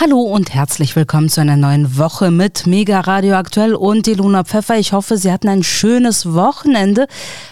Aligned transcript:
Hallo 0.00 0.20
und 0.20 0.54
herzlich 0.54 0.94
willkommen 0.94 1.28
zu 1.28 1.40
einer 1.40 1.56
neuen 1.56 1.98
Woche 1.98 2.30
mit 2.30 2.68
Mega 2.68 3.00
Radio 3.00 3.34
Aktuell 3.34 3.74
und 3.74 4.06
Ilona 4.06 4.44
Pfeffer. 4.44 4.78
Ich 4.78 4.92
hoffe, 4.92 5.16
Sie 5.16 5.32
hatten 5.32 5.48
ein 5.48 5.64
schönes 5.64 6.34
Wochenende. 6.34 7.08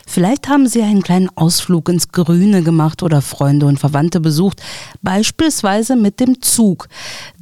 Vielleicht 0.07 0.49
haben 0.49 0.69
Sie 0.69 0.83
einen 0.83 1.03
kleinen 1.03 1.29
Ausflug 1.35 1.89
ins 1.89 2.09
Grüne 2.09 2.63
gemacht 2.63 3.03
oder 3.03 3.21
Freunde 3.21 3.67
und 3.67 3.79
Verwandte 3.79 4.21
besucht, 4.21 4.63
beispielsweise 5.03 5.97
mit 5.97 6.21
dem 6.21 6.41
Zug. 6.41 6.89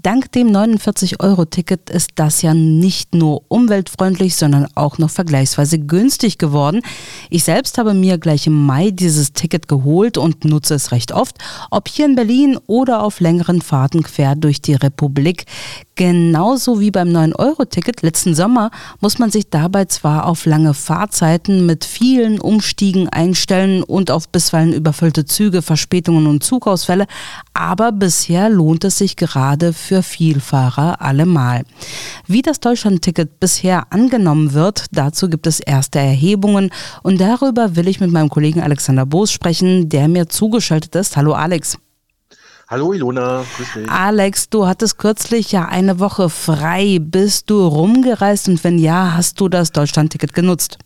Dank 0.02 0.32
dem 0.32 0.48
49-Euro-Ticket 0.48 1.88
ist 1.88 2.10
das 2.16 2.42
ja 2.42 2.52
nicht 2.52 3.14
nur 3.14 3.42
umweltfreundlich, 3.48 4.36
sondern 4.36 4.66
auch 4.74 4.98
noch 4.98 5.10
vergleichsweise 5.10 5.78
günstig 5.78 6.36
geworden. 6.36 6.82
Ich 7.30 7.44
selbst 7.44 7.78
habe 7.78 7.94
mir 7.94 8.18
gleich 8.18 8.46
im 8.46 8.66
Mai 8.66 8.90
dieses 8.90 9.32
Ticket 9.32 9.68
geholt 9.68 10.18
und 10.18 10.44
nutze 10.44 10.74
es 10.74 10.92
recht 10.92 11.12
oft, 11.12 11.38
ob 11.70 11.88
hier 11.88 12.04
in 12.04 12.16
Berlin 12.16 12.58
oder 12.66 13.02
auf 13.02 13.20
längeren 13.20 13.62
Fahrten 13.62 14.02
quer 14.02 14.36
durch 14.36 14.60
die 14.60 14.74
Republik. 14.74 15.46
Genauso 15.96 16.80
wie 16.80 16.90
beim 16.90 17.10
9-Euro-Ticket 17.10 18.02
letzten 18.02 18.34
Sommer 18.34 18.72
muss 19.00 19.20
man 19.20 19.30
sich 19.30 19.48
dabei 19.48 19.84
zwar 19.84 20.26
auf 20.26 20.44
lange 20.44 20.74
Fahrzeiten 20.74 21.66
mit 21.66 21.84
vielen 21.84 22.40
Umstiegen 22.40 23.08
einstellen 23.08 23.84
und 23.84 24.10
auf 24.10 24.28
bisweilen 24.28 24.72
überfüllte 24.72 25.24
Züge, 25.24 25.62
Verspätungen 25.62 26.26
und 26.26 26.42
Zugausfälle, 26.42 27.06
aber 27.52 27.92
bisher 27.92 28.50
lohnt 28.50 28.82
es 28.82 28.98
sich 28.98 29.14
gerade 29.14 29.72
für 29.72 30.02
Vielfahrer 30.02 31.00
allemal. 31.00 31.62
Wie 32.26 32.42
das 32.42 32.58
Deutschland-Ticket 32.58 33.38
bisher 33.38 33.92
angenommen 33.92 34.52
wird, 34.52 34.86
dazu 34.90 35.28
gibt 35.28 35.46
es 35.46 35.60
erste 35.60 36.00
Erhebungen 36.00 36.70
und 37.04 37.20
darüber 37.20 37.76
will 37.76 37.86
ich 37.86 38.00
mit 38.00 38.10
meinem 38.10 38.30
Kollegen 38.30 38.62
Alexander 38.62 39.06
Boos 39.06 39.30
sprechen, 39.30 39.88
der 39.88 40.08
mir 40.08 40.28
zugeschaltet 40.28 40.96
ist. 40.96 41.16
Hallo 41.16 41.34
Alex. 41.34 41.78
Hallo 42.66 42.94
Ilona, 42.94 43.44
grüß 43.56 43.72
dich. 43.74 43.90
Alex, 43.90 44.48
du 44.48 44.66
hattest 44.66 44.96
kürzlich 44.98 45.52
ja 45.52 45.66
eine 45.66 46.00
Woche 46.00 46.30
frei. 46.30 46.98
Bist 47.00 47.50
du 47.50 47.66
rumgereist 47.66 48.48
und 48.48 48.64
wenn 48.64 48.78
ja, 48.78 49.12
hast 49.14 49.38
du 49.40 49.50
das 49.50 49.70
Deutschlandticket 49.72 50.32
genutzt? 50.32 50.78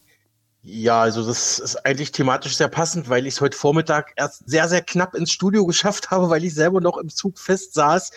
Ja, 0.62 1.00
also 1.00 1.24
das 1.24 1.60
ist 1.60 1.86
eigentlich 1.86 2.10
thematisch 2.10 2.56
sehr 2.56 2.68
passend, 2.68 3.08
weil 3.08 3.26
ich 3.26 3.34
es 3.34 3.40
heute 3.40 3.56
Vormittag 3.56 4.12
erst 4.16 4.42
sehr, 4.50 4.68
sehr 4.68 4.82
knapp 4.82 5.14
ins 5.14 5.30
Studio 5.30 5.64
geschafft 5.66 6.10
habe, 6.10 6.28
weil 6.30 6.44
ich 6.44 6.54
selber 6.54 6.80
noch 6.80 6.98
im 6.98 7.08
Zug 7.08 7.38
fest 7.38 7.74
saß. 7.74 8.10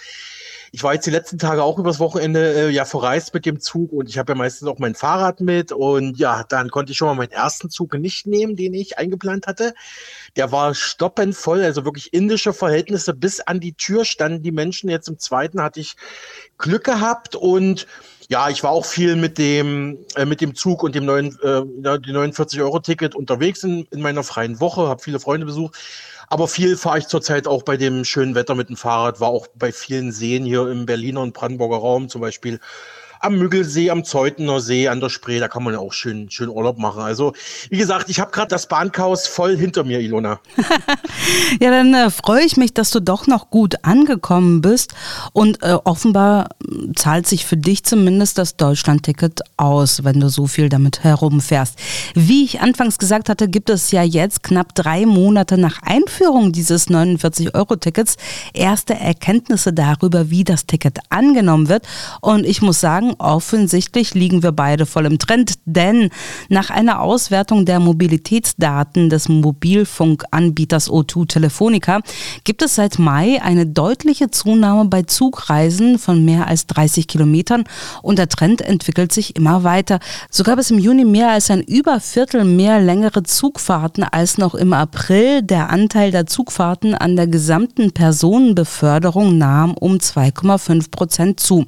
Ich 0.73 0.83
war 0.83 0.94
jetzt 0.94 1.05
die 1.05 1.11
letzten 1.11 1.38
Tage 1.38 1.64
auch 1.64 1.77
übers 1.77 2.00
Wochenende 2.00 2.53
äh, 2.53 2.69
ja 2.69 2.86
verreist 2.86 3.33
mit 3.33 3.45
dem 3.45 3.59
Zug 3.59 3.91
und 3.91 4.08
ich 4.08 4.17
habe 4.17 4.31
ja 4.31 4.38
meistens 4.38 4.69
auch 4.69 4.80
mein 4.80 4.95
Fahrrad 4.95 5.41
mit 5.41 5.73
und 5.73 6.17
ja, 6.17 6.45
dann 6.47 6.69
konnte 6.69 6.94
ich 6.94 6.97
schon 6.97 7.09
mal 7.09 7.16
meinen 7.16 7.31
ersten 7.31 7.69
Zug 7.69 7.94
nicht 7.95 8.25
nehmen, 8.25 8.55
den 8.55 8.73
ich 8.73 8.97
eingeplant 8.97 9.47
hatte. 9.47 9.73
Der 10.38 10.53
war 10.53 10.73
stoppend 10.73 11.36
voll, 11.36 11.61
also 11.61 11.83
wirklich 11.83 12.14
indische 12.14 12.53
Verhältnisse. 12.53 13.14
Bis 13.14 13.42
an 13.42 13.59
die 13.59 13.73
Tür 13.73 14.05
standen 14.05 14.44
die 14.44 14.53
Menschen. 14.53 14.89
Jetzt 14.89 15.09
im 15.09 15.19
zweiten 15.19 15.61
hatte 15.61 15.81
ich 15.81 15.97
Glück 16.58 16.86
gehabt 16.86 17.36
und 17.36 17.86
ja, 18.30 18.49
ich 18.49 18.64
war 18.64 18.72
auch 18.72 18.86
viel 18.86 19.17
mit 19.17 19.38
dem 19.38 19.97
äh, 20.16 20.23
mit 20.23 20.39
dem 20.39 20.55
Zug 20.55 20.83
und 20.83 20.95
dem 20.95 21.03
neuen 21.03 21.38
äh, 21.44 21.99
die 21.99 22.14
49 22.14 22.61
Euro 22.61 22.80
Ticket 22.80 23.14
unterwegs 23.14 23.61
in, 23.66 23.86
in 23.92 24.02
meiner 24.02 24.23
freien 24.23 24.61
Woche, 24.61 24.88
habe 24.88 25.03
viele 25.03 25.19
Freunde 25.19 25.45
besucht. 25.45 25.77
Aber 26.31 26.47
viel 26.47 26.77
fahre 26.77 26.97
ich 26.97 27.07
zurzeit 27.07 27.45
auch 27.45 27.61
bei 27.63 27.75
dem 27.75 28.05
schönen 28.05 28.35
Wetter 28.35 28.55
mit 28.55 28.69
dem 28.69 28.77
Fahrrad, 28.77 29.19
war 29.19 29.27
auch 29.27 29.47
bei 29.53 29.73
vielen 29.73 30.13
Seen 30.13 30.45
hier 30.45 30.65
im 30.69 30.85
Berliner 30.85 31.19
und 31.19 31.33
Brandenburger 31.33 31.75
Raum 31.75 32.07
zum 32.07 32.21
Beispiel 32.21 32.61
am 33.22 33.38
Müggelsee, 33.38 33.91
am 33.91 34.03
Zeutener 34.03 34.59
See, 34.59 34.88
an 34.88 35.00
der 35.00 35.09
Spree, 35.09 35.39
da 35.39 35.47
kann 35.47 35.64
man 35.64 35.73
ja 35.73 35.80
auch 35.80 35.94
schön, 35.94 36.30
schön 36.31 36.50
Urlaub 36.50 36.80
machen. 36.80 37.02
Also, 37.02 37.33
wie 37.69 37.77
gesagt, 37.77 38.09
ich 38.09 38.19
habe 38.19 38.31
gerade 38.31 38.47
das 38.47 38.67
Bahnchaos 38.67 39.27
voll 39.27 39.55
hinter 39.55 39.83
mir, 39.83 40.00
Ilona. 40.00 40.39
ja, 41.61 41.69
dann 41.69 41.94
äh, 41.94 42.09
freue 42.09 42.44
ich 42.44 42.58
mich, 42.58 42.73
dass 42.73 42.89
du 42.89 42.99
doch 42.99 43.27
noch 43.27 43.52
gut 43.52 43.75
angekommen 43.83 44.61
bist 44.61 44.95
und 45.33 45.61
äh, 45.61 45.77
offenbar 45.83 46.49
hm, 46.67 46.95
zahlt 46.95 47.27
sich 47.27 47.45
für 47.45 47.58
dich 47.58 47.83
zumindest 47.83 48.39
das 48.39 48.58
Deutschlandticket 48.58 49.42
aus, 49.55 50.03
wenn 50.03 50.19
du 50.19 50.30
so 50.30 50.47
viel 50.47 50.69
damit 50.69 51.03
herumfährst. 51.03 51.77
Wie 52.16 52.44
ich 52.44 52.61
anfangs 52.61 52.98
gesagt 52.98 53.30
hatte, 53.30 53.48
gibt 53.48 53.70
es 53.70 53.92
ja 53.92 54.02
jetzt 54.02 54.42
knapp 54.42 54.73
drei 54.73 55.05
Monate 55.05 55.59
nach 55.59 55.82
Einführung 55.83 56.52
dieses 56.52 56.89
49-Euro-Tickets 56.89 58.17
erste 58.53 58.95
Erkenntnisse 58.95 59.73
darüber, 59.73 60.32
wie 60.32 60.43
das 60.43 60.65
Ticket 60.65 60.98
angenommen 61.09 61.70
wird. 61.70 61.88
Und 62.21 62.45
ich 62.45 62.61
muss 62.61 62.80
sagen, 62.80 63.11
offensichtlich 63.20 64.14
liegen 64.14 64.44
wir 64.44 64.52
beide 64.52 64.86
voll 64.86 65.05
im 65.05 65.20
Trend, 65.20 65.55
denn 65.66 66.10
nach 66.49 66.70
einer 66.70 67.02
Auswertung 67.02 67.66
der 67.66 67.80
Mobilitätsdaten 67.80 69.10
des 69.10 69.30
Mobilfunkanbieters 69.30 70.89
O2 70.89 71.27
Telefonica 71.27 72.00
gibt 72.44 72.61
es 72.61 72.76
seit 72.76 73.00
Mai 73.00 73.42
eine 73.42 73.66
deutliche 73.66 74.32
Zunahme 74.32 74.86
bei 74.86 75.04
Zugreisen 75.04 76.00
von 76.00 76.23
mehr 76.23 76.48
als 76.48 76.67
30 76.67 77.08
Kilometern 77.08 77.64
und 78.02 78.17
der 78.20 78.30
Trend 78.30 78.61
entwickelt 78.61 79.11
sich 79.11 79.36
immer 79.36 79.64
weiter. 79.64 80.00
So 80.30 80.44
gab 80.44 80.60
es 80.60 80.71
im 80.71 80.80
Juni 80.80 81.05
mehr 81.05 81.32
als 81.32 81.52
ein 81.52 81.61
Überviertel 81.61 82.44
mehr 82.44 82.80
längere 82.80 83.23
Zugfahrten 83.23 84.04
als 84.04 84.38
noch 84.38 84.55
im 84.55 84.73
April. 84.73 85.42
Der 85.42 85.70
Anteil 85.70 86.11
der 86.11 86.26
Zugfahrten 86.26 86.95
an 86.95 87.16
der 87.16 87.27
gesamten 87.27 87.92
Personenbeförderung 87.92 89.38
nahm 89.38 89.73
um 89.73 89.98
2,5 89.98 90.92
Prozent 90.92 91.39
zu. 91.39 91.66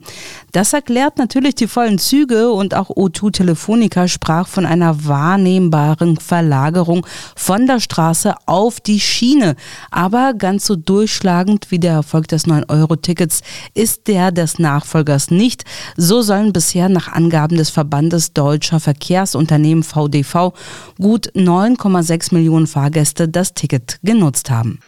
Das 0.52 0.74
erklärt 0.74 1.18
natürlich 1.18 1.33
natürlich 1.34 1.56
die 1.56 1.68
vollen 1.68 1.98
Züge 1.98 2.52
und 2.52 2.76
auch 2.76 2.92
O2 2.92 3.32
Telefonica 3.32 4.08
sprach 4.08 4.48
von 4.48 4.68
einer 4.68 5.08
wahrnehmbaren 5.08 6.18
Verlagerung 6.18 7.08
von 7.36 7.66
der 7.66 7.80
Straße 7.80 8.36
auf 8.46 8.80
die 8.80 9.00
Schiene. 9.00 9.56
Aber 9.90 10.36
ganz 10.36 10.68
so 10.68 10.76
durchschlagend 10.76 11.72
wie 11.72 11.80
der 11.80 11.94
Erfolg 11.94 12.28
des 12.28 12.46
9-Euro-Tickets 12.46 13.42
ist 13.74 14.08
der 14.08 14.32
des 14.32 14.60
Nachfolgers 14.60 15.32
nicht. 15.32 15.64
So 15.98 16.22
sollen 16.22 16.54
bisher 16.54 16.88
nach 16.88 17.12
Angaben 17.12 17.58
des 17.58 17.72
Verbandes 17.72 18.34
Deutscher 18.34 18.80
Verkehrsunternehmen 18.80 19.84
VDV 19.84 20.54
gut 21.00 21.32
9,6 21.32 22.36
Millionen 22.36 22.68
Fahrgäste 22.68 23.28
das 23.28 23.56
Ticket 23.56 23.98
genutzt 24.04 24.52
haben. 24.52 24.82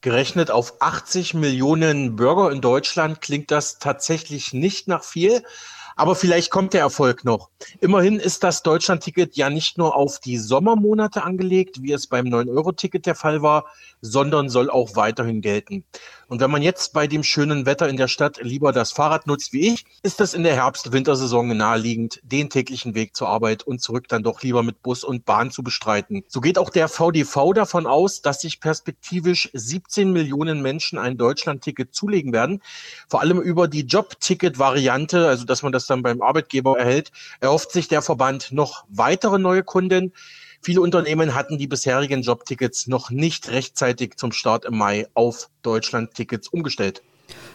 Gerechnet 0.00 0.52
auf 0.52 0.74
80 0.78 1.34
Millionen 1.34 2.14
Bürger 2.14 2.52
in 2.52 2.60
Deutschland 2.60 3.20
klingt 3.20 3.50
das 3.50 3.80
tatsächlich 3.80 4.52
nicht 4.52 4.86
nach 4.86 5.02
viel. 5.02 5.42
Aber 5.98 6.14
vielleicht 6.14 6.52
kommt 6.52 6.74
der 6.74 6.82
Erfolg 6.82 7.24
noch. 7.24 7.50
Immerhin 7.80 8.20
ist 8.20 8.44
das 8.44 8.62
Deutschlandticket 8.62 9.36
ja 9.36 9.50
nicht 9.50 9.78
nur 9.78 9.96
auf 9.96 10.20
die 10.20 10.38
Sommermonate 10.38 11.24
angelegt, 11.24 11.82
wie 11.82 11.90
es 11.90 12.06
beim 12.06 12.26
9-Euro-Ticket 12.26 13.04
der 13.04 13.16
Fall 13.16 13.42
war, 13.42 13.64
sondern 14.00 14.48
soll 14.48 14.70
auch 14.70 14.94
weiterhin 14.94 15.40
gelten. 15.40 15.84
Und 16.28 16.40
wenn 16.40 16.50
man 16.50 16.60
jetzt 16.60 16.92
bei 16.92 17.06
dem 17.06 17.22
schönen 17.22 17.64
Wetter 17.64 17.88
in 17.88 17.96
der 17.96 18.06
Stadt 18.06 18.38
lieber 18.42 18.70
das 18.70 18.92
Fahrrad 18.92 19.26
nutzt 19.26 19.54
wie 19.54 19.72
ich, 19.72 19.86
ist 20.02 20.20
das 20.20 20.34
in 20.34 20.42
der 20.42 20.54
Herbst-Wintersaison 20.56 21.56
naheliegend, 21.56 22.20
den 22.22 22.50
täglichen 22.50 22.94
Weg 22.94 23.16
zur 23.16 23.30
Arbeit 23.30 23.62
und 23.62 23.80
zurück 23.80 24.08
dann 24.08 24.22
doch 24.22 24.42
lieber 24.42 24.62
mit 24.62 24.82
Bus 24.82 25.04
und 25.04 25.24
Bahn 25.24 25.50
zu 25.50 25.62
bestreiten. 25.62 26.24
So 26.28 26.42
geht 26.42 26.58
auch 26.58 26.68
der 26.68 26.88
VDV 26.88 27.54
davon 27.54 27.86
aus, 27.86 28.20
dass 28.20 28.42
sich 28.42 28.60
perspektivisch 28.60 29.48
17 29.54 30.12
Millionen 30.12 30.60
Menschen 30.60 30.98
ein 30.98 31.16
Deutschlandticket 31.16 31.94
zulegen 31.94 32.34
werden. 32.34 32.62
Vor 33.08 33.22
allem 33.22 33.40
über 33.40 33.66
die 33.66 33.86
Jobticket-Variante, 33.86 35.26
also 35.26 35.46
dass 35.46 35.62
man 35.62 35.72
das 35.72 35.86
dann 35.86 36.02
beim 36.02 36.20
Arbeitgeber 36.20 36.78
erhält, 36.78 37.10
erhofft 37.40 37.72
sich 37.72 37.88
der 37.88 38.02
Verband 38.02 38.52
noch 38.52 38.84
weitere 38.90 39.38
neue 39.38 39.62
Kunden. 39.62 40.12
Viele 40.60 40.80
Unternehmen 40.80 41.34
hatten 41.34 41.58
die 41.58 41.66
bisherigen 41.66 42.22
Jobtickets 42.22 42.86
noch 42.86 43.10
nicht 43.10 43.50
rechtzeitig 43.50 44.16
zum 44.16 44.32
Start 44.32 44.64
im 44.64 44.76
Mai 44.76 45.06
auf 45.14 45.48
Deutschland-Tickets 45.62 46.48
umgestellt. 46.48 47.02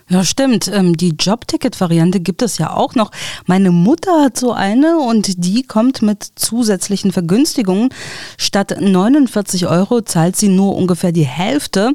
Ja, 0.10 0.24
stimmt. 0.24 0.68
Ähm, 0.68 0.98
die 0.98 1.16
Jobticket-Variante 1.18 2.20
gibt 2.20 2.42
es 2.42 2.58
ja 2.58 2.72
auch 2.72 2.94
noch. 2.94 3.12
Meine 3.46 3.72
Mutter 3.72 4.24
hat 4.24 4.38
so 4.38 4.52
eine 4.52 5.00
und 5.00 5.46
die 5.46 5.64
kommt 5.64 6.02
mit 6.02 6.24
zusätzlichen 6.36 7.12
Vergünstigungen. 7.12 7.90
Statt 8.38 8.78
49 8.80 9.66
Euro 9.68 10.02
zahlt 10.02 10.36
sie 10.36 10.50
nur 10.50 10.76
ungefähr 10.76 11.12
die 11.14 11.26
Hälfte. 11.26 11.94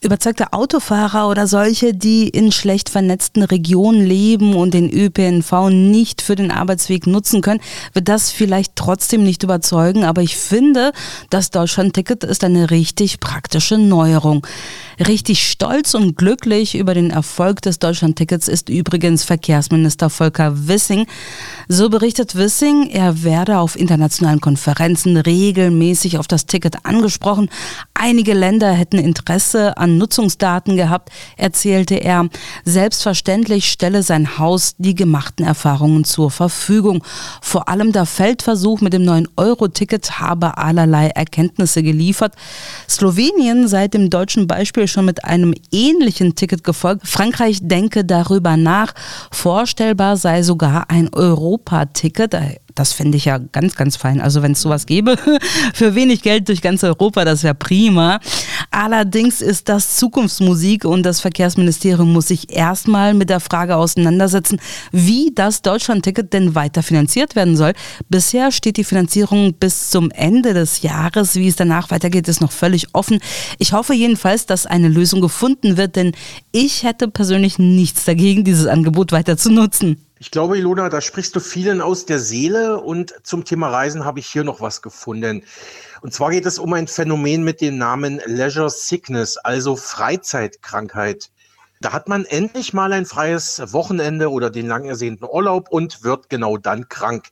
Überzeugte 0.00 0.52
Autofahrer 0.52 1.28
oder 1.28 1.48
solche, 1.48 1.92
die 1.92 2.28
in 2.28 2.52
schlecht 2.52 2.88
vernetzten 2.88 3.42
Regionen 3.42 4.06
leben 4.06 4.54
und 4.54 4.72
den 4.72 4.88
ÖPNV 4.88 5.70
nicht 5.70 6.22
für 6.22 6.36
den 6.36 6.52
Arbeitsweg 6.52 7.08
nutzen 7.08 7.40
können, 7.40 7.60
wird 7.94 8.08
das 8.08 8.30
vielleicht 8.30 8.76
trotzdem 8.76 9.24
nicht 9.24 9.42
überzeugen. 9.42 10.04
Aber 10.04 10.22
ich 10.22 10.36
finde, 10.36 10.92
das 11.30 11.50
Deutschland-Ticket 11.50 12.22
ist 12.22 12.44
eine 12.44 12.70
richtig 12.70 13.18
praktische 13.18 13.76
Neuerung. 13.76 14.46
Richtig 15.04 15.48
stolz 15.48 15.94
und 15.94 16.16
glücklich 16.16 16.76
über 16.76 16.94
den 16.94 17.10
Erfolg 17.10 17.62
des 17.62 17.80
Deutschlandtickets 17.80 18.46
ist 18.46 18.68
übrigens 18.68 19.24
Verkehrsminister 19.24 20.10
Volker 20.10 20.68
Wissing. 20.68 21.06
So 21.68 21.88
berichtet 21.88 22.36
Wissing, 22.36 22.90
er 22.90 23.24
werde 23.24 23.58
auf 23.58 23.78
internationalen 23.78 24.40
Konferenzen 24.40 25.16
regelmäßig 25.16 26.18
auf 26.18 26.28
das 26.28 26.46
Ticket 26.46 26.84
angesprochen. 26.84 27.48
Einige 27.94 28.34
Länder 28.34 28.72
hätten 28.72 28.98
Interesse 28.98 29.76
an 29.76 29.87
an 29.88 29.98
Nutzungsdaten 29.98 30.76
gehabt, 30.76 31.10
erzählte 31.36 31.96
er. 31.96 32.28
Selbstverständlich 32.64 33.70
stelle 33.70 34.02
sein 34.02 34.38
Haus 34.38 34.74
die 34.78 34.94
gemachten 34.94 35.44
Erfahrungen 35.44 36.04
zur 36.04 36.30
Verfügung. 36.30 37.02
Vor 37.40 37.68
allem 37.68 37.92
der 37.92 38.06
Feldversuch 38.06 38.80
mit 38.80 38.92
dem 38.92 39.04
neuen 39.04 39.28
Euro-Ticket 39.36 40.20
habe 40.20 40.58
allerlei 40.58 41.08
Erkenntnisse 41.08 41.82
geliefert. 41.82 42.34
Slowenien 42.88 43.68
seit 43.68 43.94
dem 43.94 44.10
deutschen 44.10 44.46
Beispiel 44.46 44.86
schon 44.86 45.04
mit 45.04 45.24
einem 45.24 45.54
ähnlichen 45.72 46.34
Ticket 46.34 46.64
gefolgt. 46.64 47.06
Frankreich 47.06 47.60
denke 47.62 48.04
darüber 48.04 48.56
nach. 48.56 48.94
Vorstellbar 49.30 50.16
sei 50.16 50.42
sogar 50.42 50.90
ein 50.90 51.12
Europa-Ticket 51.12 52.34
das 52.78 52.92
fände 52.92 53.16
ich 53.16 53.24
ja 53.24 53.38
ganz, 53.38 53.74
ganz 53.74 53.96
fein. 53.96 54.20
Also 54.20 54.42
wenn 54.42 54.52
es 54.52 54.60
sowas 54.60 54.86
gäbe, 54.86 55.16
für 55.74 55.94
wenig 55.94 56.22
Geld 56.22 56.48
durch 56.48 56.62
ganz 56.62 56.84
Europa, 56.84 57.24
das 57.24 57.42
wäre 57.42 57.54
prima. 57.54 58.20
Allerdings 58.70 59.40
ist 59.40 59.68
das 59.68 59.96
Zukunftsmusik 59.96 60.84
und 60.84 61.02
das 61.02 61.20
Verkehrsministerium 61.20 62.12
muss 62.12 62.28
sich 62.28 62.54
erstmal 62.54 63.14
mit 63.14 63.30
der 63.30 63.40
Frage 63.40 63.76
auseinandersetzen, 63.76 64.60
wie 64.92 65.32
das 65.34 65.62
Deutschlandticket 65.62 66.32
denn 66.32 66.54
weiter 66.54 66.82
finanziert 66.82 67.34
werden 67.34 67.56
soll. 67.56 67.72
Bisher 68.08 68.52
steht 68.52 68.76
die 68.76 68.84
Finanzierung 68.84 69.54
bis 69.54 69.90
zum 69.90 70.10
Ende 70.10 70.54
des 70.54 70.82
Jahres. 70.82 71.34
Wie 71.34 71.48
es 71.48 71.56
danach 71.56 71.90
weitergeht, 71.90 72.28
ist 72.28 72.40
noch 72.40 72.52
völlig 72.52 72.94
offen. 72.94 73.18
Ich 73.58 73.72
hoffe 73.72 73.94
jedenfalls, 73.94 74.46
dass 74.46 74.66
eine 74.66 74.88
Lösung 74.88 75.20
gefunden 75.20 75.76
wird, 75.76 75.96
denn 75.96 76.12
ich 76.52 76.84
hätte 76.84 77.08
persönlich 77.08 77.58
nichts 77.58 78.04
dagegen, 78.04 78.44
dieses 78.44 78.66
Angebot 78.66 79.12
weiter 79.12 79.36
zu 79.36 79.50
nutzen. 79.50 80.07
Ich 80.20 80.32
glaube, 80.32 80.58
Ilona, 80.58 80.88
da 80.88 81.00
sprichst 81.00 81.36
du 81.36 81.40
vielen 81.40 81.80
aus 81.80 82.04
der 82.04 82.18
Seele 82.18 82.80
und 82.80 83.14
zum 83.22 83.44
Thema 83.44 83.68
Reisen 83.68 84.04
habe 84.04 84.18
ich 84.18 84.26
hier 84.26 84.42
noch 84.42 84.60
was 84.60 84.82
gefunden. 84.82 85.44
Und 86.02 86.12
zwar 86.12 86.32
geht 86.32 86.44
es 86.44 86.58
um 86.58 86.72
ein 86.72 86.88
Phänomen 86.88 87.44
mit 87.44 87.60
dem 87.60 87.78
Namen 87.78 88.20
Leisure 88.26 88.68
Sickness, 88.68 89.36
also 89.36 89.76
Freizeitkrankheit. 89.76 91.30
Da 91.80 91.92
hat 91.92 92.08
man 92.08 92.24
endlich 92.24 92.72
mal 92.72 92.92
ein 92.92 93.06
freies 93.06 93.62
Wochenende 93.72 94.32
oder 94.32 94.50
den 94.50 94.66
lang 94.66 94.86
ersehnten 94.86 95.24
Urlaub 95.24 95.68
und 95.70 96.02
wird 96.02 96.28
genau 96.28 96.56
dann 96.56 96.88
krank. 96.88 97.28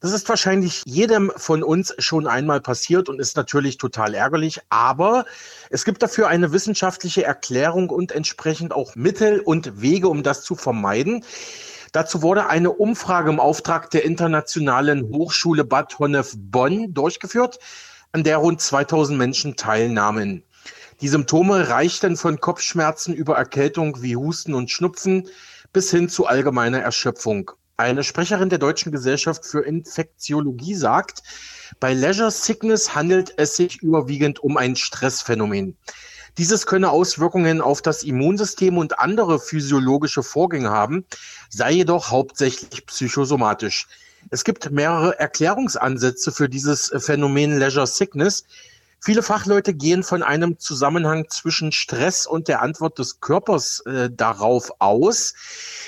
Das 0.00 0.12
ist 0.12 0.26
wahrscheinlich 0.26 0.82
jedem 0.86 1.30
von 1.36 1.62
uns 1.62 1.94
schon 1.98 2.26
einmal 2.26 2.62
passiert 2.62 3.10
und 3.10 3.20
ist 3.20 3.36
natürlich 3.36 3.76
total 3.76 4.14
ärgerlich, 4.14 4.60
aber 4.70 5.26
es 5.68 5.84
gibt 5.84 6.02
dafür 6.02 6.28
eine 6.28 6.52
wissenschaftliche 6.52 7.24
Erklärung 7.24 7.90
und 7.90 8.12
entsprechend 8.12 8.72
auch 8.72 8.96
Mittel 8.96 9.40
und 9.40 9.82
Wege, 9.82 10.08
um 10.08 10.22
das 10.22 10.42
zu 10.42 10.54
vermeiden. 10.54 11.22
Dazu 11.94 12.22
wurde 12.22 12.48
eine 12.48 12.72
Umfrage 12.72 13.30
im 13.30 13.38
Auftrag 13.38 13.88
der 13.90 14.04
Internationalen 14.04 15.04
Hochschule 15.12 15.62
Bad 15.62 15.96
Honnef-Bonn 16.00 16.92
durchgeführt, 16.92 17.60
an 18.10 18.24
der 18.24 18.38
rund 18.38 18.60
2000 18.60 19.16
Menschen 19.16 19.54
teilnahmen. 19.54 20.42
Die 21.00 21.06
Symptome 21.06 21.68
reichten 21.68 22.16
von 22.16 22.40
Kopfschmerzen 22.40 23.14
über 23.14 23.36
Erkältung 23.36 24.02
wie 24.02 24.16
Husten 24.16 24.54
und 24.54 24.72
Schnupfen 24.72 25.28
bis 25.72 25.92
hin 25.92 26.08
zu 26.08 26.26
allgemeiner 26.26 26.80
Erschöpfung. 26.80 27.52
Eine 27.76 28.02
Sprecherin 28.02 28.48
der 28.48 28.58
Deutschen 28.58 28.90
Gesellschaft 28.90 29.46
für 29.46 29.60
Infektiologie 29.60 30.74
sagt, 30.74 31.22
bei 31.78 31.94
Leisure 31.94 32.32
Sickness 32.32 32.96
handelt 32.96 33.34
es 33.36 33.54
sich 33.54 33.80
überwiegend 33.82 34.40
um 34.40 34.56
ein 34.56 34.74
Stressphänomen. 34.74 35.76
Dieses 36.36 36.66
könne 36.66 36.90
Auswirkungen 36.90 37.60
auf 37.60 37.80
das 37.80 38.02
Immunsystem 38.02 38.76
und 38.76 38.98
andere 38.98 39.38
physiologische 39.38 40.22
Vorgänge 40.22 40.70
haben, 40.70 41.04
sei 41.48 41.72
jedoch 41.72 42.10
hauptsächlich 42.10 42.86
psychosomatisch. 42.86 43.86
Es 44.30 44.42
gibt 44.42 44.70
mehrere 44.70 45.18
Erklärungsansätze 45.18 46.32
für 46.32 46.48
dieses 46.48 46.92
Phänomen 46.98 47.58
Leisure 47.58 47.86
Sickness. 47.86 48.44
Viele 48.98 49.22
Fachleute 49.22 49.74
gehen 49.74 50.02
von 50.02 50.22
einem 50.22 50.58
Zusammenhang 50.58 51.26
zwischen 51.28 51.72
Stress 51.72 52.26
und 52.26 52.48
der 52.48 52.62
Antwort 52.62 52.98
des 52.98 53.20
Körpers 53.20 53.80
äh, 53.80 54.08
darauf 54.10 54.72
aus. 54.78 55.34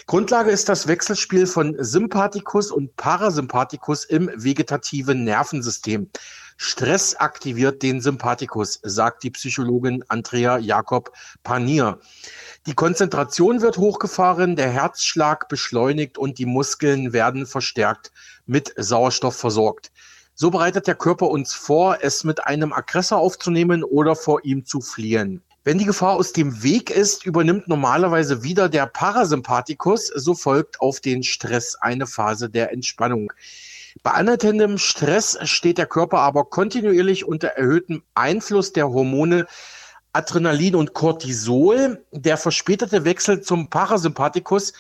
Grundlage 0.06 0.50
ist 0.50 0.69
das 0.69 0.87
Wechselspiel 0.87 1.46
von 1.46 1.75
Sympathikus 1.78 2.70
und 2.70 2.94
Parasympathikus 2.96 4.04
im 4.04 4.31
vegetativen 4.34 5.25
Nervensystem. 5.25 6.10
Stress 6.58 7.14
aktiviert 7.14 7.82
den 7.82 8.00
Sympathikus, 8.00 8.81
sagt 8.82 9.23
die 9.23 9.31
Psychologin 9.31 10.03
Andrea 10.08 10.56
Jakob 10.56 11.12
Panier. 11.43 12.00
Die 12.67 12.75
Konzentration 12.75 13.61
wird 13.61 13.76
hochgefahren, 13.76 14.56
der 14.56 14.70
Herzschlag 14.70 15.49
beschleunigt 15.49 16.17
und 16.17 16.38
die 16.38 16.47
Muskeln 16.47 17.12
werden 17.12 17.44
verstärkt 17.44 18.11
mit 18.47 18.73
Sauerstoff 18.76 19.37
versorgt. 19.37 19.93
So 20.35 20.50
bereitet 20.50 20.87
der 20.87 20.94
Körper 20.94 21.29
uns 21.29 21.53
vor, 21.53 21.99
es 22.00 22.25
mit 22.25 22.47
einem 22.47 22.73
Aggressor 22.73 23.19
aufzunehmen 23.19 23.85
oder 23.85 24.17
vor 24.17 24.44
ihm 24.44 24.64
zu 24.64 24.81
fliehen. 24.81 25.43
Wenn 25.64 25.79
die 25.79 25.85
Gefahr 25.85 26.14
aus 26.14 26.32
dem 26.32 26.62
Weg 26.62 26.91
ist, 26.91 27.26
übernimmt 27.26 27.69
normalerweise 27.69 28.43
wieder 28.43 28.69
der 28.69 28.87
Parasympathikus, 28.87 30.06
so 30.06 30.35
folgt 30.35 30.81
auf 30.81 31.00
den 31.00 31.23
Stress 31.23 31.75
eine 31.75 32.06
Phase 32.06 32.49
der 32.49 32.73
Entspannung. 32.73 33.32
Bei 34.02 34.12
anhaltendem 34.12 34.78
Stress 34.78 35.38
steht 35.43 35.78
der 35.78 35.87
Körper 35.87 36.19
aber 36.19 36.44
kontinuierlich 36.44 37.25
unter 37.25 37.48
erhöhtem 37.48 38.02
Einfluss 38.14 38.72
der 38.72 38.88
Hormone 38.88 39.46
Adrenalin 40.12 40.75
und 40.75 40.94
Cortisol. 40.94 42.04
Der 42.12 42.37
verspätete 42.37 43.04
Wechsel 43.04 43.40
zum 43.40 43.69
Parasympathikus 43.69 44.72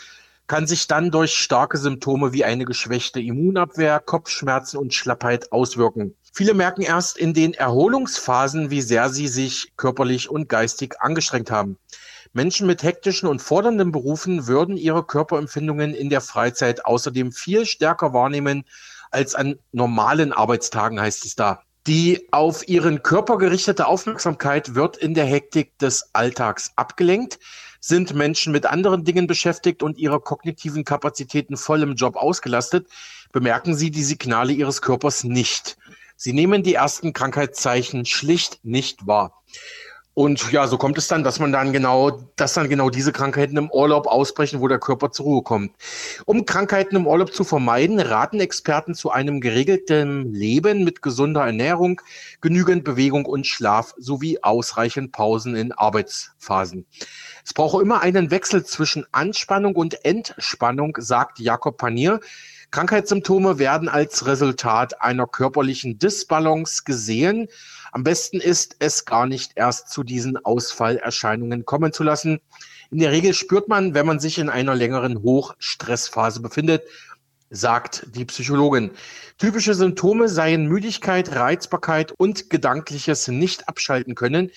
kann 0.46 0.66
sich 0.66 0.86
dann 0.86 1.10
durch 1.10 1.34
starke 1.34 1.76
Symptome 1.76 2.32
wie 2.32 2.44
eine 2.44 2.64
geschwächte 2.64 3.20
Immunabwehr, 3.20 4.00
Kopfschmerzen 4.00 4.78
und 4.78 4.94
Schlappheit 4.94 5.50
auswirken. 5.50 6.14
Viele 6.32 6.54
merken 6.54 6.82
erst 6.82 7.16
in 7.18 7.34
den 7.34 7.54
Erholungsphasen, 7.54 8.70
wie 8.70 8.82
sehr 8.82 9.08
sie 9.08 9.28
sich 9.28 9.72
körperlich 9.76 10.30
und 10.30 10.48
geistig 10.48 11.00
angestrengt 11.00 11.50
haben. 11.50 11.78
Menschen 12.32 12.66
mit 12.66 12.82
hektischen 12.82 13.28
und 13.28 13.40
fordernden 13.40 13.92
Berufen 13.92 14.46
würden 14.46 14.76
ihre 14.76 15.04
Körperempfindungen 15.04 15.94
in 15.94 16.10
der 16.10 16.20
Freizeit 16.20 16.84
außerdem 16.84 17.32
viel 17.32 17.64
stärker 17.64 18.12
wahrnehmen 18.12 18.64
als 19.10 19.34
an 19.34 19.58
normalen 19.72 20.32
Arbeitstagen, 20.32 21.00
heißt 21.00 21.24
es 21.24 21.34
da. 21.34 21.62
Die 21.86 22.26
auf 22.32 22.68
ihren 22.68 23.02
Körper 23.02 23.38
gerichtete 23.38 23.86
Aufmerksamkeit 23.86 24.74
wird 24.74 24.96
in 24.96 25.14
der 25.14 25.24
Hektik 25.24 25.78
des 25.78 26.10
Alltags 26.14 26.72
abgelenkt. 26.74 27.38
Sind 27.80 28.14
Menschen 28.14 28.52
mit 28.52 28.66
anderen 28.66 29.04
Dingen 29.04 29.28
beschäftigt 29.28 29.84
und 29.84 29.96
ihre 29.96 30.18
kognitiven 30.18 30.84
Kapazitäten 30.84 31.56
voll 31.56 31.82
im 31.82 31.94
Job 31.94 32.16
ausgelastet, 32.16 32.88
bemerken 33.30 33.76
sie 33.76 33.92
die 33.92 34.02
Signale 34.02 34.52
ihres 34.52 34.82
Körpers 34.82 35.22
nicht. 35.22 35.76
Sie 36.16 36.32
nehmen 36.32 36.62
die 36.62 36.74
ersten 36.74 37.12
Krankheitszeichen 37.12 38.06
schlicht 38.06 38.64
nicht 38.64 39.06
wahr. 39.06 39.42
Und 40.18 40.50
ja, 40.50 40.66
so 40.66 40.78
kommt 40.78 40.96
es 40.96 41.08
dann, 41.08 41.24
dass 41.24 41.40
man 41.40 41.52
dann 41.52 41.74
genau, 41.74 42.22
dass 42.36 42.54
dann 42.54 42.70
genau 42.70 42.88
diese 42.88 43.12
Krankheiten 43.12 43.58
im 43.58 43.70
Urlaub 43.70 44.06
ausbrechen, 44.06 44.62
wo 44.62 44.66
der 44.66 44.78
Körper 44.78 45.12
zur 45.12 45.26
Ruhe 45.26 45.42
kommt. 45.42 45.72
Um 46.24 46.46
Krankheiten 46.46 46.96
im 46.96 47.06
Urlaub 47.06 47.34
zu 47.34 47.44
vermeiden, 47.44 48.00
raten 48.00 48.40
Experten 48.40 48.94
zu 48.94 49.10
einem 49.10 49.42
geregelten 49.42 50.32
Leben 50.32 50.84
mit 50.84 51.02
gesunder 51.02 51.44
Ernährung, 51.44 52.00
genügend 52.40 52.82
Bewegung 52.82 53.26
und 53.26 53.46
Schlaf 53.46 53.92
sowie 53.98 54.38
ausreichend 54.40 55.12
Pausen 55.12 55.54
in 55.54 55.72
Arbeitsphasen. 55.72 56.86
Es 57.44 57.52
brauche 57.52 57.82
immer 57.82 58.00
einen 58.00 58.30
Wechsel 58.30 58.64
zwischen 58.64 59.04
Anspannung 59.12 59.76
und 59.76 60.02
Entspannung, 60.06 60.96
sagt 60.98 61.40
Jakob 61.40 61.76
Panier. 61.76 62.20
Krankheitssymptome 62.70 63.58
werden 63.58 63.90
als 63.90 64.24
Resultat 64.24 64.98
einer 65.02 65.26
körperlichen 65.26 65.98
Disbalance 65.98 66.84
gesehen 66.84 67.48
am 67.92 68.04
besten 68.04 68.40
ist 68.40 68.76
es 68.78 69.04
gar 69.04 69.26
nicht 69.26 69.52
erst 69.54 69.90
zu 69.90 70.02
diesen 70.02 70.36
Ausfallerscheinungen 70.44 71.64
kommen 71.64 71.92
zu 71.92 72.02
lassen. 72.02 72.40
In 72.90 72.98
der 72.98 73.12
Regel 73.12 73.34
spürt 73.34 73.68
man, 73.68 73.94
wenn 73.94 74.06
man 74.06 74.20
sich 74.20 74.38
in 74.38 74.48
einer 74.48 74.74
längeren 74.74 75.22
Hochstressphase 75.22 76.40
befindet, 76.40 76.82
sagt 77.50 78.06
die 78.14 78.24
Psychologin. 78.24 78.90
Typische 79.38 79.74
Symptome 79.74 80.28
seien 80.28 80.66
Müdigkeit, 80.66 81.34
Reizbarkeit 81.34 82.12
und 82.12 82.50
gedankliches 82.50 83.28
Nicht-Abschalten 83.28 84.14
können 84.14 84.50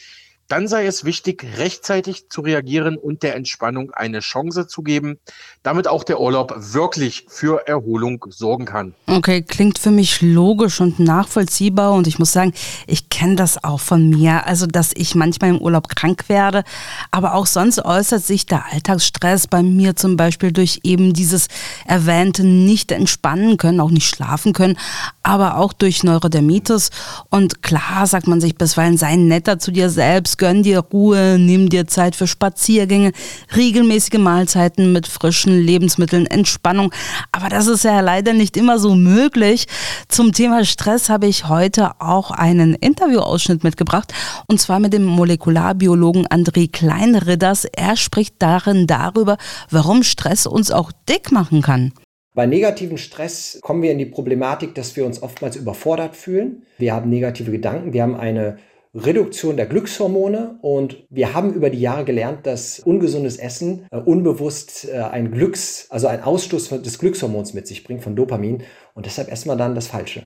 dann 0.49 0.67
sei 0.67 0.87
es 0.87 1.05
wichtig, 1.05 1.45
rechtzeitig 1.57 2.27
zu 2.29 2.41
reagieren 2.41 2.97
und 2.97 3.21
der 3.21 3.35
Entspannung 3.35 3.91
eine 3.91 4.19
Chance 4.19 4.67
zu 4.67 4.81
geben, 4.81 5.19
damit 5.61 5.87
auch 5.87 6.03
der 6.03 6.19
Urlaub 6.19 6.53
wirklich 6.57 7.25
für 7.29 7.67
Erholung 7.67 8.25
sorgen 8.29 8.65
kann. 8.65 8.95
Okay, 9.05 9.43
klingt 9.43 9.77
für 9.77 9.91
mich 9.91 10.21
logisch 10.21 10.81
und 10.81 10.99
nachvollziehbar 10.99 11.93
und 11.93 12.07
ich 12.07 12.17
muss 12.17 12.31
sagen, 12.31 12.53
ich 12.87 13.09
kenne 13.09 13.35
das 13.35 13.63
auch 13.63 13.79
von 13.79 14.09
mir, 14.09 14.47
also 14.47 14.65
dass 14.65 14.91
ich 14.95 15.13
manchmal 15.13 15.51
im 15.51 15.61
Urlaub 15.61 15.87
krank 15.87 16.25
werde, 16.29 16.63
aber 17.11 17.35
auch 17.35 17.45
sonst 17.45 17.85
äußert 17.85 18.23
sich 18.23 18.47
der 18.47 18.65
Alltagsstress 18.71 19.45
bei 19.45 19.61
mir 19.61 19.95
zum 19.95 20.17
Beispiel 20.17 20.51
durch 20.51 20.79
eben 20.83 21.13
dieses 21.13 21.47
erwähnte 21.85 22.43
nicht 22.43 22.91
entspannen 22.91 23.57
können, 23.57 23.79
auch 23.79 23.91
nicht 23.91 24.07
schlafen 24.07 24.53
können, 24.53 24.79
aber 25.21 25.57
auch 25.57 25.73
durch 25.73 26.03
Neurodermitis 26.03 26.89
und 27.29 27.61
klar 27.61 28.07
sagt 28.07 28.25
man 28.25 28.41
sich 28.41 28.55
bisweilen, 28.55 28.97
sei 28.97 29.15
netter 29.15 29.59
zu 29.59 29.71
dir 29.71 29.91
selbst, 29.91 30.38
gönn 30.39 30.63
dir 30.63 30.79
Ruhe, 30.79 31.37
nimm 31.37 31.69
dir 31.69 31.85
Zeit 31.85 32.15
für 32.15 32.25
Spaziergänge, 32.25 33.11
regelmäßige 33.55 34.17
Mahlzeiten 34.17 34.91
mit 34.91 35.05
frischen 35.05 35.53
Lebensmitteln, 35.61 36.25
Entspannung. 36.25 36.91
Aber 37.31 37.49
das 37.49 37.67
ist 37.67 37.83
ja 37.83 37.99
leider 37.99 38.33
nicht 38.33 38.57
immer 38.57 38.79
so 38.79 38.95
möglich. 38.95 39.67
Zum 40.07 40.31
Thema 40.33 40.65
Stress 40.65 41.09
habe 41.09 41.27
ich 41.27 41.47
heute 41.47 41.91
auch 41.99 42.31
einen 42.31 42.73
Interviewausschnitt 42.73 43.63
mitgebracht 43.63 44.13
und 44.47 44.59
zwar 44.59 44.79
mit 44.79 44.93
dem 44.93 45.05
Molekularbiologen 45.05 46.25
André 46.27 46.71
Kleinridders. 46.71 47.65
Er 47.65 47.95
spricht 47.97 48.35
darin 48.39 48.87
darüber, 48.87 49.37
warum 49.69 50.01
Stress 50.01 50.47
uns 50.47 50.71
auch 50.71 50.91
dick 51.07 51.31
machen 51.31 51.61
kann. 51.61 51.93
Bei 52.35 52.45
negativen 52.45 52.97
Stress 52.97 53.59
kommen 53.61 53.81
wir 53.81 53.91
in 53.91 53.97
die 53.97 54.05
Problematik, 54.05 54.73
dass 54.73 54.95
wir 54.95 55.05
uns 55.05 55.21
oftmals 55.21 55.57
überfordert 55.57 56.15
fühlen. 56.15 56.63
Wir 56.77 56.93
haben 56.93 57.09
negative 57.09 57.51
Gedanken, 57.51 57.91
wir 57.91 58.01
haben 58.01 58.15
eine 58.15 58.59
Reduktion 58.95 59.55
der 59.55 59.67
Glückshormone 59.67 60.57
und 60.63 61.05
wir 61.11 61.35
haben 61.35 61.53
über 61.53 61.69
die 61.69 61.79
Jahre 61.79 62.05
gelernt, 62.05 62.47
dass 62.47 62.79
ungesundes 62.79 63.37
Essen 63.37 63.85
äh, 63.91 63.97
unbewusst 63.97 64.87
äh, 64.89 64.97
ein 64.97 65.31
Glücks, 65.31 65.85
also 65.91 66.07
ein 66.07 66.23
Ausstoß 66.23 66.81
des 66.81 66.97
Glückshormons 66.97 67.53
mit 67.53 67.67
sich 67.67 67.83
bringt, 67.83 68.01
von 68.03 68.15
Dopamin 68.15 68.63
und 68.95 69.05
deshalb 69.05 69.31
essen 69.31 69.49
wir 69.49 69.55
dann 69.55 69.75
das 69.75 69.87
Falsche. 69.87 70.23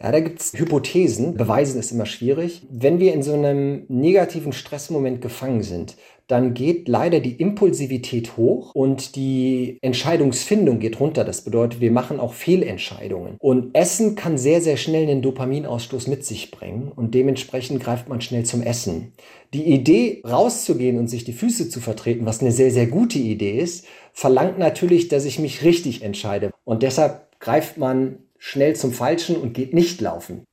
Ja, 0.00 0.12
da 0.12 0.20
gibt 0.20 0.40
es 0.40 0.52
Hypothesen, 0.52 1.34
beweisen 1.34 1.78
ist 1.80 1.92
immer 1.92 2.04
schwierig. 2.04 2.66
Wenn 2.68 2.98
wir 2.98 3.14
in 3.14 3.22
so 3.22 3.32
einem 3.32 3.86
negativen 3.88 4.52
Stressmoment 4.52 5.22
gefangen 5.22 5.62
sind, 5.62 5.96
dann 6.26 6.54
geht 6.54 6.88
leider 6.88 7.20
die 7.20 7.34
Impulsivität 7.34 8.36
hoch 8.36 8.74
und 8.74 9.16
die 9.16 9.78
Entscheidungsfindung 9.82 10.78
geht 10.78 11.00
runter. 11.00 11.24
Das 11.24 11.42
bedeutet, 11.42 11.80
wir 11.80 11.92
machen 11.92 12.18
auch 12.18 12.32
Fehlentscheidungen. 12.32 13.36
Und 13.38 13.74
Essen 13.74 14.14
kann 14.14 14.38
sehr, 14.38 14.60
sehr 14.60 14.76
schnell 14.76 15.02
einen 15.02 15.22
Dopaminausstoß 15.22 16.06
mit 16.06 16.24
sich 16.24 16.50
bringen 16.50 16.90
und 16.94 17.14
dementsprechend 17.14 17.82
greift 17.82 18.08
man 18.08 18.20
schnell 18.20 18.44
zum 18.44 18.62
Essen. 18.62 19.12
Die 19.52 19.64
Idee, 19.64 20.22
rauszugehen 20.26 20.98
und 20.98 21.08
sich 21.08 21.24
die 21.24 21.32
Füße 21.32 21.68
zu 21.68 21.80
vertreten, 21.80 22.26
was 22.26 22.40
eine 22.40 22.52
sehr, 22.52 22.70
sehr 22.70 22.86
gute 22.86 23.18
Idee 23.18 23.58
ist, 23.58 23.86
verlangt 24.12 24.58
natürlich, 24.58 25.08
dass 25.08 25.24
ich 25.24 25.38
mich 25.38 25.62
richtig 25.62 26.02
entscheide. 26.02 26.50
Und 26.64 26.82
deshalb 26.82 27.38
greift 27.38 27.76
man 27.76 28.18
schnell 28.38 28.74
zum 28.76 28.92
Falschen 28.92 29.36
und 29.36 29.54
geht 29.54 29.74
nicht 29.74 30.00
laufen. 30.00 30.44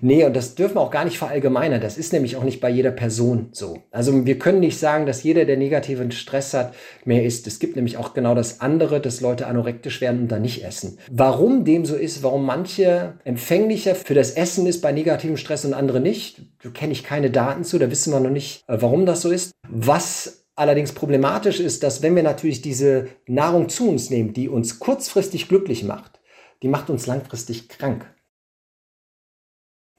Nee, 0.00 0.24
und 0.24 0.34
das 0.34 0.54
dürfen 0.54 0.76
wir 0.76 0.80
auch 0.80 0.90
gar 0.90 1.04
nicht 1.04 1.18
verallgemeinern. 1.18 1.80
Das 1.80 1.98
ist 1.98 2.12
nämlich 2.12 2.36
auch 2.36 2.44
nicht 2.44 2.60
bei 2.60 2.70
jeder 2.70 2.90
Person 2.90 3.48
so. 3.52 3.78
Also 3.90 4.24
wir 4.26 4.38
können 4.38 4.60
nicht 4.60 4.78
sagen, 4.78 5.06
dass 5.06 5.22
jeder, 5.22 5.44
der 5.44 5.56
negativen 5.56 6.10
Stress 6.10 6.54
hat, 6.54 6.74
mehr 7.04 7.24
isst. 7.24 7.46
Es 7.46 7.58
gibt 7.58 7.76
nämlich 7.76 7.96
auch 7.96 8.14
genau 8.14 8.34
das 8.34 8.60
andere, 8.60 9.00
dass 9.00 9.20
Leute 9.20 9.46
anorektisch 9.46 10.00
werden 10.00 10.22
und 10.22 10.28
dann 10.28 10.42
nicht 10.42 10.64
essen. 10.64 10.98
Warum 11.10 11.64
dem 11.64 11.84
so 11.84 11.96
ist, 11.96 12.22
warum 12.22 12.44
manche 12.44 13.14
empfänglicher 13.24 13.94
für 13.94 14.14
das 14.14 14.32
Essen 14.32 14.66
ist 14.66 14.80
bei 14.80 14.92
negativem 14.92 15.36
Stress 15.36 15.64
und 15.64 15.74
andere 15.74 16.00
nicht, 16.00 16.42
da 16.62 16.70
kenne 16.70 16.92
ich 16.92 17.04
keine 17.04 17.30
Daten 17.30 17.64
zu, 17.64 17.78
da 17.78 17.90
wissen 17.90 18.12
wir 18.12 18.20
noch 18.20 18.30
nicht, 18.30 18.62
äh, 18.68 18.76
warum 18.80 19.06
das 19.06 19.22
so 19.22 19.30
ist. 19.30 19.52
Was 19.68 20.44
allerdings 20.56 20.92
problematisch 20.92 21.58
ist, 21.58 21.82
dass 21.82 22.02
wenn 22.02 22.14
wir 22.14 22.22
natürlich 22.22 22.60
diese 22.60 23.08
Nahrung 23.26 23.68
zu 23.68 23.88
uns 23.88 24.10
nehmen, 24.10 24.34
die 24.34 24.48
uns 24.48 24.78
kurzfristig 24.78 25.48
glücklich 25.48 25.84
macht, 25.84 26.20
die 26.62 26.68
macht 26.68 26.90
uns 26.90 27.06
langfristig 27.06 27.68
krank 27.68 28.06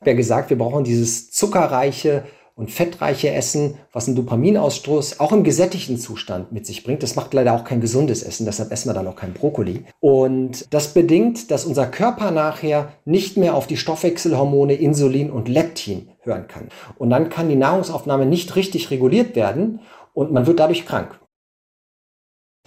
habe 0.01 0.11
ja 0.11 0.17
gesagt, 0.17 0.49
wir 0.49 0.57
brauchen 0.57 0.83
dieses 0.83 1.31
zuckerreiche 1.31 2.23
und 2.55 2.69
fettreiche 2.69 3.31
Essen, 3.31 3.75
was 3.93 4.07
einen 4.07 4.15
Dopaminausstoß 4.15 5.19
auch 5.19 5.31
im 5.31 5.43
gesättigten 5.43 5.97
Zustand 5.97 6.51
mit 6.51 6.65
sich 6.65 6.83
bringt. 6.83 7.01
Das 7.01 7.15
macht 7.15 7.33
leider 7.33 7.53
auch 7.53 7.63
kein 7.63 7.81
gesundes 7.81 8.23
Essen, 8.23 8.45
deshalb 8.45 8.71
essen 8.71 8.89
wir 8.89 8.93
dann 8.93 9.07
auch 9.07 9.15
kein 9.15 9.33
Brokkoli. 9.33 9.85
Und 9.99 10.73
das 10.73 10.93
bedingt, 10.93 11.49
dass 11.49 11.65
unser 11.65 11.87
Körper 11.87 12.31
nachher 12.31 12.93
nicht 13.05 13.37
mehr 13.37 13.55
auf 13.55 13.67
die 13.67 13.77
Stoffwechselhormone 13.77 14.73
Insulin 14.73 15.31
und 15.31 15.47
Leptin 15.47 16.09
hören 16.21 16.47
kann. 16.47 16.69
Und 16.97 17.09
dann 17.09 17.29
kann 17.29 17.49
die 17.49 17.55
Nahrungsaufnahme 17.55 18.25
nicht 18.25 18.55
richtig 18.55 18.91
reguliert 18.91 19.35
werden 19.35 19.79
und 20.13 20.31
man 20.31 20.45
wird 20.45 20.59
dadurch 20.59 20.85
krank. 20.85 21.19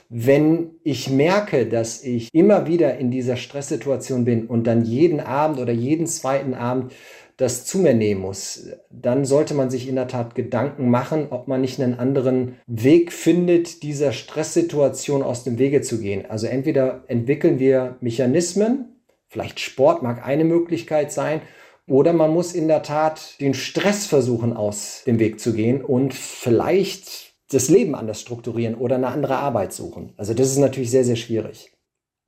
Wenn 0.08 0.72
ich 0.84 1.10
merke, 1.10 1.66
dass 1.66 2.04
ich 2.04 2.28
immer 2.32 2.66
wieder 2.66 2.98
in 2.98 3.10
dieser 3.10 3.36
Stresssituation 3.36 4.24
bin 4.24 4.46
und 4.46 4.64
dann 4.66 4.84
jeden 4.84 5.18
Abend 5.18 5.58
oder 5.58 5.72
jeden 5.72 6.06
zweiten 6.06 6.54
Abend 6.54 6.92
das 7.36 7.64
zu 7.64 7.78
mir 7.78 7.94
nehmen 7.94 8.20
muss, 8.20 8.68
dann 8.90 9.24
sollte 9.24 9.54
man 9.54 9.70
sich 9.70 9.88
in 9.88 9.96
der 9.96 10.08
Tat 10.08 10.34
Gedanken 10.34 10.88
machen, 10.88 11.28
ob 11.30 11.48
man 11.48 11.60
nicht 11.60 11.80
einen 11.80 11.98
anderen 11.98 12.56
Weg 12.66 13.12
findet, 13.12 13.82
dieser 13.82 14.12
Stresssituation 14.12 15.22
aus 15.22 15.44
dem 15.44 15.58
Wege 15.58 15.80
zu 15.80 16.00
gehen. 16.00 16.26
Also 16.28 16.46
entweder 16.46 17.04
entwickeln 17.08 17.58
wir 17.58 17.96
Mechanismen, 18.00 19.00
vielleicht 19.28 19.58
Sport 19.58 20.02
mag 20.02 20.24
eine 20.24 20.44
Möglichkeit 20.44 21.12
sein, 21.12 21.40
oder 21.86 22.12
man 22.12 22.32
muss 22.32 22.54
in 22.54 22.68
der 22.68 22.82
Tat 22.82 23.38
den 23.40 23.52
Stress 23.52 24.06
versuchen, 24.06 24.54
aus 24.54 25.02
dem 25.06 25.18
Weg 25.18 25.40
zu 25.40 25.52
gehen 25.52 25.84
und 25.84 26.14
vielleicht 26.14 27.34
das 27.50 27.68
Leben 27.68 27.94
anders 27.94 28.20
strukturieren 28.20 28.74
oder 28.74 28.96
eine 28.96 29.08
andere 29.08 29.36
Arbeit 29.36 29.72
suchen. 29.72 30.12
Also 30.16 30.34
das 30.34 30.50
ist 30.50 30.58
natürlich 30.58 30.90
sehr, 30.90 31.04
sehr 31.04 31.16
schwierig. 31.16 31.72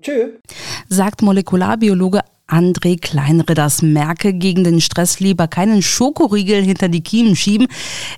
Tschö. 0.02 0.32
Sagt 0.88 1.22
Molekularbiologe 1.22 2.20
André 2.48 3.00
Kleinridders 3.00 3.82
merke 3.82 4.32
gegen 4.32 4.62
den 4.62 4.80
Stress 4.80 5.18
lieber 5.18 5.48
keinen 5.48 5.82
Schokoriegel 5.82 6.62
hinter 6.62 6.88
die 6.88 7.02
Kiemen 7.02 7.34
schieben. 7.34 7.66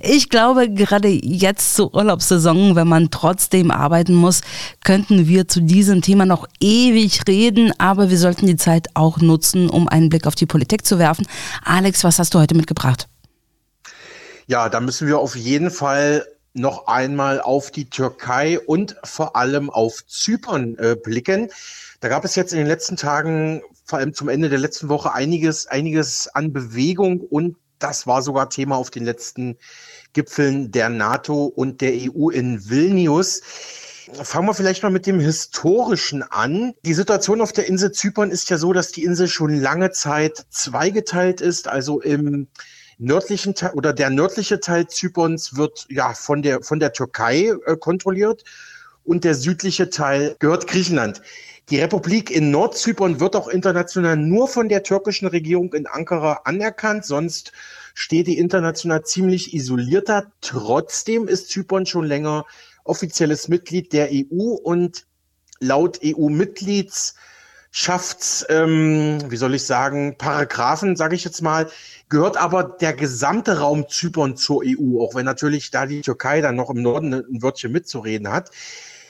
Ich 0.00 0.28
glaube, 0.28 0.68
gerade 0.68 1.08
jetzt 1.08 1.74
zur 1.74 1.94
Urlaubssaison, 1.94 2.76
wenn 2.76 2.88
man 2.88 3.10
trotzdem 3.10 3.70
arbeiten 3.70 4.14
muss, 4.14 4.42
könnten 4.84 5.28
wir 5.28 5.48
zu 5.48 5.62
diesem 5.62 6.02
Thema 6.02 6.26
noch 6.26 6.46
ewig 6.60 7.26
reden, 7.26 7.72
aber 7.78 8.10
wir 8.10 8.18
sollten 8.18 8.46
die 8.46 8.56
Zeit 8.56 8.88
auch 8.94 9.18
nutzen, 9.18 9.70
um 9.70 9.88
einen 9.88 10.10
Blick 10.10 10.26
auf 10.26 10.34
die 10.34 10.46
Politik 10.46 10.84
zu 10.84 10.98
werfen. 10.98 11.26
Alex, 11.64 12.04
was 12.04 12.18
hast 12.18 12.34
du 12.34 12.38
heute 12.38 12.54
mitgebracht? 12.54 13.08
Ja, 14.46 14.68
da 14.68 14.80
müssen 14.80 15.08
wir 15.08 15.18
auf 15.18 15.36
jeden 15.36 15.70
Fall 15.70 16.26
noch 16.54 16.86
einmal 16.86 17.40
auf 17.40 17.70
die 17.70 17.88
Türkei 17.88 18.58
und 18.60 18.96
vor 19.04 19.36
allem 19.36 19.70
auf 19.70 20.06
Zypern 20.06 20.76
äh, 20.78 20.96
blicken. 20.96 21.50
Da 22.00 22.08
gab 22.08 22.24
es 22.24 22.36
jetzt 22.36 22.52
in 22.52 22.58
den 22.58 22.68
letzten 22.68 22.96
Tagen 22.96 23.62
vor 23.84 23.98
allem 23.98 24.14
zum 24.14 24.28
Ende 24.28 24.48
der 24.48 24.60
letzten 24.60 24.88
Woche 24.88 25.12
einiges, 25.12 25.66
einiges 25.66 26.28
an 26.28 26.52
Bewegung 26.52 27.20
und 27.20 27.56
das 27.80 28.06
war 28.06 28.22
sogar 28.22 28.50
Thema 28.50 28.76
auf 28.76 28.90
den 28.90 29.04
letzten 29.04 29.56
Gipfeln 30.12 30.70
der 30.70 30.90
NATO 30.90 31.46
und 31.46 31.80
der 31.80 31.92
EU 31.92 32.28
in 32.30 32.68
Vilnius. 32.68 33.40
Fangen 34.22 34.48
wir 34.48 34.54
vielleicht 34.54 34.82
mal 34.82 34.90
mit 34.90 35.06
dem 35.06 35.20
Historischen 35.20 36.22
an. 36.22 36.72
Die 36.84 36.94
Situation 36.94 37.40
auf 37.40 37.52
der 37.52 37.66
Insel 37.66 37.92
Zypern 37.92 38.30
ist 38.30 38.48
ja 38.48 38.58
so, 38.58 38.72
dass 38.72 38.92
die 38.92 39.04
Insel 39.04 39.28
schon 39.28 39.60
lange 39.60 39.90
Zeit 39.90 40.46
zweigeteilt 40.50 41.40
ist. 41.40 41.68
Also 41.68 42.00
im 42.00 42.48
nördlichen 42.98 43.54
Teil 43.54 43.72
oder 43.74 43.92
der 43.92 44.10
nördliche 44.10 44.60
Teil 44.60 44.86
Zyperns 44.86 45.56
wird 45.56 45.86
ja 45.88 46.14
von 46.14 46.42
der, 46.42 46.62
von 46.62 46.80
der 46.80 46.92
Türkei 46.92 47.52
äh, 47.66 47.76
kontrolliert 47.76 48.44
und 49.04 49.24
der 49.24 49.34
südliche 49.34 49.90
Teil 49.90 50.36
gehört 50.38 50.66
Griechenland. 50.66 51.22
Die 51.70 51.80
Republik 51.80 52.30
in 52.30 52.50
Nordzypern 52.50 53.20
wird 53.20 53.36
auch 53.36 53.46
international 53.46 54.16
nur 54.16 54.48
von 54.48 54.70
der 54.70 54.82
türkischen 54.82 55.28
Regierung 55.28 55.74
in 55.74 55.86
Ankara 55.86 56.40
anerkannt, 56.44 57.04
sonst 57.04 57.52
steht 57.92 58.26
die 58.26 58.38
international 58.38 59.04
ziemlich 59.04 59.52
isolierter. 59.52 60.32
Trotzdem 60.40 61.28
ist 61.28 61.50
Zypern 61.50 61.84
schon 61.84 62.06
länger 62.06 62.46
offizielles 62.84 63.48
Mitglied 63.48 63.92
der 63.92 64.08
EU 64.10 64.54
und 64.54 65.04
laut 65.60 66.00
EU-Mitgliedschafts, 66.02 68.46
ähm, 68.48 69.18
wie 69.28 69.36
soll 69.36 69.54
ich 69.54 69.64
sagen, 69.64 70.16
Paragraphen, 70.16 70.96
sage 70.96 71.16
ich 71.16 71.24
jetzt 71.24 71.42
mal, 71.42 71.68
gehört 72.08 72.38
aber 72.38 72.64
der 72.64 72.94
gesamte 72.94 73.58
Raum 73.58 73.86
Zypern 73.90 74.38
zur 74.38 74.62
EU, 74.64 75.02
auch 75.02 75.14
wenn 75.14 75.26
natürlich 75.26 75.70
da 75.70 75.84
die 75.84 76.00
Türkei 76.00 76.40
dann 76.40 76.56
noch 76.56 76.70
im 76.70 76.80
Norden 76.80 77.12
ein 77.12 77.42
Wörtchen 77.42 77.72
mitzureden 77.72 78.32
hat. 78.32 78.52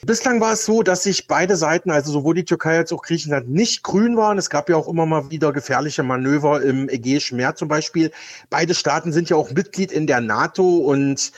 Bislang 0.07 0.41
war 0.41 0.53
es 0.53 0.65
so, 0.65 0.83
dass 0.83 1.03
sich 1.03 1.27
beide 1.27 1.57
Seiten, 1.57 1.91
also 1.91 2.13
sowohl 2.13 2.35
die 2.37 2.45
Türkei 2.45 2.79
als 2.79 2.93
auch 2.93 3.03
Griechenland, 3.03 3.49
nicht 3.49 3.83
grün 3.83 4.17
waren. 4.17 4.39
Es 4.39 4.49
gab 4.49 4.69
ja 4.69 4.77
auch 4.77 4.89
immer 4.89 5.07
mal 5.07 5.31
wieder 5.31 5.53
gefährliche 5.53 6.05
Manöver 6.05 6.63
im 6.63 6.89
Ägäischen 6.89 7.37
Meer 7.37 7.57
zum 7.57 7.69
Beispiel. 7.69 8.13
Beide 8.49 8.75
Staaten 8.75 9.13
sind 9.13 9.29
ja 9.29 9.37
auch 9.37 9.51
Mitglied 9.51 9.91
in 9.91 10.07
der 10.07 10.21
NATO 10.21 10.77
und 10.79 11.33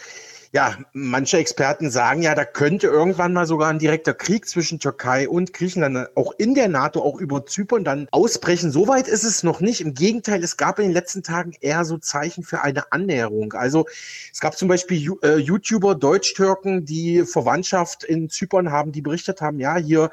ja, 0.53 0.77
manche 0.93 1.39
Experten 1.39 1.91
sagen 1.91 2.23
ja, 2.23 2.35
da 2.35 2.45
könnte 2.45 2.89
irgendwann 2.89 3.33
mal 3.33 3.47
sogar 3.47 3.71
ein 3.71 3.79
direkter 3.79 4.15
Krieg 4.15 4.49
zwischen 4.49 4.81
Türkei 4.81 5.29
und 5.29 5.53
Griechenland 5.53 6.09
auch 6.17 6.33
in 6.39 6.55
der 6.55 6.69
NATO, 6.69 7.03
auch 7.03 7.21
über 7.21 7.47
Zypern 7.47 7.85
dann 7.85 8.09
ausbrechen. 8.11 8.73
Soweit 8.73 9.07
ist 9.07 9.23
es 9.23 9.45
noch 9.45 9.61
nicht. 9.61 9.81
Im 9.81 9.95
Gegenteil, 9.95 10.43
es 10.43 10.57
gab 10.57 10.81
in 10.81 10.87
den 10.87 10.93
letzten 10.93 11.23
Tagen 11.23 11.53
eher 11.61 11.85
so 11.85 11.99
Zeichen 11.99 12.43
für 12.43 12.63
eine 12.63 12.91
Annäherung. 12.91 13.53
Also 13.53 13.87
es 14.33 14.41
gab 14.41 14.59
zum 14.59 14.67
Beispiel 14.67 15.15
äh, 15.23 15.37
YouTuber, 15.37 15.95
Deutsch-Türken, 15.95 16.85
die 16.85 17.25
Verwandtschaft 17.25 18.03
in 18.03 18.29
Zypern 18.29 18.73
haben, 18.73 18.91
die 18.91 19.03
berichtet 19.03 19.41
haben, 19.41 19.61
ja, 19.61 19.77
hier 19.77 20.11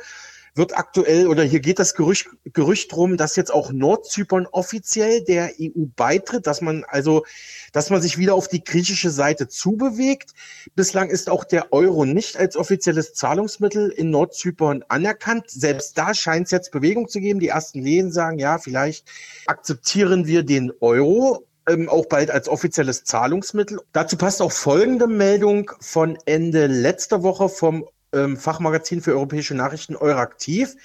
wird 0.57 0.77
aktuell 0.77 1.27
oder 1.27 1.43
hier 1.43 1.59
geht 1.59 1.79
das 1.79 1.93
Gerücht, 1.93 2.29
Gerücht 2.45 2.91
drum, 2.91 3.17
dass 3.17 3.35
jetzt 3.35 3.53
auch 3.53 3.71
Nordzypern 3.71 4.47
offiziell 4.51 5.23
der 5.23 5.51
EU 5.61 5.85
beitritt, 5.95 6.47
dass 6.47 6.61
man 6.61 6.83
also, 6.85 7.25
dass 7.71 7.89
man 7.89 8.01
sich 8.01 8.17
wieder 8.17 8.35
auf 8.35 8.47
die 8.47 8.63
griechische 8.63 9.09
Seite 9.09 9.47
zubewegt. 9.47 10.31
Bislang 10.75 11.09
ist 11.09 11.29
auch 11.29 11.43
der 11.43 11.71
Euro 11.73 12.05
nicht 12.05 12.37
als 12.37 12.57
offizielles 12.57 13.13
Zahlungsmittel 13.13 13.89
in 13.89 14.09
Nordzypern 14.09 14.83
anerkannt. 14.87 15.49
Selbst 15.49 15.97
da 15.97 16.13
scheint 16.13 16.45
es 16.45 16.51
jetzt 16.51 16.71
Bewegung 16.71 17.07
zu 17.07 17.19
geben. 17.19 17.39
Die 17.39 17.49
ersten 17.49 17.81
Lehen 17.81 18.11
sagen, 18.11 18.39
ja, 18.39 18.57
vielleicht 18.57 19.07
akzeptieren 19.45 20.25
wir 20.25 20.43
den 20.43 20.71
Euro. 20.81 21.43
ähm, 21.67 21.89
auch 21.89 22.05
bald 22.05 22.31
als 22.31 22.47
offizielles 22.47 23.03
Zahlungsmittel. 23.03 23.81
Dazu 23.91 24.17
passt 24.17 24.41
auch 24.41 24.51
folgende 24.51 25.07
Meldung 25.07 25.71
von 25.81 26.17
Ende 26.25 26.67
letzter 26.67 27.23
Woche 27.23 27.49
vom 27.49 27.85
ähm, 28.13 28.37
Fachmagazin 28.37 29.01
für 29.01 29.11
europäische 29.11 29.55
Nachrichten 29.55 29.95
Euraktiv. 29.95 30.75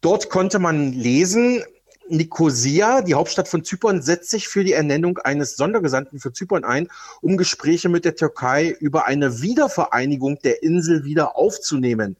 Dort 0.00 0.30
konnte 0.30 0.58
man 0.58 0.92
lesen, 0.92 1.62
Nikosia, 2.10 3.02
die 3.02 3.14
Hauptstadt 3.14 3.48
von 3.48 3.64
Zypern, 3.64 4.02
setzt 4.02 4.30
sich 4.30 4.48
für 4.48 4.64
die 4.64 4.72
Ernennung 4.72 5.18
eines 5.18 5.56
Sondergesandten 5.56 6.18
für 6.18 6.32
Zypern 6.32 6.64
ein, 6.64 6.88
um 7.20 7.36
Gespräche 7.36 7.88
mit 7.88 8.04
der 8.04 8.16
Türkei 8.16 8.76
über 8.80 9.06
eine 9.06 9.42
Wiedervereinigung 9.42 10.38
der 10.42 10.62
Insel 10.62 11.04
wieder 11.04 11.36
aufzunehmen. 11.36 12.16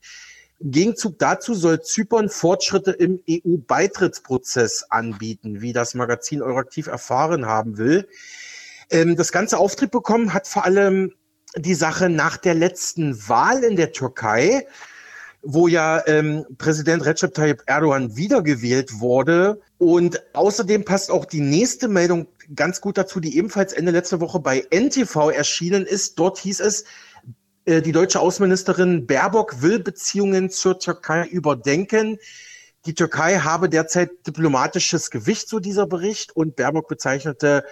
Im 0.61 0.71
Gegenzug 0.71 1.19
dazu 1.19 1.55
soll 1.55 1.81
Zypern 1.81 2.29
Fortschritte 2.29 2.93
im 2.93 3.21
EU-Beitrittsprozess 3.29 4.85
anbieten, 4.91 5.61
wie 5.61 5.73
das 5.73 5.95
Magazin 5.95 6.43
Euraktiv 6.43 6.87
erfahren 6.87 7.47
haben 7.47 7.79
will. 7.79 8.07
Ähm, 8.91 9.17
das 9.17 9.33
ganze 9.33 9.59
Auftritt 9.59 9.91
bekommen 9.91 10.35
hat 10.35 10.47
vor 10.47 10.65
allem 10.65 11.15
die 11.57 11.75
Sache 11.75 12.09
nach 12.09 12.37
der 12.37 12.55
letzten 12.55 13.29
Wahl 13.29 13.65
in 13.65 13.77
der 13.77 13.93
Türkei, 13.93 14.67
wo 15.43 15.69
ja 15.69 16.07
ähm, 16.07 16.45
Präsident 16.59 17.05
Recep 17.05 17.35
Tayyip 17.35 17.63
Erdogan 17.67 18.17
wiedergewählt 18.17 19.01
wurde. 19.01 19.61
Und 19.79 20.23
außerdem 20.35 20.85
passt 20.85 21.11
auch 21.11 21.25
die 21.25 21.41
nächste 21.41 21.89
Meldung 21.89 22.27
ganz 22.55 22.81
gut 22.81 22.99
dazu, 22.99 23.21
die 23.21 23.37
ebenfalls 23.37 23.73
Ende 23.73 23.91
letzter 23.91 24.21
Woche 24.21 24.39
bei 24.41 24.67
NTV 24.71 25.31
erschienen 25.31 25.87
ist. 25.87 26.19
Dort 26.19 26.39
hieß 26.39 26.61
es, 26.61 26.85
äh, 27.65 27.81
die 27.81 27.93
deutsche 27.93 28.21
Außenministerin 28.21 29.07
Baerbock 29.07 29.63
will 29.63 29.79
Beziehungen 29.79 30.51
zur 30.51 30.79
Türkei 30.79 31.27
überdenken. 31.27 32.19
Die 32.87 32.95
Türkei 32.95 33.39
habe 33.39 33.69
derzeit 33.69 34.11
diplomatisches 34.27 35.11
Gewicht, 35.11 35.49
so 35.49 35.59
dieser 35.59 35.87
Bericht. 35.87 36.35
Und 36.37 36.57
Baerbock 36.57 36.89
bezeichnete 36.89 37.65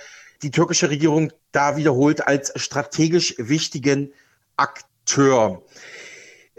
die 0.43 0.51
türkische 0.51 0.91
Regierung 0.91 1.33
da 1.53 1.77
wiederholt 1.77 2.27
als 2.27 2.53
strategisch 2.57 3.35
wichtigen 3.39 4.13
Akteur. 4.57 5.63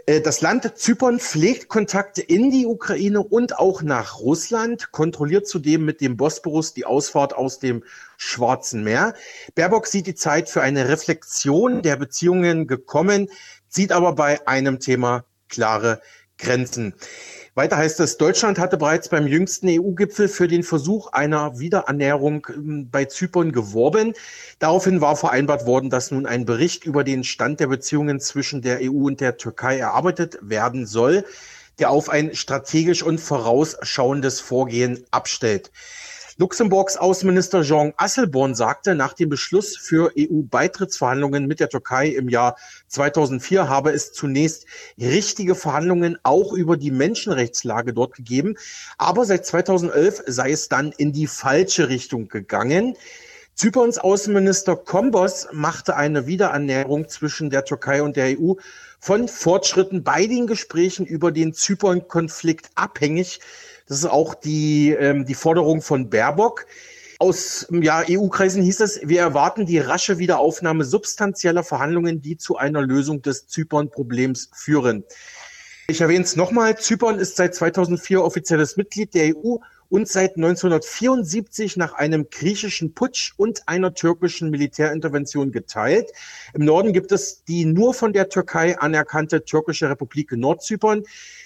Äh, 0.06 0.20
das 0.20 0.40
Land 0.40 0.76
Zypern 0.76 1.20
pflegt 1.20 1.68
Kontakte 1.68 2.20
in 2.20 2.50
die 2.50 2.66
Ukraine 2.66 3.22
und 3.22 3.58
auch 3.58 3.82
nach 3.82 4.18
Russland, 4.18 4.90
kontrolliert 4.92 5.46
zudem 5.46 5.84
mit 5.84 6.00
dem 6.00 6.16
Bosporus 6.16 6.74
die 6.74 6.84
Ausfahrt 6.84 7.34
aus 7.34 7.58
dem 7.58 7.84
Schwarzen 8.16 8.82
Meer. 8.82 9.14
Baerbock 9.54 9.86
sieht 9.86 10.06
die 10.06 10.14
Zeit 10.14 10.48
für 10.48 10.62
eine 10.62 10.88
Reflexion 10.88 11.82
der 11.82 11.96
Beziehungen 11.96 12.66
gekommen, 12.66 13.30
zieht 13.68 13.92
aber 13.92 14.14
bei 14.14 14.46
einem 14.46 14.80
Thema 14.80 15.24
klare 15.48 16.00
Grenzen. 16.38 16.94
Weiter 17.54 17.76
heißt 17.76 17.98
es, 17.98 18.16
Deutschland 18.16 18.60
hatte 18.60 18.76
bereits 18.76 19.08
beim 19.08 19.26
jüngsten 19.26 19.66
EU-Gipfel 19.68 20.28
für 20.28 20.46
den 20.46 20.62
Versuch 20.62 21.12
einer 21.12 21.58
Wiederannäherung 21.58 22.46
ähm, 22.48 22.88
bei 22.90 23.06
Zypern 23.06 23.50
geworben. 23.50 24.14
Daraufhin 24.60 25.00
war 25.00 25.16
vereinbart 25.16 25.66
worden, 25.66 25.90
dass 25.90 26.12
nun 26.12 26.26
ein 26.26 26.44
Bericht 26.44 26.84
über 26.84 27.02
den 27.02 27.24
Stand 27.24 27.58
der 27.58 27.66
Beziehungen 27.66 28.20
zwischen 28.20 28.62
der 28.62 28.78
EU 28.82 29.06
und 29.06 29.20
der 29.20 29.36
Türkei 29.36 29.78
erarbeitet 29.78 30.38
werden 30.42 30.86
soll, 30.86 31.24
der 31.80 31.90
auf 31.90 32.08
ein 32.08 32.36
strategisch 32.36 33.02
und 33.02 33.20
vorausschauendes 33.20 34.38
Vorgehen 34.38 35.04
abstellt. 35.10 35.72
Luxemburgs 36.40 36.96
Außenminister 36.96 37.60
Jean 37.60 37.92
Asselborn 37.98 38.54
sagte, 38.54 38.94
nach 38.94 39.12
dem 39.12 39.28
Beschluss 39.28 39.76
für 39.76 40.10
EU-Beitrittsverhandlungen 40.18 41.46
mit 41.46 41.60
der 41.60 41.68
Türkei 41.68 42.06
im 42.06 42.30
Jahr 42.30 42.56
2004 42.88 43.68
habe 43.68 43.90
es 43.90 44.14
zunächst 44.14 44.64
richtige 44.98 45.54
Verhandlungen 45.54 46.18
auch 46.22 46.54
über 46.54 46.78
die 46.78 46.92
Menschenrechtslage 46.92 47.92
dort 47.92 48.14
gegeben. 48.14 48.56
Aber 48.96 49.26
seit 49.26 49.44
2011 49.44 50.22
sei 50.28 50.52
es 50.52 50.70
dann 50.70 50.92
in 50.96 51.12
die 51.12 51.26
falsche 51.26 51.90
Richtung 51.90 52.28
gegangen. 52.28 52.96
Zyperns 53.54 53.98
Außenminister 53.98 54.76
Kombos 54.76 55.48
machte 55.52 55.94
eine 55.94 56.26
Wiederannäherung 56.26 57.10
zwischen 57.10 57.50
der 57.50 57.66
Türkei 57.66 58.02
und 58.02 58.16
der 58.16 58.40
EU 58.40 58.54
von 58.98 59.28
Fortschritten 59.28 60.04
bei 60.04 60.26
den 60.26 60.46
Gesprächen 60.46 61.04
über 61.04 61.32
den 61.32 61.52
Zypern-Konflikt 61.52 62.70
abhängig. 62.76 63.40
Das 63.90 63.98
ist 63.98 64.06
auch 64.06 64.34
die, 64.34 64.90
ähm, 64.90 65.24
die 65.24 65.34
Forderung 65.34 65.82
von 65.82 66.10
Baerbock. 66.10 66.66
Aus 67.18 67.66
ja, 67.72 68.04
EU-Kreisen 68.08 68.62
hieß 68.62 68.78
es, 68.82 69.00
wir 69.02 69.18
erwarten 69.18 69.66
die 69.66 69.80
rasche 69.80 70.18
Wiederaufnahme 70.18 70.84
substanzieller 70.84 71.64
Verhandlungen, 71.64 72.22
die 72.22 72.36
zu 72.36 72.56
einer 72.56 72.82
Lösung 72.82 73.20
des 73.20 73.48
Zypern-Problems 73.48 74.50
führen. 74.54 75.02
Ich 75.88 76.00
erwähne 76.00 76.22
es 76.22 76.36
nochmal, 76.36 76.78
Zypern 76.78 77.18
ist 77.18 77.34
seit 77.34 77.52
2004 77.56 78.22
offizielles 78.22 78.76
Mitglied 78.76 79.12
der 79.12 79.34
EU 79.36 79.56
und 79.90 80.08
seit 80.08 80.36
1974 80.36 81.76
nach 81.76 81.92
einem 81.92 82.28
griechischen 82.30 82.94
Putsch 82.94 83.32
und 83.36 83.68
einer 83.68 83.92
türkischen 83.92 84.50
Militärintervention 84.50 85.52
geteilt. 85.52 86.10
Im 86.54 86.64
Norden 86.64 86.92
gibt 86.92 87.12
es 87.12 87.44
die 87.44 87.66
nur 87.66 87.92
von 87.92 88.12
der 88.12 88.28
Türkei 88.28 88.78
anerkannte 88.78 89.44
türkische 89.44 89.90
Republik 89.90 90.32
Nordzypern. 90.32 91.02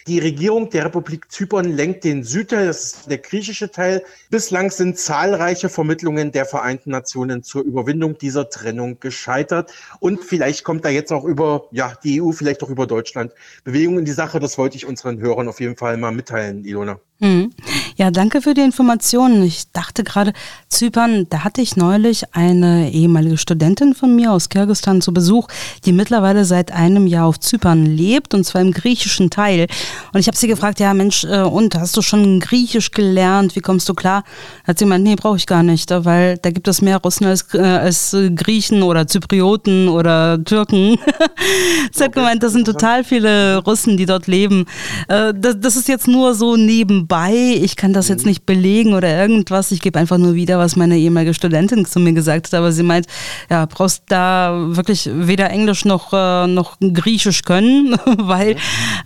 Die 0.06 0.18
Regierung 0.18 0.68
der 0.68 0.84
Republik 0.84 1.32
Zypern 1.32 1.72
lenkt 1.72 2.04
den 2.04 2.24
Südteil, 2.24 2.66
das 2.66 2.84
ist 2.84 3.10
der 3.10 3.16
griechische 3.18 3.70
Teil. 3.70 4.04
Bislang 4.28 4.70
sind 4.70 4.98
zahlreiche 4.98 5.70
Vermittlungen 5.70 6.30
der 6.30 6.44
Vereinten 6.44 6.90
Nationen 6.90 7.42
zur 7.42 7.62
Überwindung 7.62 8.18
dieser 8.18 8.50
Trennung 8.50 9.00
gescheitert. 9.00 9.72
Und 10.00 10.22
vielleicht 10.22 10.62
kommt 10.62 10.84
da 10.84 10.90
jetzt 10.90 11.10
auch 11.10 11.24
über 11.24 11.68
ja, 11.70 11.94
die 12.04 12.20
EU, 12.20 12.32
vielleicht 12.32 12.62
auch 12.62 12.68
über 12.68 12.86
Deutschland 12.86 13.32
Bewegung 13.64 13.98
in 13.98 14.04
die 14.04 14.12
Sache. 14.12 14.40
Das 14.40 14.58
wollte 14.58 14.76
ich 14.76 14.84
unseren 14.84 15.20
Hörern 15.20 15.48
auf 15.48 15.60
jeden 15.60 15.76
Fall 15.76 15.96
mal 15.96 16.12
mitteilen, 16.12 16.66
Ilona. 16.66 17.00
Mhm. 17.20 17.54
Ja, 17.96 18.10
danke 18.10 18.33
für 18.42 18.54
die 18.54 18.60
Informationen. 18.60 19.42
Ich 19.42 19.70
dachte 19.72 20.04
gerade, 20.04 20.32
Zypern, 20.68 21.26
da 21.30 21.44
hatte 21.44 21.60
ich 21.60 21.76
neulich 21.76 22.34
eine 22.34 22.90
ehemalige 22.90 23.38
Studentin 23.38 23.94
von 23.94 24.14
mir 24.14 24.32
aus 24.32 24.48
Kirgistan 24.48 25.00
zu 25.00 25.12
Besuch, 25.12 25.48
die 25.84 25.92
mittlerweile 25.92 26.44
seit 26.44 26.72
einem 26.72 27.06
Jahr 27.06 27.26
auf 27.26 27.40
Zypern 27.40 27.86
lebt 27.86 28.34
und 28.34 28.44
zwar 28.44 28.60
im 28.60 28.72
griechischen 28.72 29.30
Teil. 29.30 29.66
Und 30.12 30.20
ich 30.20 30.26
habe 30.26 30.36
sie 30.36 30.48
gefragt, 30.48 30.80
ja 30.80 30.94
Mensch, 30.94 31.24
äh, 31.24 31.42
und 31.42 31.74
hast 31.74 31.96
du 31.96 32.02
schon 32.02 32.40
Griechisch 32.40 32.90
gelernt? 32.90 33.56
Wie 33.56 33.60
kommst 33.60 33.88
du 33.88 33.94
klar? 33.94 34.24
Hat 34.66 34.78
sie 34.78 34.84
gemeint, 34.84 35.04
nee, 35.04 35.16
brauche 35.16 35.36
ich 35.36 35.46
gar 35.46 35.62
nicht, 35.62 35.90
weil 35.90 36.38
da 36.38 36.50
gibt 36.50 36.68
es 36.68 36.82
mehr 36.82 36.98
Russen 36.98 37.26
als, 37.26 37.46
äh, 37.54 37.58
als 37.58 38.16
Griechen 38.34 38.82
oder 38.82 39.06
Zyprioten 39.06 39.88
oder 39.88 40.42
Türken. 40.44 40.98
sie 41.92 42.04
hat 42.04 42.12
gemeint, 42.12 42.42
das 42.42 42.52
sind 42.52 42.64
total 42.64 43.04
viele 43.04 43.58
Russen, 43.58 43.96
die 43.96 44.06
dort 44.06 44.26
leben. 44.26 44.66
Äh, 45.08 45.32
das, 45.34 45.56
das 45.60 45.76
ist 45.76 45.88
jetzt 45.88 46.08
nur 46.08 46.34
so 46.34 46.56
nebenbei. 46.56 47.34
Ich 47.34 47.76
kann 47.76 47.92
das 47.92 48.08
jetzt 48.08 48.23
nicht 48.24 48.46
belegen 48.46 48.94
oder 48.94 49.16
irgendwas. 49.16 49.72
Ich 49.72 49.80
gebe 49.80 49.98
einfach 49.98 50.18
nur 50.18 50.34
wieder, 50.34 50.58
was 50.58 50.76
meine 50.76 50.98
ehemalige 50.98 51.34
Studentin 51.34 51.84
zu 51.84 52.00
mir 52.00 52.12
gesagt 52.12 52.46
hat. 52.46 52.54
Aber 52.54 52.72
sie 52.72 52.82
meint, 52.82 53.06
ja, 53.50 53.66
brauchst 53.66 54.04
da 54.08 54.66
wirklich 54.68 55.08
weder 55.12 55.50
Englisch 55.50 55.84
noch, 55.84 56.12
äh, 56.12 56.46
noch 56.46 56.76
Griechisch 56.80 57.42
können, 57.42 57.96
weil 58.18 58.56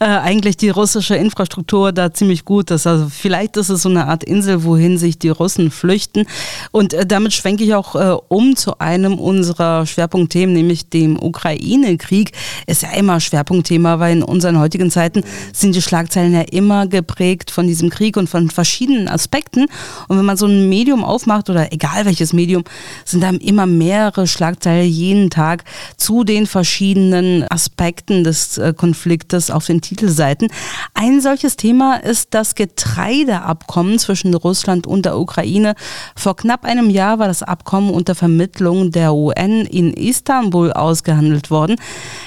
äh, 0.00 0.04
eigentlich 0.04 0.56
die 0.56 0.70
russische 0.70 1.16
Infrastruktur 1.16 1.92
da 1.92 2.12
ziemlich 2.12 2.44
gut 2.44 2.70
ist. 2.70 2.86
Also 2.86 3.08
vielleicht 3.08 3.56
ist 3.56 3.68
es 3.68 3.82
so 3.82 3.88
eine 3.88 4.06
Art 4.06 4.24
Insel, 4.24 4.64
wohin 4.64 4.98
sich 4.98 5.18
die 5.18 5.28
Russen 5.28 5.70
flüchten. 5.70 6.26
Und 6.70 6.94
äh, 6.94 7.06
damit 7.06 7.32
schwenke 7.32 7.64
ich 7.64 7.74
auch 7.74 7.94
äh, 7.94 8.16
um 8.28 8.56
zu 8.56 8.78
einem 8.78 9.18
unserer 9.18 9.86
Schwerpunktthemen, 9.86 10.54
nämlich 10.54 10.88
dem 10.88 11.20
Ukraine-Krieg. 11.20 12.32
Ist 12.66 12.82
ja 12.82 12.90
immer 12.92 13.20
Schwerpunktthema, 13.20 13.98
weil 13.98 14.18
in 14.18 14.22
unseren 14.22 14.58
heutigen 14.58 14.90
Zeiten 14.90 15.22
sind 15.52 15.74
die 15.74 15.82
Schlagzeilen 15.82 16.32
ja 16.32 16.42
immer 16.42 16.86
geprägt 16.86 17.50
von 17.50 17.66
diesem 17.66 17.90
Krieg 17.90 18.16
und 18.16 18.28
von 18.28 18.50
verschiedenen 18.50 19.07
Aspekten. 19.08 19.66
Und 20.08 20.18
wenn 20.18 20.24
man 20.24 20.36
so 20.36 20.46
ein 20.46 20.68
Medium 20.68 21.04
aufmacht 21.04 21.50
oder 21.50 21.72
egal 21.72 22.04
welches 22.04 22.32
Medium, 22.32 22.64
sind 23.04 23.22
da 23.22 23.30
immer 23.30 23.66
mehrere 23.66 24.26
Schlagzeilen 24.26 24.88
jeden 24.88 25.30
Tag 25.30 25.64
zu 25.96 26.24
den 26.24 26.46
verschiedenen 26.46 27.44
Aspekten 27.50 28.24
des 28.24 28.58
äh, 28.58 28.72
Konfliktes 28.76 29.50
auf 29.50 29.66
den 29.66 29.80
Titelseiten. 29.80 30.48
Ein 30.94 31.20
solches 31.20 31.56
Thema 31.56 31.96
ist 31.96 32.28
das 32.34 32.54
Getreideabkommen 32.54 33.98
zwischen 33.98 34.34
Russland 34.34 34.86
und 34.86 35.04
der 35.04 35.18
Ukraine. 35.18 35.74
Vor 36.16 36.36
knapp 36.36 36.64
einem 36.64 36.90
Jahr 36.90 37.18
war 37.18 37.28
das 37.28 37.42
Abkommen 37.42 37.90
unter 37.90 38.14
Vermittlung 38.14 38.90
der 38.90 39.14
UN 39.14 39.66
in 39.66 39.92
Istanbul 39.92 40.72
ausgehandelt 40.72 41.50
worden. 41.50 41.76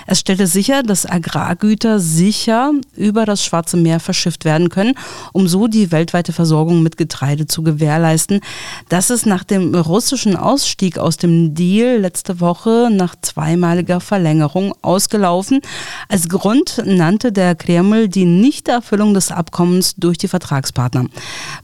Es 0.08 0.20
stellte 0.20 0.48
sicher, 0.48 0.84
dass 0.84 1.06
Agrargüter 1.06 2.00
sicher 2.00 2.72
über 2.96 3.26
das 3.26 3.44
Schwarze 3.44 3.78
Meer 3.78 4.00
verschifft 4.00 4.46
werden 4.46 4.70
können, 4.70 4.96
um 5.34 5.48
so 5.48 5.68
die 5.68 5.92
weltweite 5.92 6.34
Versorgung 6.34 6.71
mit 6.80 6.98
Getreide 6.98 7.48
zu 7.48 7.64
gewährleisten. 7.64 8.40
Das 8.90 9.10
ist 9.10 9.26
nach 9.26 9.44
dem 9.44 9.76
russischen 9.76 10.36
Ausstieg 10.36 10.98
aus 10.98 11.18
dem 11.18 11.54
Deal 11.56 12.00
letzte 12.00 12.40
Woche 12.40 12.90
nach 12.92 13.16
zweimaliger 13.22 14.00
Verlängerung 14.00 14.74
ausgelaufen. 14.82 15.62
Als 16.08 16.30
Grund 16.30 16.82
nannte 16.86 17.32
der 17.32 17.56
Kreml 17.56 18.08
die 18.08 18.26
Nichterfüllung 18.26 19.14
des 19.14 19.32
Abkommens 19.32 19.96
durch 19.96 20.18
die 20.18 20.28
Vertragspartner. 20.28 21.06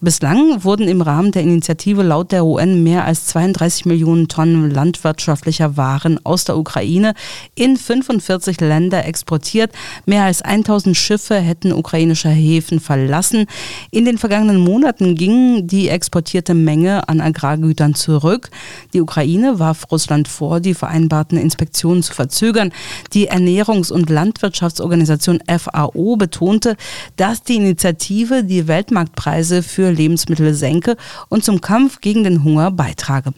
Bislang 0.02 0.64
wurden 0.64 0.88
im 0.88 1.02
Rahmen 1.02 1.32
der 1.32 1.44
Initiative 1.44 2.04
laut 2.04 2.32
der 2.32 2.46
UN 2.46 2.84
mehr 2.84 3.06
als 3.06 3.28
32 3.28 3.86
Millionen 3.86 4.28
Tonnen 4.28 4.70
landwirtschaftlicher 4.70 5.78
Waren 5.78 6.20
aus 6.26 6.44
der 6.46 6.58
Ukraine 6.58 7.14
in 7.56 7.78
45 7.78 8.18
42 8.18 8.62
Länder 8.62 9.06
exportiert. 9.06 9.72
Mehr 10.06 10.24
als 10.24 10.42
1000 10.42 10.96
Schiffe 10.96 11.36
hätten 11.36 11.72
ukrainische 11.72 12.30
Häfen 12.30 12.80
verlassen. 12.80 13.46
In 13.92 14.06
den 14.06 14.18
vergangenen 14.18 14.60
Monaten 14.60 14.97
ging 15.00 15.68
die 15.68 15.90
exportierte 15.90 16.54
Menge 16.54 17.08
an 17.10 17.22
Agrargütern 17.22 17.96
zurück. 17.96 18.50
Die 18.94 19.02
Ukraine 19.02 19.60
warf 19.60 19.86
Russland 19.92 20.28
vor, 20.28 20.60
die 20.60 20.74
vereinbarten 20.74 21.38
Inspektionen 21.38 22.04
zu 22.04 22.14
verzögern. 22.14 22.72
Die 23.14 23.30
Ernährungs- 23.30 23.92
und 23.92 24.10
Landwirtschaftsorganisation 24.10 25.40
FAO 25.48 26.16
betonte, 26.16 26.76
dass 27.16 27.44
die 27.44 27.56
Initiative 27.56 28.44
die 28.44 28.68
Weltmarktpreise 28.68 29.64
für 29.64 29.92
Lebensmittel 29.92 30.54
senke 30.54 30.98
und 31.30 31.44
zum 31.44 31.62
Kampf 31.62 32.02
gegen 32.02 32.24
den 32.24 32.44
Hunger 32.44 32.72
beitrage. 32.72 33.34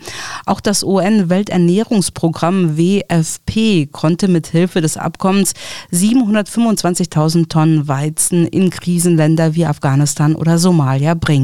Auch 0.45 0.59
das 0.59 0.83
UN-Welternährungsprogramm 0.83 2.77
WFP 2.77 3.87
konnte 3.91 4.27
mit 4.27 4.47
Hilfe 4.47 4.81
des 4.81 4.97
Abkommens 4.97 5.53
725.000 5.91 7.49
Tonnen 7.49 7.87
Weizen 7.87 8.47
in 8.47 8.69
Krisenländer 8.69 9.55
wie 9.55 9.65
Afghanistan 9.65 10.35
oder 10.35 10.57
Somalia 10.57 11.13
bringen. 11.13 11.38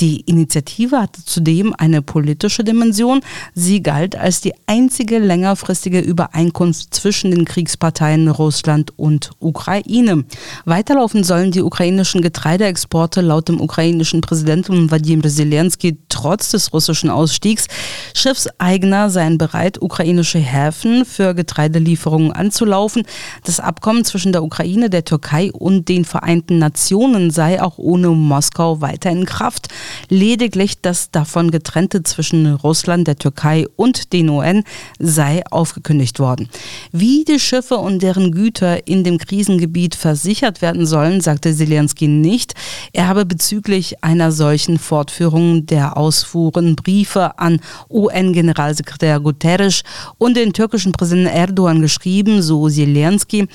Die 0.00 0.20
Initiative 0.20 1.00
hatte 1.00 1.24
zudem 1.24 1.74
eine 1.76 2.02
politische 2.02 2.64
Dimension. 2.64 3.20
Sie 3.54 3.82
galt 3.82 4.16
als 4.16 4.40
die 4.40 4.54
einzige 4.66 5.18
längerfristige 5.18 6.00
Übereinkunft 6.00 6.94
zwischen 6.94 7.30
den 7.30 7.44
Kriegsparteien 7.44 8.28
Russland 8.28 8.92
und 8.96 9.30
Ukraine. 9.40 10.24
Weiterlaufen 10.64 11.24
sollen 11.24 11.50
die 11.50 11.62
ukrainischen 11.62 12.22
Getreideexporte 12.22 13.20
laut 13.20 13.48
dem 13.48 13.60
ukrainischen 13.60 14.20
Präsidenten 14.20 14.90
Wladimir 14.90 15.30
Zelensky 15.30 15.98
trotz 16.08 16.50
des 16.50 16.72
russischen 16.72 17.10
Ausstiegs. 17.10 17.66
Schiffseigner 18.14 19.10
seien 19.10 19.38
bereit, 19.38 19.80
ukrainische 19.80 20.38
Häfen 20.38 21.04
für 21.04 21.34
Getreidelieferungen 21.34 22.32
anzulaufen. 22.32 23.04
Das 23.44 23.60
Abkommen 23.60 24.04
zwischen 24.04 24.32
der 24.32 24.42
Ukraine, 24.42 24.90
der 24.90 25.04
Türkei 25.04 25.52
und 25.52 25.88
den 25.88 26.04
Vereinten 26.04 26.58
Nationen 26.58 27.30
sei 27.30 27.62
auch 27.62 27.78
ohne 27.78 28.08
Moskau 28.08 28.80
weiter 28.80 29.13
in 29.14 29.26
Kraft. 29.26 29.68
Lediglich 30.08 30.80
das 30.80 31.10
davon 31.10 31.50
getrennte 31.50 32.02
zwischen 32.02 32.54
Russland, 32.54 33.06
der 33.06 33.16
Türkei 33.16 33.66
und 33.76 34.12
den 34.12 34.28
UN 34.28 34.64
sei 34.98 35.42
aufgekündigt 35.50 36.18
worden. 36.18 36.48
Wie 36.92 37.24
die 37.24 37.38
Schiffe 37.38 37.76
und 37.76 38.02
deren 38.02 38.32
Güter 38.32 38.86
in 38.86 39.04
dem 39.04 39.18
Krisengebiet 39.18 39.94
versichert 39.94 40.62
werden 40.62 40.86
sollen, 40.86 41.20
sagte 41.20 41.54
Zelensky 41.54 42.08
nicht. 42.08 42.54
Er 42.92 43.08
habe 43.08 43.24
bezüglich 43.24 44.02
einer 44.02 44.32
solchen 44.32 44.78
Fortführung 44.78 45.66
der 45.66 45.96
Ausfuhren 45.96 46.76
Briefe 46.76 47.38
an 47.38 47.60
UN-Generalsekretär 47.90 49.20
Guterres 49.20 49.82
und 50.18 50.36
den 50.36 50.52
türkischen 50.52 50.92
Präsidenten 50.92 51.34
Erdogan 51.34 51.80
geschrieben, 51.80 52.42
so 52.42 52.68
Zelensky. 52.68 53.48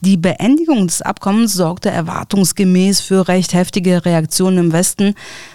Die 0.00 0.16
Beendigung 0.16 0.86
des 0.86 1.02
Abkommens 1.02 1.54
sorgte 1.54 1.90
erwartungsgemäß 1.90 3.00
für 3.00 3.28
recht 3.28 3.54
heftige 3.54 4.04
Reaktionen 4.04 4.58
im 4.58 4.72
Westen. 4.72 4.91
mussten, 4.92 5.14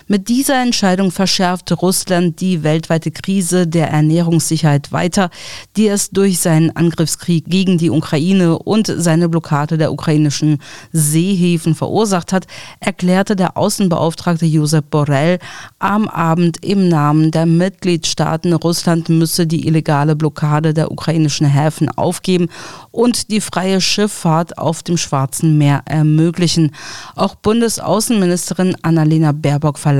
Mit 0.09 0.29
dieser 0.29 0.61
Entscheidung 0.61 1.11
verschärfte 1.11 1.73
Russland 1.73 2.39
die 2.39 2.63
weltweite 2.63 3.11
Krise 3.11 3.67
der 3.67 3.89
Ernährungssicherheit 3.89 4.93
weiter, 4.93 5.29
die 5.75 5.89
es 5.89 6.11
durch 6.11 6.39
seinen 6.39 6.73
Angriffskrieg 6.73 7.43
gegen 7.45 7.77
die 7.77 7.89
Ukraine 7.89 8.57
und 8.57 8.87
seine 8.87 9.27
Blockade 9.27 9.77
der 9.77 9.91
ukrainischen 9.91 10.59
Seehäfen 10.93 11.75
verursacht 11.75 12.31
hat, 12.31 12.47
erklärte 12.79 13.35
der 13.35 13.57
Außenbeauftragte 13.57 14.45
Josep 14.45 14.89
Borrell 14.89 15.39
am 15.77 16.07
Abend 16.07 16.63
im 16.63 16.87
Namen 16.87 17.31
der 17.31 17.45
Mitgliedstaaten, 17.45 18.53
Russland 18.53 19.09
müsse 19.09 19.45
die 19.45 19.67
illegale 19.67 20.15
Blockade 20.15 20.73
der 20.73 20.89
ukrainischen 20.89 21.47
Häfen 21.47 21.89
aufgeben 21.89 22.47
und 22.91 23.29
die 23.29 23.41
freie 23.41 23.81
Schifffahrt 23.81 24.57
auf 24.57 24.83
dem 24.83 24.95
Schwarzen 24.95 25.57
Meer 25.57 25.81
ermöglichen. 25.83 26.71
Auch 27.17 27.35
Bundesaußenministerin 27.35 28.77
Annalena 28.83 29.33
Baerbock 29.33 29.77
verlangte, 29.77 29.96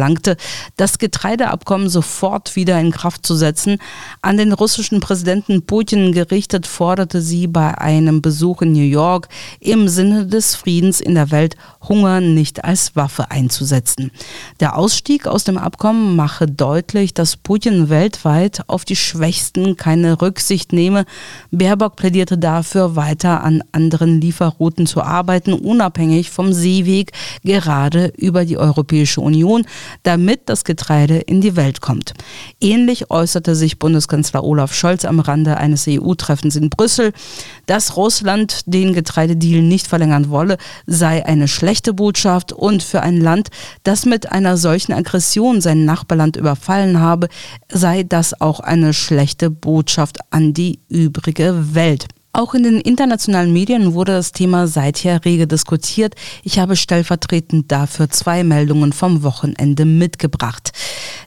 das 0.76 0.98
Getreideabkommen 1.00 1.90
sofort 1.90 2.56
wieder 2.56 2.80
in 2.80 2.92
Kraft 2.92 3.26
zu 3.26 3.36
setzen. 3.36 3.78
An 4.22 4.38
den 4.38 4.54
russischen 4.54 5.00
Präsidenten 5.00 5.66
Putin 5.66 6.12
gerichtet 6.12 6.68
forderte 6.68 7.22
sie 7.22 7.48
bei 7.48 7.78
einem 7.78 8.22
Besuch 8.22 8.62
in 8.62 8.74
New 8.74 8.80
York 8.82 9.30
im 9.60 9.88
Sinne 9.88 10.28
des 10.28 10.56
Friedens 10.56 11.02
in 11.02 11.16
der 11.16 11.32
Welt 11.32 11.56
Hunger 11.88 12.22
nicht 12.22 12.64
als 12.64 12.96
Waffe 12.96 13.32
einzusetzen. 13.32 14.12
Der 14.60 14.78
Ausstieg 14.78 15.28
aus 15.28 15.44
dem 15.44 15.58
Abkommen 15.58 16.16
mache 16.16 16.48
deutlich, 16.48 17.14
dass 17.14 17.38
Putin 17.38 17.90
weltweit 17.90 18.62
auf 18.68 18.86
die 18.86 18.96
Schwächsten 18.96 19.78
keine 19.78 20.22
Rücksicht 20.22 20.74
nehme. 20.74 21.06
Baerbock 21.52 21.96
plädierte 21.96 22.38
dafür, 22.38 22.96
weiter 22.96 23.44
an 23.44 23.64
anderen 23.72 24.20
Lieferrouten 24.22 24.86
zu 24.88 25.02
arbeiten, 25.02 25.54
unabhängig 25.54 26.30
vom 26.30 26.54
Seeweg, 26.54 27.12
gerade 27.44 28.14
über 28.18 28.46
die 28.46 28.58
Europäische 28.58 29.22
Union, 29.22 29.66
damit 30.04 30.50
das 30.50 30.64
Getreide 30.64 31.18
in 31.18 31.42
die 31.42 31.56
Welt 31.56 31.82
kommt. 31.82 32.14
Ähnlich 32.62 33.10
äußerte 33.12 33.56
sich 33.56 33.80
Bundeskanzler 33.80 34.44
Olaf 34.44 34.74
Scholz 34.74 35.06
am 35.06 35.20
Rande 35.20 35.58
eines 35.58 35.86
EU-Treffens 35.88 36.56
in 36.56 36.70
Brüssel. 36.70 37.14
Dass 37.66 37.98
Russland 37.98 38.62
den 38.66 38.94
Getreidedeal 38.94 39.62
nicht 39.62 39.88
verlängern 39.88 40.30
wolle, 40.30 40.58
sei 40.86 41.26
eine 41.26 41.48
schlechte 41.48 41.94
Botschaft 41.94 42.54
und 42.54 42.84
für 42.84 43.02
ein 43.02 43.20
Land, 43.20 43.50
das 43.84 44.06
mit 44.06 44.32
einer 44.32 44.58
solchen 44.58 44.94
Aggression 44.94 45.62
sein 45.62 45.86
Nachbarland 45.86 46.36
überfallen 46.36 47.00
habe, 47.00 47.28
sei 47.70 48.04
das 48.04 48.40
auch 48.40 48.60
eine 48.60 48.94
schlechte 48.94 49.50
Botschaft 49.50 50.20
an 50.32 50.54
die 50.54 50.80
übrige 50.90 51.76
Welt. 51.76 52.08
Auch 52.34 52.54
in 52.54 52.62
den 52.62 52.80
internationalen 52.80 53.52
Medien 53.52 53.96
wurde 53.96 54.12
das 54.12 54.32
Thema 54.32 54.68
seither 54.68 55.26
rege 55.26 55.48
diskutiert. 55.48 56.14
Ich 56.44 56.60
habe 56.60 56.76
stellvertretend 56.76 57.72
dafür 57.72 58.12
zwei 58.12 58.44
Meldungen 58.44 58.94
vom 58.94 59.24
Wochenende 59.24 59.86
mitgebracht. 59.86 60.72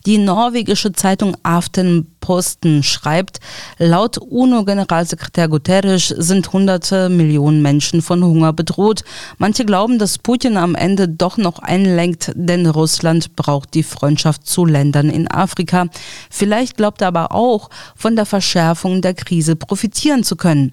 Die 0.07 0.19
norwegische 0.19 0.93
Zeitung 0.93 1.37
Aftenposten 1.43 2.85
schreibt, 2.85 3.41
laut 3.79 4.19
UNO-Generalsekretär 4.19 5.49
Guterres 5.49 6.09
sind 6.09 6.53
hunderte 6.53 7.09
Millionen 7.09 7.61
Menschen 7.61 8.03
von 8.03 8.25
Hunger 8.25 8.53
bedroht. 8.53 9.03
Manche 9.37 9.65
glauben, 9.65 9.99
dass 9.99 10.19
Putin 10.19 10.57
am 10.57 10.77
Ende 10.77 11.09
doch 11.09 11.39
noch 11.39 11.59
einlenkt, 11.59 12.31
denn 12.37 12.67
Russland 12.67 13.35
braucht 13.35 13.75
die 13.75 13.83
Freundschaft 13.83 14.47
zu 14.47 14.65
Ländern 14.65 15.11
in 15.11 15.29
Afrika. 15.29 15.87
Vielleicht 16.31 16.77
glaubt 16.77 17.03
er 17.03 17.09
aber 17.09 17.35
auch, 17.35 17.69
von 17.97 18.15
der 18.15 18.27
Verschärfung 18.27 19.03
der 19.03 19.15
Krise 19.15 19.57
profitieren 19.57 20.23
zu 20.23 20.37
können. 20.37 20.73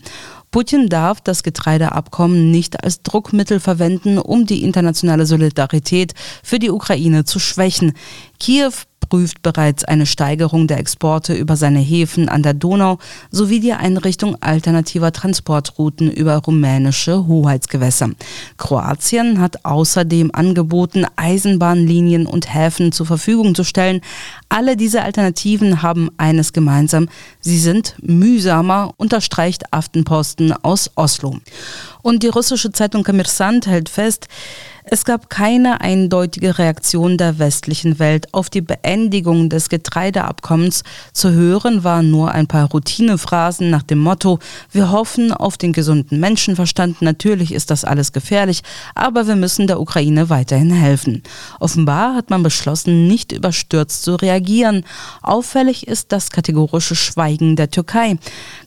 Putin 0.51 0.87
darf 0.87 1.19
das 1.21 1.43
Getreideabkommen 1.43 2.51
nicht 2.51 2.83
als 2.83 3.01
Druckmittel 3.01 3.59
verwenden, 3.59 4.17
um 4.17 4.45
die 4.45 4.63
internationale 4.63 5.25
Solidarität 5.25 6.13
für 6.43 6.57
die 6.57 6.71
Ukraine 6.71 7.25
zu 7.25 7.39
schwächen. 7.39 7.93
Kiew 8.39 8.71
prüft 9.09 9.41
bereits 9.41 9.83
eine 9.83 10.05
Steigerung 10.05 10.67
der 10.67 10.79
Exporte 10.79 11.33
über 11.33 11.55
seine 11.55 11.79
Häfen 11.79 12.29
an 12.29 12.43
der 12.43 12.53
Donau 12.53 12.99
sowie 13.31 13.59
die 13.59 13.73
Einrichtung 13.73 14.35
alternativer 14.41 15.11
Transportrouten 15.11 16.11
über 16.11 16.35
rumänische 16.37 17.25
Hoheitsgewässer. 17.27 18.11
Kroatien 18.57 19.39
hat 19.39 19.65
außerdem 19.65 20.31
angeboten, 20.33 21.05
Eisenbahnlinien 21.15 22.25
und 22.25 22.53
Häfen 22.53 22.91
zur 22.91 23.05
Verfügung 23.05 23.55
zu 23.55 23.63
stellen. 23.63 24.01
Alle 24.49 24.75
diese 24.75 25.03
Alternativen 25.03 25.81
haben 25.81 26.09
eines 26.17 26.53
gemeinsam. 26.53 27.09
Sie 27.39 27.59
sind 27.59 27.95
mühsamer, 28.01 28.93
unterstreicht 28.97 29.73
Aftenposten 29.73 30.51
aus 30.51 30.91
Oslo. 30.95 31.37
Und 32.01 32.23
die 32.23 32.27
russische 32.27 32.71
Zeitung 32.71 33.03
Kommersant 33.03 33.67
hält 33.67 33.89
fest, 33.89 34.27
es 34.89 35.03
gab 35.03 35.29
keine 35.29 35.81
eindeutige 35.81 36.57
Reaktion 36.57 37.17
der 37.17 37.39
westlichen 37.39 37.99
Welt 37.99 38.33
auf 38.33 38.49
die 38.49 38.61
Beendigung 38.61 39.49
des 39.49 39.67
Getreideabkommens. 39.67 40.83
Zu 41.11 41.31
hören 41.31 41.83
waren 41.83 42.09
nur 42.09 42.31
ein 42.31 42.47
paar 42.47 42.69
Routinephrasen 42.69 43.69
nach 43.69 43.83
dem 43.83 43.99
Motto, 43.99 44.39
wir 44.71 44.91
hoffen 44.91 45.33
auf 45.33 45.57
den 45.57 45.73
gesunden 45.73 46.19
Menschenverstand, 46.19 47.01
natürlich 47.01 47.53
ist 47.53 47.69
das 47.69 47.83
alles 47.83 48.13
gefährlich, 48.13 48.61
aber 48.95 49.27
wir 49.27 49.35
müssen 49.35 49.67
der 49.67 49.81
Ukraine 49.81 50.29
weiterhin 50.29 50.71
helfen. 50.71 51.21
Offenbar 51.59 52.15
hat 52.15 52.29
man 52.29 52.43
beschlossen, 52.43 53.07
nicht 53.07 53.33
überstürzt 53.33 54.03
zu 54.03 54.15
reagieren. 54.15 54.85
Auffällig 55.21 55.87
ist 55.87 56.13
das 56.13 56.29
kategorische 56.29 56.95
Schweigen 56.95 57.55
der 57.57 57.71
Türkei. 57.71 58.17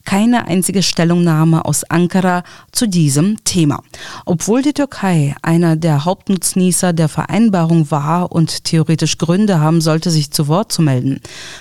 Keine 0.04 0.46
einzige 0.46 0.82
Stellungnahme 0.82 1.64
aus 1.64 1.84
Ankara 1.84 2.42
zu 2.72 2.86
diesem 2.86 3.42
Thema. 3.44 3.82
Obwohl 4.26 4.62
die 4.62 4.74
Türkei 4.74 5.34
einer 5.42 5.76
der 5.76 6.04
Hauptnutznießer 6.10 6.92
der 6.92 7.08
Vereinbarung 7.08 7.92
war 7.92 8.32
und 8.32 8.64
theoretisch 8.64 9.16
Gründe 9.16 9.60
haben 9.60 9.80
sollte, 9.80 10.10
sich 10.10 10.32
zu 10.32 10.48
Wort 10.48 10.72
zu 10.72 10.82
melden. 10.82 11.20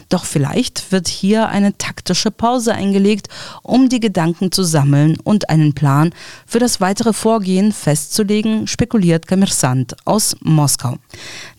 Doch 0.10 0.26
vielleicht 0.26 0.92
wird 0.92 1.08
hier 1.08 1.50
eine 1.50 1.78
taktische 1.78 2.32
Pause 2.32 2.74
eingelegt, 2.74 3.28
um 3.62 3.90
die 3.90 4.00
Gedanken 4.00 4.52
zu 4.52 4.64
sammeln 4.64 5.18
und 5.24 5.52
einen 5.52 5.74
Plan 5.74 6.16
für 6.48 6.58
das 6.58 6.82
weitere 6.82 7.14
Vorgehen 7.14 7.72
festzulegen, 7.72 8.66
spekuliert 8.66 9.28
Kommersant 9.28 9.96
aus 10.06 10.36
Moskau. 10.42 10.98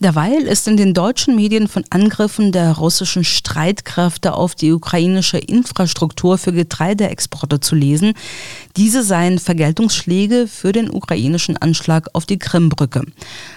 Derweil 0.00 0.42
ist 0.42 0.66
in 0.66 0.76
den 0.76 0.92
deutschen 0.92 1.36
Medien 1.36 1.68
von 1.68 1.84
Angriffen 1.90 2.50
der 2.50 2.72
russischen 2.72 3.22
Streitkräfte 3.22 4.34
auf 4.34 4.56
die 4.56 4.72
ukrainische 4.72 5.38
Infrastruktur 5.38 6.38
für 6.38 6.52
Getreideexporte 6.52 7.60
zu 7.60 7.76
lesen. 7.76 8.14
Diese 8.76 9.04
seien 9.04 9.38
Vergeltungsschläge 9.38 10.48
für 10.48 10.72
den 10.72 10.90
ukrainischen 10.90 11.56
Anschlag 11.56 12.08
auf 12.14 12.26
die 12.26 12.40
Krimbrücke. 12.80 13.02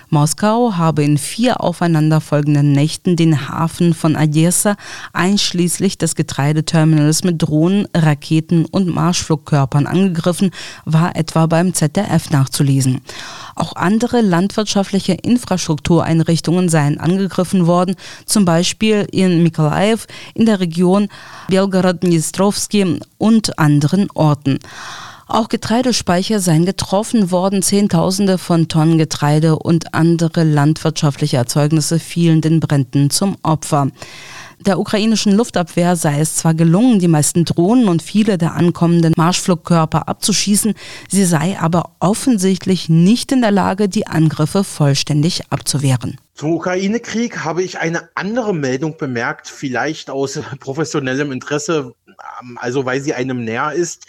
Moskau 0.10 0.76
habe 0.76 1.04
in 1.04 1.18
vier 1.18 1.62
aufeinanderfolgenden 1.62 2.72
Nächten 2.72 3.16
den 3.16 3.50
Hafen 3.50 3.96
von 3.96 4.16
Odessa 4.16 4.76
einschließlich 5.12 5.98
des 5.98 6.16
Getreideterminals 6.16 7.24
mit 7.24 7.42
Drohnen, 7.42 7.88
Raketen 7.96 8.66
und 8.66 8.94
Marschflugkörpern 8.94 9.88
angegriffen, 9.88 10.52
war 10.86 11.16
etwa 11.16 11.48
beim 11.48 11.74
ZDF 11.74 12.30
nachzulesen. 12.30 13.02
Auch 13.56 13.76
andere 13.76 14.22
landwirtschaftliche 14.22 15.14
Infrastruktureinrichtungen 15.14 16.70
seien 16.70 17.00
angegriffen 17.00 17.66
worden, 17.66 17.96
zum 18.26 18.46
Beispiel 18.46 19.08
in 19.12 19.42
Mikolaev, 19.42 20.06
in 20.36 20.46
der 20.46 20.60
Region 20.60 21.08
Belgorod-Dnistrovski 21.48 23.00
und 23.18 23.58
anderen 23.58 24.10
Orten. 24.14 24.60
Auch 25.34 25.50
Getreidespeicher 25.50 26.40
seien 26.40 26.64
getroffen 26.64 27.32
worden. 27.32 27.64
Zehntausende 27.64 28.38
von 28.38 28.68
Tonnen 28.68 29.00
Getreide 29.00 29.58
und 29.58 29.96
andere 29.96 30.44
landwirtschaftliche 30.44 31.38
Erzeugnisse 31.38 31.98
fielen 31.98 32.42
den 32.42 32.60
Bränden 32.60 33.10
zum 33.10 33.38
Opfer. 33.42 33.88
Der 34.60 34.78
ukrainischen 34.78 35.34
Luftabwehr 35.34 35.96
sei 35.96 36.20
es 36.20 36.36
zwar 36.36 36.54
gelungen, 36.54 37.00
die 37.00 37.08
meisten 37.08 37.46
Drohnen 37.46 37.88
und 37.88 38.04
viele 38.04 38.38
der 38.38 38.54
ankommenden 38.54 39.16
Marschflugkörper 39.18 40.08
abzuschießen, 40.08 40.76
sie 41.10 41.26
sei 41.26 41.58
aber 41.60 41.96
offensichtlich 42.00 42.88
nicht 42.88 43.32
in 43.32 43.42
der 43.42 43.50
Lage, 43.50 43.90
die 43.90 44.06
Angriffe 44.06 44.64
vollständig 44.64 45.42
abzuwehren. 45.50 46.22
Zum 46.36 46.54
Ukraine-Krieg 46.54 47.44
habe 47.44 47.64
ich 47.64 47.80
eine 47.80 48.08
andere 48.14 48.54
Meldung 48.54 48.98
bemerkt, 48.98 49.48
vielleicht 49.48 50.12
aus 50.12 50.40
professionellem 50.60 51.32
Interesse, 51.32 51.96
also 52.58 52.86
weil 52.86 53.02
sie 53.02 53.16
einem 53.16 53.44
näher 53.44 53.74
ist. 53.74 54.06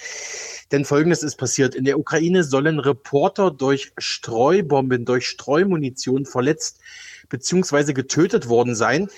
Denn 0.75 0.85
Folgendes 0.85 1.23
ist 1.23 1.37
passiert. 1.37 1.77
In 1.77 1.85
der 1.85 2.01
Ukraine 2.01 2.43
sollen 2.43 2.81
Reporter 2.81 3.53
durch 3.53 3.93
Streubomben, 3.97 5.05
durch 5.05 5.29
Streumunition 5.29 6.27
verletzt 6.27 6.81
bzw. 7.29 7.93
getötet 7.93 8.49
worden 8.49 8.75
sein. 8.75 9.09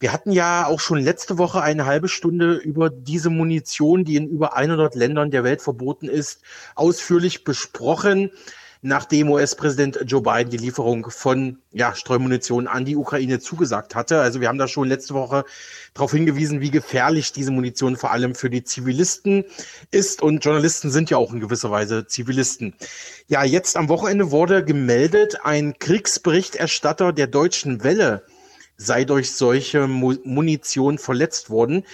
Wir 0.00 0.14
hatten 0.14 0.32
ja 0.32 0.64
auch 0.64 0.80
schon 0.80 0.98
letzte 0.98 1.36
Woche 1.36 1.60
eine 1.60 1.84
halbe 1.84 2.08
Stunde 2.08 2.54
über 2.54 2.88
diese 2.88 3.28
Munition, 3.28 4.06
die 4.06 4.16
in 4.16 4.30
über 4.30 4.56
100 4.56 4.94
Ländern 4.94 5.30
der 5.30 5.44
Welt 5.44 5.60
verboten 5.60 6.08
ist, 6.08 6.40
ausführlich 6.74 7.44
besprochen 7.44 8.30
nachdem 8.82 9.30
US-Präsident 9.30 9.98
Joe 10.06 10.22
Biden 10.22 10.50
die 10.50 10.56
Lieferung 10.56 11.10
von 11.10 11.58
ja, 11.72 11.94
Streumunition 11.94 12.66
an 12.66 12.84
die 12.84 12.96
Ukraine 12.96 13.40
zugesagt 13.40 13.94
hatte. 13.94 14.20
Also 14.20 14.40
wir 14.40 14.48
haben 14.48 14.58
da 14.58 14.68
schon 14.68 14.88
letzte 14.88 15.14
Woche 15.14 15.44
darauf 15.94 16.12
hingewiesen, 16.12 16.60
wie 16.60 16.70
gefährlich 16.70 17.32
diese 17.32 17.50
Munition 17.50 17.96
vor 17.96 18.12
allem 18.12 18.34
für 18.34 18.50
die 18.50 18.64
Zivilisten 18.64 19.44
ist. 19.90 20.22
Und 20.22 20.44
Journalisten 20.44 20.90
sind 20.90 21.10
ja 21.10 21.16
auch 21.16 21.32
in 21.32 21.40
gewisser 21.40 21.70
Weise 21.70 22.06
Zivilisten. 22.06 22.74
Ja, 23.26 23.44
jetzt 23.44 23.76
am 23.76 23.88
Wochenende 23.88 24.30
wurde 24.30 24.64
gemeldet, 24.64 25.38
ein 25.42 25.78
Kriegsberichterstatter 25.78 27.12
der 27.12 27.26
Deutschen 27.26 27.82
Welle 27.82 28.22
sei 28.76 29.04
durch 29.04 29.32
solche 29.32 29.88
Munition 29.88 30.98
verletzt 30.98 31.50
worden. 31.50 31.84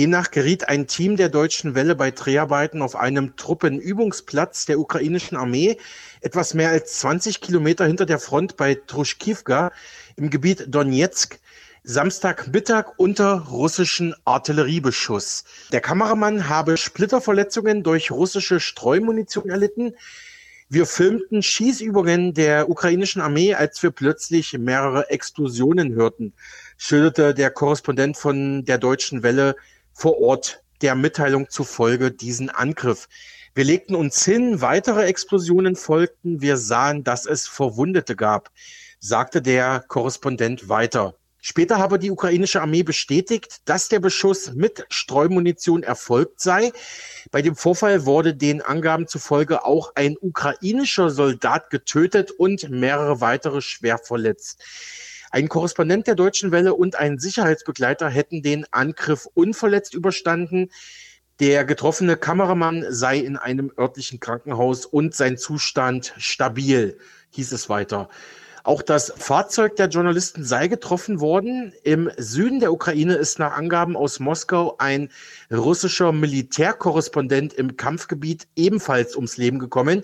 Demnach 0.00 0.30
geriet 0.30 0.66
ein 0.66 0.86
Team 0.86 1.16
der 1.16 1.28
Deutschen 1.28 1.74
Welle 1.74 1.94
bei 1.94 2.10
Dreharbeiten 2.10 2.80
auf 2.80 2.96
einem 2.96 3.36
Truppenübungsplatz 3.36 4.64
der 4.64 4.80
ukrainischen 4.80 5.36
Armee 5.36 5.76
etwas 6.22 6.54
mehr 6.54 6.70
als 6.70 7.00
20 7.00 7.42
Kilometer 7.42 7.84
hinter 7.84 8.06
der 8.06 8.18
Front 8.18 8.56
bei 8.56 8.76
Truschkivka 8.76 9.72
im 10.16 10.30
Gebiet 10.30 10.64
Donetsk 10.68 11.38
Samstagmittag 11.84 12.94
unter 12.96 13.48
russischen 13.50 14.14
Artilleriebeschuss. 14.24 15.44
Der 15.70 15.82
Kameramann 15.82 16.48
habe 16.48 16.78
Splitterverletzungen 16.78 17.82
durch 17.82 18.10
russische 18.10 18.58
Streumunition 18.58 19.50
erlitten. 19.50 19.92
Wir 20.70 20.86
filmten 20.86 21.42
Schießübungen 21.42 22.32
der 22.32 22.70
ukrainischen 22.70 23.20
Armee, 23.20 23.52
als 23.52 23.82
wir 23.82 23.90
plötzlich 23.90 24.56
mehrere 24.56 25.10
Explosionen 25.10 25.92
hörten, 25.92 26.32
schilderte 26.78 27.34
der 27.34 27.50
Korrespondent 27.50 28.16
von 28.16 28.64
der 28.64 28.78
Deutschen 28.78 29.22
Welle 29.22 29.56
vor 29.92 30.20
Ort 30.20 30.62
der 30.82 30.94
Mitteilung 30.94 31.48
zufolge 31.50 32.10
diesen 32.10 32.50
Angriff. 32.50 33.08
Wir 33.54 33.64
legten 33.64 33.94
uns 33.94 34.24
hin, 34.24 34.60
weitere 34.60 35.04
Explosionen 35.04 35.76
folgten, 35.76 36.40
wir 36.40 36.56
sahen, 36.56 37.04
dass 37.04 37.26
es 37.26 37.48
Verwundete 37.48 38.16
gab, 38.16 38.50
sagte 39.00 39.42
der 39.42 39.84
Korrespondent 39.88 40.68
weiter. 40.68 41.14
Später 41.42 41.78
habe 41.78 41.98
die 41.98 42.10
ukrainische 42.10 42.60
Armee 42.60 42.82
bestätigt, 42.82 43.62
dass 43.64 43.88
der 43.88 43.98
Beschuss 43.98 44.52
mit 44.52 44.84
Streumunition 44.90 45.82
erfolgt 45.82 46.40
sei. 46.40 46.70
Bei 47.30 47.40
dem 47.40 47.56
Vorfall 47.56 48.04
wurde 48.04 48.34
den 48.34 48.60
Angaben 48.60 49.08
zufolge 49.08 49.64
auch 49.64 49.92
ein 49.94 50.16
ukrainischer 50.20 51.08
Soldat 51.08 51.70
getötet 51.70 52.30
und 52.30 52.68
mehrere 52.68 53.22
weitere 53.22 53.62
schwer 53.62 53.96
verletzt. 53.96 54.62
Ein 55.32 55.48
Korrespondent 55.48 56.08
der 56.08 56.16
Deutschen 56.16 56.50
Welle 56.50 56.74
und 56.74 56.96
ein 56.96 57.20
Sicherheitsbegleiter 57.20 58.08
hätten 58.08 58.42
den 58.42 58.66
Angriff 58.72 59.28
unverletzt 59.32 59.94
überstanden. 59.94 60.70
Der 61.38 61.64
getroffene 61.64 62.16
Kameramann 62.16 62.84
sei 62.90 63.18
in 63.18 63.36
einem 63.36 63.72
örtlichen 63.78 64.18
Krankenhaus 64.18 64.86
und 64.86 65.14
sein 65.14 65.38
Zustand 65.38 66.14
stabil, 66.18 66.98
hieß 67.30 67.52
es 67.52 67.68
weiter. 67.68 68.08
Auch 68.64 68.82
das 68.82 69.12
Fahrzeug 69.16 69.76
der 69.76 69.88
Journalisten 69.88 70.44
sei 70.44 70.66
getroffen 70.66 71.20
worden. 71.20 71.72
Im 71.84 72.10
Süden 72.16 72.58
der 72.58 72.72
Ukraine 72.72 73.14
ist 73.14 73.38
nach 73.38 73.56
Angaben 73.56 73.96
aus 73.96 74.18
Moskau 74.18 74.76
ein 74.78 75.10
russischer 75.50 76.12
Militärkorrespondent 76.12 77.54
im 77.54 77.76
Kampfgebiet 77.76 78.48
ebenfalls 78.56 79.14
ums 79.14 79.36
Leben 79.36 79.60
gekommen. 79.60 80.02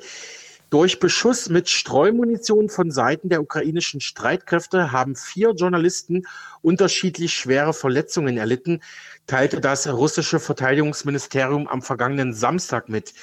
Durch 0.76 1.00
Beschuss 1.00 1.48
mit 1.48 1.70
Streumunition 1.70 2.68
von 2.68 2.90
Seiten 2.90 3.30
der 3.30 3.40
ukrainischen 3.40 4.02
Streitkräfte 4.02 4.92
haben 4.92 5.16
vier 5.16 5.52
Journalisten 5.52 6.26
unterschiedlich 6.60 7.32
schwere 7.32 7.72
Verletzungen 7.72 8.36
erlitten, 8.36 8.82
teilte 9.26 9.62
das 9.62 9.88
russische 9.88 10.38
Verteidigungsministerium 10.38 11.66
am 11.66 11.80
vergangenen 11.80 12.34
Samstag 12.34 12.90
mit. 12.90 13.14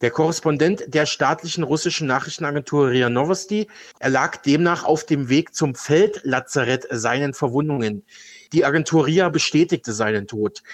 Der 0.00 0.10
Korrespondent 0.10 0.82
der 0.88 1.06
staatlichen 1.06 1.62
russischen 1.62 2.08
Nachrichtenagentur 2.08 2.88
RIA 2.88 3.08
Novosti 3.08 3.68
erlag 4.00 4.38
demnach 4.38 4.82
auf 4.82 5.06
dem 5.06 5.28
Weg 5.28 5.54
zum 5.54 5.76
Feldlazarett 5.76 6.88
seinen 6.90 7.34
Verwundungen. 7.34 8.02
Die 8.52 8.64
Agentur 8.64 9.06
RIA 9.06 9.28
bestätigte 9.28 9.92
seinen 9.92 10.26
Tod. 10.26 10.64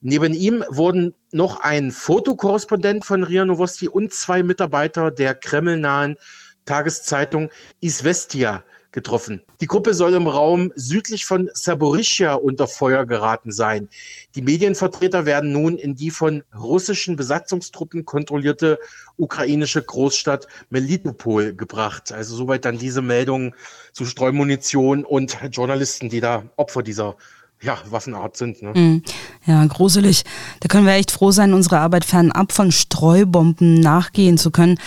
Neben 0.00 0.32
ihm 0.32 0.64
wurden 0.68 1.14
noch 1.32 1.60
ein 1.60 1.90
Fotokorrespondent 1.90 3.04
von 3.04 3.24
RIA 3.24 3.44
Novosti 3.44 3.88
und 3.88 4.12
zwei 4.12 4.42
Mitarbeiter 4.42 5.10
der 5.10 5.34
kremlnahen 5.34 6.16
Tageszeitung 6.64 7.50
Isvestia 7.80 8.62
getroffen. 8.92 9.42
Die 9.60 9.66
Gruppe 9.66 9.92
soll 9.92 10.14
im 10.14 10.26
Raum 10.28 10.72
südlich 10.74 11.26
von 11.26 11.50
Saborischia 11.52 12.34
unter 12.34 12.66
Feuer 12.66 13.06
geraten 13.06 13.52
sein. 13.52 13.88
Die 14.34 14.42
Medienvertreter 14.42 15.26
werden 15.26 15.52
nun 15.52 15.76
in 15.76 15.94
die 15.94 16.10
von 16.10 16.42
russischen 16.56 17.16
Besatzungstruppen 17.16 18.04
kontrollierte 18.04 18.78
ukrainische 19.16 19.82
Großstadt 19.82 20.46
Melitopol 20.70 21.54
gebracht. 21.54 22.12
Also 22.12 22.36
soweit 22.36 22.64
dann 22.64 22.78
diese 22.78 23.02
Meldung 23.02 23.54
zu 23.92 24.04
Streumunition 24.04 25.04
und 25.04 25.36
Journalisten, 25.50 26.08
die 26.08 26.20
da 26.20 26.44
Opfer 26.56 26.82
dieser 26.82 27.16
ja, 27.62 27.76
Waffenart 27.90 28.36
sind. 28.36 28.62
Ne? 28.62 28.72
Mhm. 28.74 29.02
Ja, 29.46 29.64
gruselig. 29.66 30.24
Da 30.60 30.68
können 30.68 30.86
wir 30.86 30.94
echt 30.94 31.10
froh 31.10 31.30
sein, 31.30 31.54
unsere 31.54 31.78
Arbeit 31.78 32.04
fernab 32.04 32.52
von 32.52 32.70
Streubomben 32.70 33.80
nachgehen 33.80 34.38
zu 34.38 34.50
können. 34.50 34.78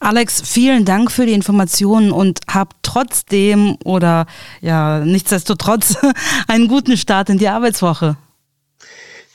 Alex, 0.00 0.40
vielen 0.40 0.84
Dank 0.84 1.12
für 1.12 1.26
die 1.26 1.32
Informationen 1.32 2.12
und 2.12 2.40
hab 2.48 2.74
trotzdem 2.82 3.76
oder 3.84 4.26
ja, 4.60 5.00
nichtsdestotrotz 5.00 5.98
einen 6.48 6.68
guten 6.68 6.96
Start 6.96 7.28
in 7.28 7.38
die 7.38 7.48
Arbeitswoche. 7.48 8.16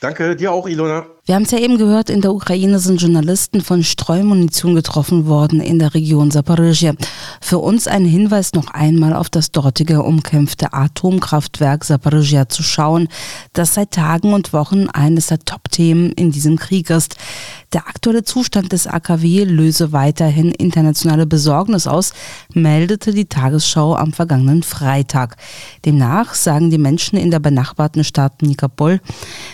Danke, 0.00 0.34
dir 0.34 0.50
auch, 0.50 0.66
Ilona. 0.66 1.06
Wir 1.30 1.36
haben 1.36 1.44
es 1.44 1.52
ja 1.52 1.58
eben 1.58 1.78
gehört, 1.78 2.10
in 2.10 2.22
der 2.22 2.34
Ukraine 2.34 2.80
sind 2.80 3.00
Journalisten 3.00 3.60
von 3.60 3.84
Streumunition 3.84 4.74
getroffen 4.74 5.26
worden 5.26 5.60
in 5.60 5.78
der 5.78 5.94
Region 5.94 6.32
Zaporizhia. 6.32 6.94
Für 7.40 7.58
uns 7.58 7.86
ein 7.86 8.04
Hinweis 8.04 8.52
noch 8.52 8.66
einmal 8.74 9.14
auf 9.14 9.30
das 9.30 9.52
dortige 9.52 10.02
umkämpfte 10.02 10.72
Atomkraftwerk 10.72 11.84
Zaporizhia 11.84 12.48
zu 12.48 12.64
schauen, 12.64 13.06
das 13.52 13.74
seit 13.74 13.92
Tagen 13.92 14.34
und 14.34 14.52
Wochen 14.52 14.88
eines 14.88 15.28
der 15.28 15.38
Top-Themen 15.38 16.10
in 16.14 16.32
diesem 16.32 16.58
Krieg 16.58 16.90
ist. 16.90 17.14
Der 17.72 17.86
aktuelle 17.86 18.24
Zustand 18.24 18.72
des 18.72 18.88
AKW 18.88 19.44
löse 19.44 19.92
weiterhin 19.92 20.50
internationale 20.50 21.24
Besorgnis 21.24 21.86
aus, 21.86 22.12
meldete 22.52 23.12
die 23.12 23.26
Tagesschau 23.26 23.94
am 23.94 24.12
vergangenen 24.12 24.64
Freitag. 24.64 25.36
Demnach 25.84 26.34
sagen 26.34 26.70
die 26.70 26.78
Menschen 26.78 27.16
in 27.16 27.30
der 27.30 27.38
benachbarten 27.38 28.02
Stadt 28.02 28.42
Nikopol, 28.42 29.00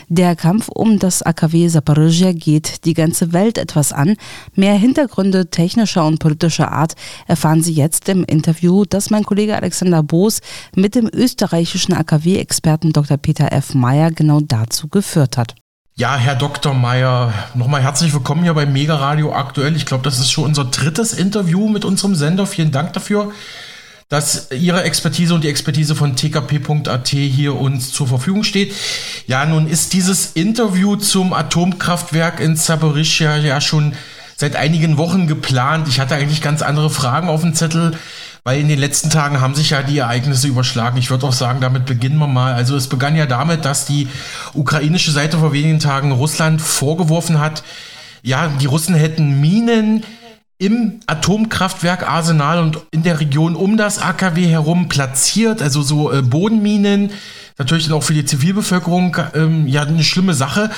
der 0.08 0.34
Kampf 0.34 0.68
um 0.68 0.98
das 0.98 1.22
AKW 1.22 1.68
Zaporizhia 1.68 2.32
geht 2.32 2.86
die 2.86 2.94
ganze 2.94 3.34
Welt 3.34 3.58
etwas 3.58 3.92
an. 3.92 4.16
Mehr 4.54 4.74
Hintergründe 4.74 5.50
technischer 5.50 6.06
und 6.06 6.18
politischer 6.18 6.72
Art 6.72 6.94
erfahren 7.26 7.62
Sie 7.62 7.74
jetzt 7.74 8.08
im 8.08 8.24
Interview, 8.24 8.86
das 8.86 9.10
mein 9.10 9.24
Kollege 9.24 9.56
Alexander 9.56 10.02
Boos 10.02 10.40
mit 10.74 10.94
dem 10.94 11.10
österreichischen 11.12 11.92
AKW-Experten 11.92 12.94
Dr. 12.94 13.18
Peter 13.18 13.52
F. 13.52 13.74
Meyer 13.74 14.10
genau 14.10 14.40
dazu 14.40 14.88
geführt 14.88 15.36
hat. 15.36 15.54
Ja, 15.98 16.18
Herr 16.18 16.34
Dr. 16.34 16.74
Meyer, 16.74 17.32
nochmal 17.54 17.82
herzlich 17.82 18.12
willkommen 18.12 18.42
hier 18.42 18.52
bei 18.52 18.66
Mega 18.66 18.96
Radio 18.96 19.32
aktuell. 19.32 19.74
Ich 19.76 19.86
glaube, 19.86 20.04
das 20.04 20.18
ist 20.18 20.30
schon 20.30 20.44
unser 20.44 20.66
drittes 20.66 21.14
Interview 21.14 21.70
mit 21.70 21.86
unserem 21.86 22.14
Sender. 22.14 22.46
Vielen 22.46 22.70
Dank 22.70 22.92
dafür, 22.92 23.32
dass 24.10 24.50
Ihre 24.50 24.82
Expertise 24.82 25.34
und 25.34 25.42
die 25.42 25.48
Expertise 25.48 25.94
von 25.94 26.14
tkp.at 26.14 27.08
hier 27.08 27.54
uns 27.54 27.92
zur 27.92 28.08
Verfügung 28.08 28.44
steht. 28.44 28.74
Ja, 29.26 29.46
nun 29.46 29.66
ist 29.66 29.94
dieses 29.94 30.32
Interview 30.32 30.96
zum 30.96 31.32
Atomkraftwerk 31.32 32.40
in 32.40 32.56
Zaporizhia 32.56 33.38
ja 33.38 33.62
schon 33.62 33.94
seit 34.36 34.54
einigen 34.54 34.98
Wochen 34.98 35.26
geplant. 35.26 35.88
Ich 35.88 35.98
hatte 35.98 36.14
eigentlich 36.14 36.42
ganz 36.42 36.60
andere 36.60 36.90
Fragen 36.90 37.30
auf 37.30 37.40
dem 37.40 37.54
Zettel 37.54 37.96
weil 38.46 38.60
in 38.60 38.68
den 38.68 38.78
letzten 38.78 39.10
Tagen 39.10 39.40
haben 39.40 39.56
sich 39.56 39.70
ja 39.70 39.82
die 39.82 39.98
Ereignisse 39.98 40.46
überschlagen. 40.46 40.98
Ich 40.98 41.10
würde 41.10 41.26
auch 41.26 41.32
sagen, 41.32 41.60
damit 41.60 41.84
beginnen 41.84 42.16
wir 42.16 42.28
mal. 42.28 42.54
Also 42.54 42.76
es 42.76 42.86
begann 42.86 43.16
ja 43.16 43.26
damit, 43.26 43.64
dass 43.64 43.86
die 43.86 44.06
ukrainische 44.54 45.10
Seite 45.10 45.38
vor 45.38 45.52
wenigen 45.52 45.80
Tagen 45.80 46.12
Russland 46.12 46.62
vorgeworfen 46.62 47.40
hat, 47.40 47.64
ja, 48.22 48.46
die 48.46 48.66
Russen 48.66 48.94
hätten 48.94 49.40
Minen 49.40 50.04
im 50.58 51.00
Atomkraftwerk 51.08 52.08
Arsenal 52.08 52.60
und 52.60 52.78
in 52.92 53.02
der 53.02 53.18
Region 53.18 53.56
um 53.56 53.76
das 53.76 54.00
AKW 54.00 54.46
herum 54.46 54.88
platziert, 54.88 55.60
also 55.60 55.82
so 55.82 56.12
äh, 56.12 56.22
Bodenminen, 56.22 57.10
natürlich 57.58 57.90
auch 57.90 58.02
für 58.02 58.14
die 58.14 58.24
Zivilbevölkerung 58.24 59.16
ähm, 59.34 59.66
ja 59.66 59.82
eine 59.82 60.04
schlimme 60.04 60.34
Sache. 60.34 60.70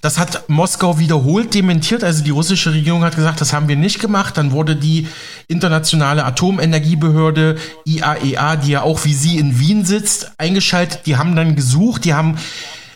Das 0.00 0.18
hat 0.18 0.48
Moskau 0.48 0.98
wiederholt 0.98 1.54
dementiert. 1.54 2.02
Also 2.02 2.24
die 2.24 2.30
russische 2.30 2.72
Regierung 2.72 3.04
hat 3.04 3.16
gesagt, 3.16 3.40
das 3.40 3.52
haben 3.52 3.68
wir 3.68 3.76
nicht 3.76 4.00
gemacht. 4.00 4.36
Dann 4.36 4.50
wurde 4.50 4.76
die 4.76 5.06
internationale 5.46 6.24
Atomenergiebehörde 6.24 7.56
IAEA, 7.84 8.54
e 8.54 8.56
die 8.56 8.70
ja 8.70 8.82
auch 8.82 9.04
wie 9.04 9.14
sie 9.14 9.38
in 9.38 9.58
Wien 9.60 9.84
sitzt, 9.84 10.32
eingeschaltet. 10.38 11.06
Die 11.06 11.16
haben 11.16 11.36
dann 11.36 11.54
gesucht, 11.54 12.04
die 12.04 12.14
haben 12.14 12.36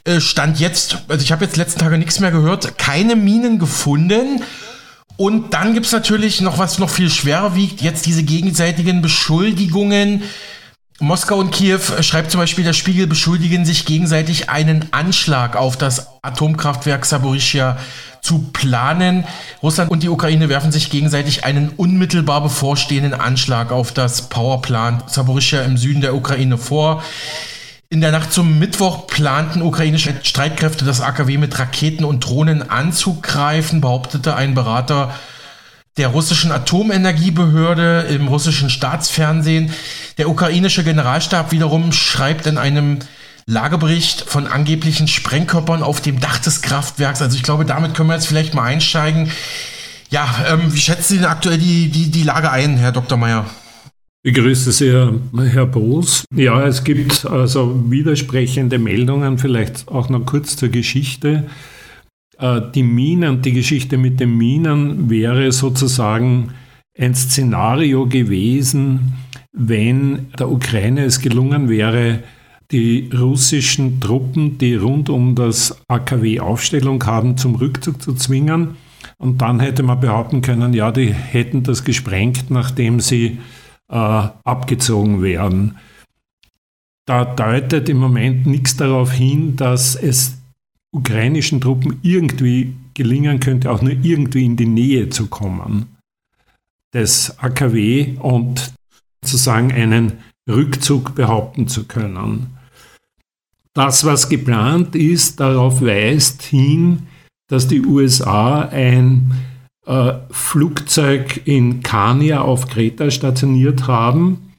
äh, 0.05 0.21
Stand 0.21 0.59
jetzt, 0.59 0.99
also 1.09 1.23
ich 1.23 1.31
habe 1.33 1.45
jetzt 1.45 1.57
letzten 1.57 1.81
Tage 1.81 1.99
nichts 1.99 2.19
mehr 2.19 2.31
gehört, 2.31 2.79
keine 2.79 3.15
Minen 3.15 3.59
gefunden. 3.59 4.43
Und 5.17 5.53
dann 5.53 5.75
gibt 5.75 5.87
es 5.87 5.93
natürlich 5.93 6.41
noch 6.41 6.59
was 6.59 6.79
noch 6.79 6.91
viel 6.91 7.11
schwerer 7.11 7.57
wiegt, 7.57 7.83
jetzt 7.83 8.07
diese 8.07 8.23
gegenseitigen 8.23 9.03
Beschuldigungen 9.03 10.23
Moskau 11.01 11.37
und 11.39 11.53
Kiew, 11.53 11.79
äh, 11.97 12.03
schreibt 12.03 12.33
zum 12.33 12.41
Beispiel, 12.41 12.65
der 12.65 12.73
Spiegel 12.73 13.07
beschuldigen 13.07 13.65
sich 13.65 13.85
gegenseitig 13.85 14.51
einen 14.51 14.93
Anschlag 14.93 15.55
auf 15.55 15.77
das 15.77 16.09
Atomkraftwerk 16.23 17.07
Saborischia 17.07 17.79
zu 18.21 18.51
planen. 18.53 19.25
Russland 19.63 19.93
und 19.93 20.03
die 20.03 20.09
Ukraine 20.09 20.49
werfen 20.49 20.73
sich 20.73 20.91
gegenseitig 20.91 21.45
einen 21.45 21.69
unmittelbar 21.69 22.43
bevorstehenden 22.43 23.15
Anschlag 23.15 23.71
auf 23.71 23.93
das 23.93 24.23
Powerplant 24.29 25.09
Saborischia 25.09 25.63
im 25.63 25.77
Süden 25.77 26.01
der 26.01 26.17
Ukraine 26.17 26.59
vor. 26.59 27.05
In 27.91 28.01
der 28.01 28.11
Nacht 28.11 28.33
zum 28.33 28.59
Mittwoch 28.59 29.07
planten 29.07 29.63
ukrainische 29.63 30.13
Streitkräfte 30.25 30.85
das 30.85 31.01
AKW 31.01 31.39
mit 31.39 31.59
Raketen 31.61 32.05
und 32.05 32.27
Drohnen 32.27 32.69
anzugreifen, 32.69 33.81
behauptete 33.81 34.35
ein 34.35 34.55
Berater 34.55 35.15
der 35.99 36.09
russischen 36.09 36.53
Atomenergiebehörde 36.53 38.07
im 38.11 38.29
russischen 38.29 38.71
Staatsfernsehen. 38.71 39.73
Der 40.17 40.31
ukrainische 40.31 40.85
Generalstab 40.85 41.53
wiederum 41.53 41.93
schreibt 41.93 42.47
in 42.47 42.57
einem 42.57 43.01
Lagebericht 43.47 44.23
von 44.23 44.47
angeblichen 44.47 45.09
Sprengkörpern 45.09 45.83
auf 45.83 46.01
dem 46.01 46.21
Dach 46.21 46.39
des 46.39 46.63
Kraftwerks. 46.63 47.21
Also 47.21 47.37
ich 47.37 47.43
glaube, 47.43 47.65
damit 47.65 47.95
können 47.95 48.09
wir 48.09 48.15
jetzt 48.15 48.27
vielleicht 48.27 48.55
mal 48.55 48.65
einsteigen. 48.65 49.31
Ja, 50.11 50.47
ähm, 50.51 50.73
wie 50.73 50.79
schätzen 50.79 51.15
Sie 51.15 51.17
denn 51.17 51.27
aktuell 51.27 51.59
die, 51.59 51.89
die, 51.89 52.11
die 52.11 52.23
Lage 52.23 52.51
ein, 52.51 52.77
Herr 52.77 52.93
Dr. 52.93 53.19
Meyer? 53.19 53.47
Ich 54.23 54.35
grüße 54.35 54.73
Sie, 54.73 54.91
Herr 54.91 55.67
Boos. 55.67 56.25
Ja, 56.35 56.67
es 56.67 56.85
gibt 56.85 57.25
also 57.25 57.85
widersprechende 57.89 58.79
Meldungen, 58.79 59.39
vielleicht 59.39 59.89
auch 59.89 60.09
noch 60.09 60.27
kurz 60.27 60.57
zur 60.57 60.69
Geschichte. 60.69 61.45
Äh, 62.39 62.61
die 62.75 62.83
Minen, 62.83 63.43
die 63.43 63.53
Geschichte 63.53 63.99
mit 63.99 64.21
den 64.21 64.37
Minen 64.37 65.11
wäre 65.11 65.53
sozusagen 65.53 66.53
ein 66.99 67.15
Szenario 67.15 68.07
gewesen, 68.07 69.13
wenn 69.53 70.29
der 70.39 70.51
Ukraine 70.51 71.05
es 71.05 71.21
gelungen 71.21 71.69
wäre, 71.69 72.23
die 72.71 73.11
russischen 73.17 74.01
Truppen, 74.01 74.59
die 74.59 74.75
rund 74.75 75.09
um 75.09 75.35
das 75.35 75.81
AKW 75.89 76.41
Aufstellung 76.41 77.05
haben, 77.07 77.37
zum 77.37 77.55
Rückzug 77.55 78.03
zu 78.03 78.15
zwingen. 78.15 78.77
Und 79.17 79.41
dann 79.41 79.61
hätte 79.61 79.83
man 79.83 80.01
behaupten 80.01 80.43
können, 80.43 80.75
ja, 80.75 80.91
die 80.93 81.13
hätten 81.13 81.63
das 81.63 81.85
gesprengt, 81.85 82.51
nachdem 82.51 83.01
sie 83.01 83.39
äh, 83.89 83.95
abgezogen 83.95 85.23
wären. 85.23 85.79
Da 87.07 87.25
deutet 87.25 87.89
im 87.89 87.97
Moment 87.99 88.47
nichts 88.47 88.77
darauf 88.77 89.13
hin, 89.13 89.57
dass 89.57 89.95
es 89.95 90.38
ukrainischen 90.93 91.61
Truppen 91.61 91.99
irgendwie 92.03 92.75
gelingen 92.95 93.41
könnte, 93.41 93.71
auch 93.71 93.83
nur 93.83 93.93
irgendwie 94.03 94.45
in 94.45 94.57
die 94.57 94.67
Nähe 94.67 95.09
zu 95.09 95.27
kommen 95.27 95.99
des 96.95 97.39
AKW 97.39 98.17
und 98.21 98.73
sozusagen 99.23 99.73
einen 99.73 100.13
Rückzug 100.49 101.15
behaupten 101.15 101.69
zu 101.69 101.85
können. 101.87 102.59
Das, 103.75 104.05
was 104.05 104.29
geplant 104.29 104.95
ist, 104.97 105.39
darauf 105.39 105.83
weist 105.83 106.43
hin, 106.43 107.07
dass 107.49 107.69
die 107.69 107.85
USA 107.85 108.63
ein 108.63 109.33
äh, 109.87 110.15
Flugzeug 110.31 111.47
in 111.47 111.83
Kania 111.83 112.41
auf 112.41 112.69
Kreta 112.69 113.11
stationiert 113.11 113.87
haben. 113.87 114.55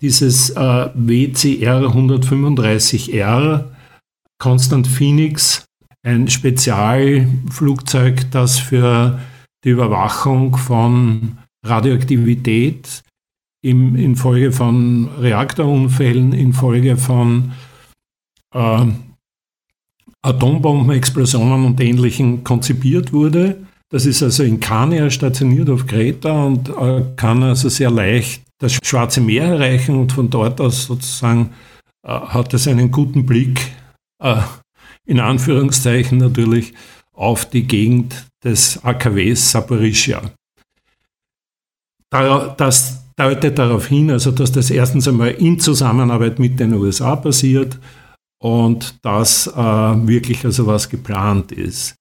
Dieses 0.00 0.50
äh, 0.50 0.90
WCR 0.94 1.82
135R 1.82 3.64
Constant 4.38 4.86
Phoenix 4.86 5.64
ein 6.04 6.28
Spezialflugzeug, 6.28 8.30
das 8.30 8.58
für 8.58 9.20
die 9.64 9.70
Überwachung 9.70 10.56
von 10.56 11.38
Radioaktivität 11.64 13.04
im, 13.64 13.96
infolge 13.96 14.52
von 14.52 15.08
Reaktorunfällen, 15.18 16.32
infolge 16.32 16.98
von 16.98 17.52
äh, 18.54 18.86
Atombombenexplosionen 20.22 21.64
und 21.64 21.80
Ähnlichem 21.80 22.44
konzipiert 22.44 23.12
wurde. 23.12 23.64
Das 23.90 24.06
ist 24.06 24.22
also 24.22 24.42
in 24.42 24.60
Kania 24.60 25.08
stationiert 25.08 25.70
auf 25.70 25.86
Kreta 25.86 26.44
und 26.44 26.68
äh, 26.68 27.04
kann 27.16 27.42
also 27.42 27.68
sehr 27.68 27.90
leicht 27.90 28.42
das 28.58 28.78
Schwarze 28.82 29.20
Meer 29.20 29.44
erreichen 29.44 29.96
und 29.96 30.12
von 30.12 30.30
dort 30.30 30.60
aus 30.60 30.84
sozusagen 30.84 31.50
äh, 32.06 32.10
hat 32.10 32.52
es 32.54 32.68
einen 32.68 32.90
guten 32.90 33.24
Blick 33.24 33.60
äh, 34.22 34.40
in 35.06 35.20
Anführungszeichen 35.20 36.18
natürlich, 36.18 36.74
auf 37.12 37.48
die 37.48 37.66
Gegend 37.66 38.26
des 38.42 38.82
AKWs 38.84 39.52
Saporischia. 39.52 40.22
Das 42.10 43.04
deutet 43.16 43.58
darauf 43.58 43.86
hin, 43.86 44.10
also 44.10 44.30
dass 44.30 44.52
das 44.52 44.70
erstens 44.70 45.08
einmal 45.08 45.30
in 45.30 45.58
Zusammenarbeit 45.60 46.38
mit 46.38 46.58
den 46.58 46.74
USA 46.74 47.16
passiert 47.16 47.78
und 48.40 48.96
dass 49.04 49.46
äh, 49.46 49.52
wirklich 49.56 50.44
also 50.44 50.66
was 50.66 50.88
geplant 50.88 51.52
ist. 51.52 51.94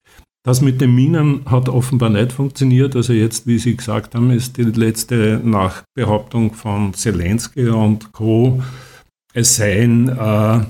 Das 0.46 0.60
mit 0.60 0.82
den 0.82 0.94
Minen 0.94 1.42
hat 1.46 1.70
offenbar 1.70 2.10
nicht 2.10 2.34
funktioniert. 2.34 2.98
Also 2.98 3.13
jetzt, 3.13 3.48
wie 3.48 3.58
Sie 3.58 3.78
gesagt 3.78 4.13
haben, 4.13 4.30
ist 4.30 4.58
die 4.58 4.63
letzte 4.63 5.39
Nachbehauptung 5.42 6.54
von 6.54 6.94
Zelensky 6.94 7.70
und 7.70 8.12
Co. 8.12 8.62
Es 9.34 9.56
seien 9.56 10.10
äh, 10.10 10.66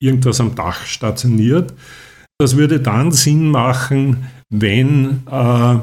irgendwas 0.00 0.40
am 0.40 0.54
Dach 0.54 0.84
stationiert. 0.86 1.72
Das 2.38 2.56
würde 2.56 2.80
dann 2.80 3.12
Sinn 3.12 3.50
machen, 3.50 4.26
wenn 4.48 5.26
äh, 5.30 5.78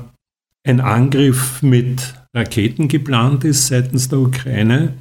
ein 0.68 0.82
Angriff 0.82 1.62
mit 1.62 2.16
Raketen 2.36 2.88
geplant 2.88 3.44
ist 3.44 3.68
seitens 3.68 4.10
der 4.10 4.20
Ukraine, 4.20 4.94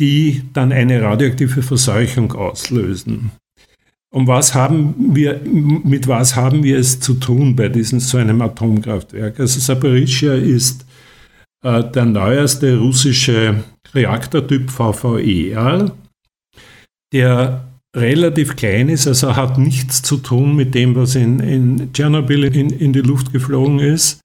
die 0.00 0.44
dann 0.52 0.72
eine 0.72 1.02
radioaktive 1.02 1.62
Verseuchung 1.62 2.32
auslösen. 2.32 3.32
Um 4.10 4.26
was 4.26 4.54
haben 4.54 5.14
wir, 5.14 5.40
mit 5.44 6.08
was 6.08 6.34
haben 6.34 6.62
wir 6.62 6.78
es 6.78 6.98
zu 7.00 7.14
tun 7.14 7.56
bei 7.56 7.68
diesem 7.68 8.00
so 8.00 8.16
einem 8.16 8.40
Atomkraftwerk? 8.40 9.38
Also 9.38 9.60
Saporischia 9.60 10.34
ist 10.34 10.86
äh, 11.62 11.84
der 11.84 12.06
neueste 12.06 12.78
russische 12.78 13.64
Reaktortyp 13.94 14.70
VVER, 14.70 15.92
der 17.12 17.64
relativ 17.96 18.56
klein 18.56 18.88
ist, 18.88 19.06
also 19.06 19.36
hat 19.36 19.58
nichts 19.58 20.02
zu 20.02 20.18
tun 20.18 20.54
mit 20.54 20.74
dem, 20.74 20.94
was 20.94 21.14
in, 21.14 21.40
in 21.40 21.92
Tschernobyl 21.92 22.44
in, 22.44 22.70
in 22.70 22.92
die 22.92 23.00
Luft 23.00 23.32
geflogen 23.32 23.78
ist, 23.78 24.20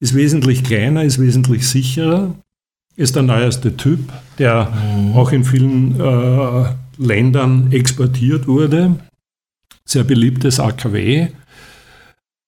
ist 0.00 0.14
wesentlich 0.14 0.64
kleiner, 0.64 1.04
ist 1.04 1.20
wesentlich 1.20 1.68
sicherer, 1.68 2.34
ist 2.96 3.16
der 3.16 3.22
neueste 3.22 3.76
Typ, 3.76 4.12
der 4.38 4.70
mhm. 4.70 5.14
auch 5.14 5.32
in 5.32 5.44
vielen 5.44 6.00
äh, 6.00 6.64
Ländern 6.98 7.72
exportiert 7.72 8.46
wurde, 8.46 8.96
sehr 9.84 10.04
beliebtes 10.04 10.60
AKW, 10.60 11.28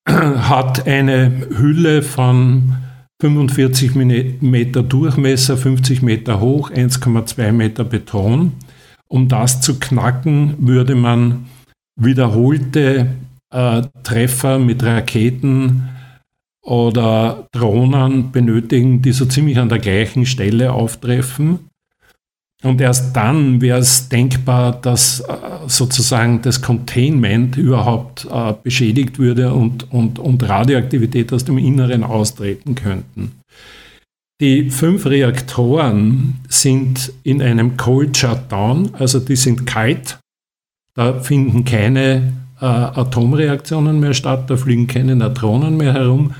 hat 0.08 0.86
eine 0.86 1.48
Hülle 1.58 2.02
von 2.02 2.76
45 3.20 3.94
Meter 3.94 4.82
Durchmesser, 4.82 5.56
50 5.56 6.02
Meter 6.02 6.40
hoch, 6.40 6.70
1,2 6.70 7.52
Meter 7.52 7.84
Beton. 7.84 8.52
Um 9.08 9.28
das 9.28 9.60
zu 9.60 9.78
knacken, 9.78 10.54
würde 10.58 10.94
man 10.94 11.46
wiederholte 11.98 13.08
äh, 13.50 13.82
Treffer 14.02 14.58
mit 14.58 14.82
Raketen 14.82 15.88
oder 16.62 17.46
Drohnen 17.52 18.32
benötigen, 18.32 19.00
die 19.00 19.12
so 19.12 19.24
ziemlich 19.24 19.58
an 19.58 19.68
der 19.68 19.78
gleichen 19.78 20.26
Stelle 20.26 20.72
auftreffen. 20.72 21.60
Und 22.62 22.80
erst 22.80 23.14
dann 23.14 23.60
wäre 23.60 23.78
es 23.78 24.08
denkbar, 24.08 24.72
dass 24.80 25.20
äh, 25.20 25.24
sozusagen 25.68 26.42
das 26.42 26.62
Containment 26.62 27.56
überhaupt 27.56 28.26
äh, 28.30 28.54
beschädigt 28.62 29.18
würde 29.18 29.52
und, 29.52 29.92
und, 29.92 30.18
und 30.18 30.42
Radioaktivität 30.42 31.32
aus 31.32 31.44
dem 31.44 31.58
Inneren 31.58 32.02
austreten 32.02 32.74
könnten. 32.74 33.32
Die 34.40 34.70
fünf 34.70 35.06
Reaktoren 35.06 36.34
sind 36.48 37.12
in 37.22 37.40
einem 37.40 37.78
Cold 37.78 38.16
Shutdown, 38.16 38.94
also 38.94 39.18
die 39.18 39.36
sind 39.36 39.66
kalt. 39.66 40.18
Da 40.94 41.20
finden 41.20 41.64
keine 41.64 42.32
äh, 42.60 42.64
Atomreaktionen 42.66 43.98
mehr 43.98 44.12
statt, 44.12 44.50
da 44.50 44.56
fliegen 44.56 44.86
keine 44.86 45.16
Neutronen 45.16 45.78
mehr 45.78 45.94
herum. 45.94 46.34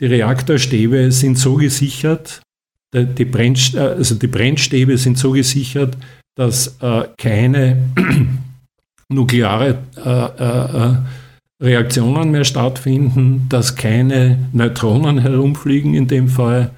Die 0.00 0.06
Reaktorstäbe 0.06 1.12
sind 1.12 1.38
so 1.38 1.54
gesichert, 1.56 2.40
die, 2.94 3.24
Brennst 3.26 3.74
äh, 3.74 3.80
also 3.80 4.14
die 4.14 4.26
Brennstäbe 4.26 4.96
sind 4.96 5.18
so 5.18 5.32
gesichert, 5.32 5.96
dass 6.36 6.78
äh, 6.80 7.08
keine 7.18 7.90
nukleare 9.08 9.78
äh, 9.96 10.10
äh, 10.42 10.96
Reaktionen 11.62 12.30
mehr 12.30 12.44
stattfinden, 12.44 13.46
dass 13.48 13.76
keine 13.76 14.48
Neutronen 14.52 15.18
herumfliegen 15.18 15.94
in 15.94 16.06
dem 16.06 16.28
Fall, 16.28 16.70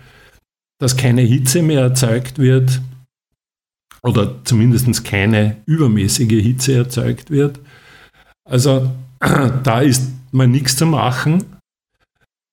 dass 0.79 0.97
keine 0.97 1.22
Hitze 1.22 1.62
mehr 1.62 1.81
erzeugt 1.81 2.39
wird 2.39 2.81
oder 4.03 4.45
zumindest 4.45 5.05
keine 5.05 5.57
übermäßige 5.66 6.43
Hitze 6.43 6.74
erzeugt 6.74 7.31
wird. 7.31 7.59
Also 8.49 8.91
da 9.62 9.81
ist 9.81 10.11
mal 10.33 10.49
nichts 10.49 10.76
zu 10.76 10.87
machen. 10.87 11.45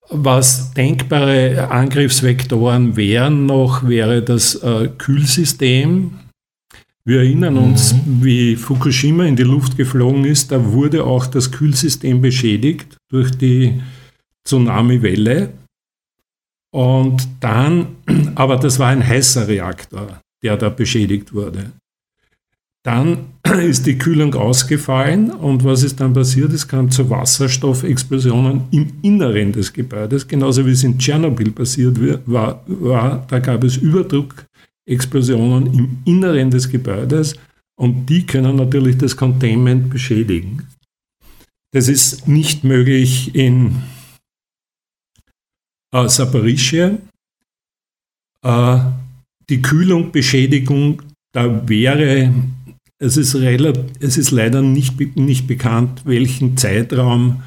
Was 0.09 0.71
denkbare 0.73 1.69
Angriffsvektoren 1.71 2.95
wären 2.95 3.47
noch, 3.47 3.87
wäre 3.87 4.21
das 4.21 4.55
äh, 4.55 4.89
Kühlsystem. 4.97 6.19
Wir 7.03 7.19
erinnern 7.19 7.57
uns, 7.57 7.93
mhm. 7.93 8.23
wie 8.23 8.55
Fukushima 8.55 9.25
in 9.25 9.35
die 9.35 9.43
Luft 9.43 9.77
geflogen 9.77 10.25
ist, 10.25 10.51
da 10.51 10.63
wurde 10.71 11.03
auch 11.03 11.25
das 11.27 11.51
Kühlsystem 11.51 12.21
beschädigt 12.21 12.97
durch 13.11 13.31
die 13.31 13.81
Tsunami-Welle. 14.47 15.53
Und 16.75 17.29
dann, 17.39 17.95
aber 18.35 18.57
das 18.57 18.79
war 18.79 18.89
ein 18.89 19.07
heißer 19.07 19.47
Reaktor, 19.47 20.19
der 20.43 20.57
da 20.57 20.67
beschädigt 20.67 21.33
wurde. 21.33 21.71
Dann 22.83 23.27
ist 23.61 23.85
die 23.85 23.97
Kühlung 23.97 24.35
ausgefallen 24.35 25.31
und 25.31 25.63
was 25.63 25.83
ist 25.83 26.01
dann 26.01 26.11
passiert? 26.11 26.51
Es 26.51 26.67
kam 26.67 26.91
zu 26.91 27.09
Wasserstoffexplosionen 27.09 28.63
im 28.71 28.91
Inneren 29.03 29.53
des 29.53 29.71
Gebäudes, 29.71 30.27
genauso 30.27 30.65
wie 30.65 30.71
es 30.71 30.83
in 30.83 30.99
Tschernobyl 30.99 31.51
passiert 31.51 31.97
war. 32.25 32.61
war 32.67 33.25
da 33.29 33.39
gab 33.39 33.63
es 33.63 33.77
Überdruckexplosionen 33.77 35.73
im 35.73 35.99
Inneren 36.03 36.51
des 36.51 36.69
Gebäudes 36.69 37.35
und 37.77 38.07
die 38.07 38.25
können 38.25 38.57
natürlich 38.57 38.97
das 38.97 39.15
Containment 39.15 39.89
beschädigen. 39.89 40.67
Das 41.71 41.87
ist 41.87 42.27
nicht 42.27 42.65
möglich 42.65 43.33
in 43.33 43.77
äh, 45.95 46.09
Saporischia. 46.09 46.97
Äh, 48.43 48.77
die 49.49 49.61
Kühlung, 49.61 50.11
Beschädigung, 50.11 51.01
da 51.31 51.67
wäre 51.67 52.33
es 52.97 53.17
ist, 53.17 53.35
es 53.35 54.17
ist 54.17 54.31
leider 54.31 54.61
nicht, 54.61 54.99
nicht 55.17 55.47
bekannt, 55.47 56.03
welchen 56.05 56.57
Zeitraum 56.57 57.43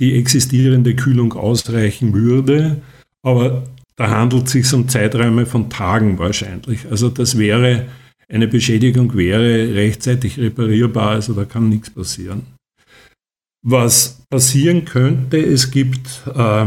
die 0.00 0.18
existierende 0.18 0.96
Kühlung 0.96 1.34
ausreichen 1.34 2.12
würde, 2.12 2.82
aber 3.22 3.64
da 3.96 4.10
handelt 4.10 4.46
es 4.46 4.52
sich 4.52 4.72
um 4.74 4.88
Zeiträume 4.88 5.46
von 5.46 5.70
Tagen 5.70 6.18
wahrscheinlich. 6.18 6.86
Also 6.90 7.08
das 7.08 7.38
wäre, 7.38 7.86
eine 8.28 8.48
Beschädigung 8.48 9.14
wäre 9.14 9.74
rechtzeitig 9.74 10.38
reparierbar, 10.38 11.10
also 11.10 11.34
da 11.34 11.44
kann 11.44 11.68
nichts 11.68 11.90
passieren. 11.90 12.42
Was 13.62 14.22
passieren 14.30 14.84
könnte, 14.84 15.38
es 15.38 15.70
gibt 15.70 16.22
äh, 16.34 16.66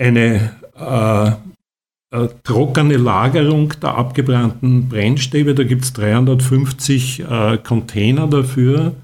eine 0.00 0.54
äh, 0.76 2.16
äh, 2.16 2.28
trockene 2.42 2.96
Lagerung 2.96 3.72
der 3.80 3.94
abgebrannten 3.94 4.88
Brennstäbe. 4.88 5.54
Da 5.54 5.62
gibt 5.62 5.84
es 5.84 5.92
350 5.92 7.20
äh, 7.20 7.58
Container 7.58 8.26
dafür, 8.26 8.96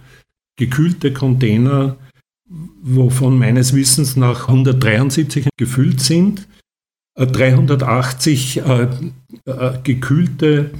gekühlte 0.58 1.12
Container, 1.12 1.96
wovon 2.82 3.38
meines 3.38 3.74
Wissens 3.74 4.16
nach 4.16 4.48
173 4.48 5.48
gefüllt 5.56 6.00
sind. 6.00 6.48
380 7.16 8.58
äh, 8.58 8.88
äh, 9.46 9.78
gekühlte 9.82 10.70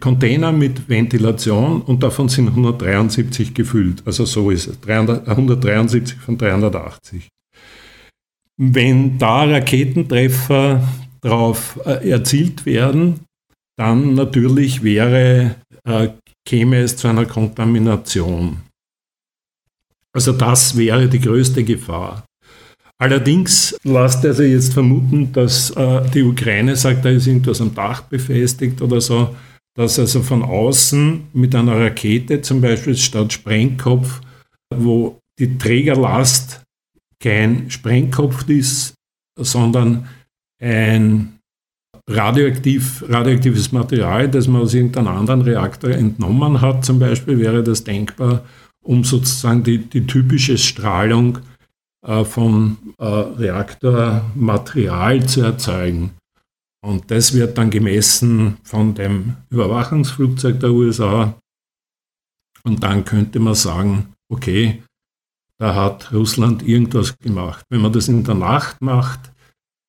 Container 0.00 0.52
mit 0.52 0.88
Ventilation 0.88 1.82
und 1.82 2.02
davon 2.02 2.28
sind 2.28 2.48
173 2.48 3.54
gefüllt. 3.54 4.02
Also 4.06 4.24
so 4.24 4.50
ist 4.50 4.68
es. 4.68 4.80
300, 4.80 5.28
173 5.28 6.18
von 6.18 6.38
380. 6.38 7.28
Wenn 8.64 9.18
da 9.18 9.42
Raketentreffer 9.42 10.86
darauf 11.20 11.80
äh, 11.84 12.08
erzielt 12.10 12.64
werden, 12.64 13.24
dann 13.76 14.14
natürlich 14.14 14.84
wäre, 14.84 15.56
äh, 15.82 16.10
käme 16.46 16.78
es 16.78 16.96
zu 16.96 17.08
einer 17.08 17.24
Kontamination. 17.24 18.58
Also 20.12 20.30
das 20.30 20.76
wäre 20.76 21.08
die 21.08 21.18
größte 21.18 21.64
Gefahr. 21.64 22.24
Allerdings 22.98 23.76
lasst 23.82 24.24
also 24.24 24.44
jetzt 24.44 24.74
vermuten, 24.74 25.32
dass 25.32 25.70
äh, 25.70 26.08
die 26.10 26.22
Ukraine 26.22 26.76
sagt, 26.76 27.04
da 27.04 27.08
ist 27.08 27.26
irgendwas 27.26 27.60
am 27.60 27.74
Dach 27.74 28.02
befestigt 28.02 28.80
oder 28.80 29.00
so, 29.00 29.34
dass 29.74 29.98
also 29.98 30.22
von 30.22 30.44
außen 30.44 31.24
mit 31.32 31.52
einer 31.56 31.80
Rakete 31.80 32.42
zum 32.42 32.60
Beispiel 32.60 32.96
statt 32.96 33.32
Sprengkopf, 33.32 34.20
wo 34.72 35.18
die 35.40 35.58
Trägerlast 35.58 36.62
kein 37.22 37.70
Sprengkopf 37.70 38.48
ist, 38.48 38.94
sondern 39.38 40.08
ein 40.60 41.38
radioaktiv, 42.08 43.04
radioaktives 43.08 43.72
Material, 43.72 44.28
das 44.28 44.48
man 44.48 44.62
aus 44.62 44.74
irgendeinem 44.74 45.08
anderen 45.08 45.42
Reaktor 45.42 45.90
entnommen 45.90 46.60
hat, 46.60 46.84
zum 46.84 46.98
Beispiel, 46.98 47.38
wäre 47.38 47.62
das 47.62 47.84
denkbar, 47.84 48.44
um 48.84 49.04
sozusagen 49.04 49.62
die, 49.62 49.78
die 49.78 50.04
typische 50.06 50.58
Strahlung 50.58 51.38
äh, 52.06 52.24
von 52.24 52.76
äh, 52.98 53.04
Reaktormaterial 53.04 55.24
zu 55.26 55.42
erzeugen. 55.42 56.10
Und 56.84 57.12
das 57.12 57.34
wird 57.34 57.56
dann 57.58 57.70
gemessen 57.70 58.56
von 58.64 58.94
dem 58.94 59.36
Überwachungsflugzeug 59.50 60.58
der 60.58 60.72
USA. 60.72 61.38
Und 62.64 62.82
dann 62.82 63.04
könnte 63.04 63.38
man 63.38 63.54
sagen, 63.54 64.12
okay, 64.28 64.82
da 65.62 65.76
hat 65.76 66.12
Russland 66.12 66.66
irgendwas 66.66 67.16
gemacht. 67.18 67.64
Wenn 67.70 67.82
man 67.82 67.92
das 67.92 68.08
in 68.08 68.24
der 68.24 68.34
Nacht 68.34 68.82
macht, 68.82 69.30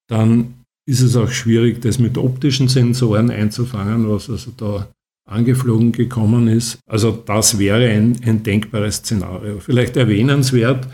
dann 0.07 0.53
ist 0.87 1.01
es 1.01 1.15
auch 1.15 1.31
schwierig, 1.31 1.81
das 1.81 1.97
mit 1.97 2.15
optischen 2.15 2.67
Sensoren 2.67 3.31
einzufangen, 3.31 4.07
was 4.07 4.29
also 4.29 4.51
da 4.55 4.87
angeflogen 5.27 5.91
gekommen 5.91 6.47
ist. 6.47 6.77
Also 6.87 7.11
das 7.11 7.57
wäre 7.57 7.89
ein, 7.89 8.19
ein 8.23 8.43
denkbares 8.43 8.97
Szenario. 8.97 9.61
Vielleicht 9.61 9.97
erwähnenswert, 9.97 10.87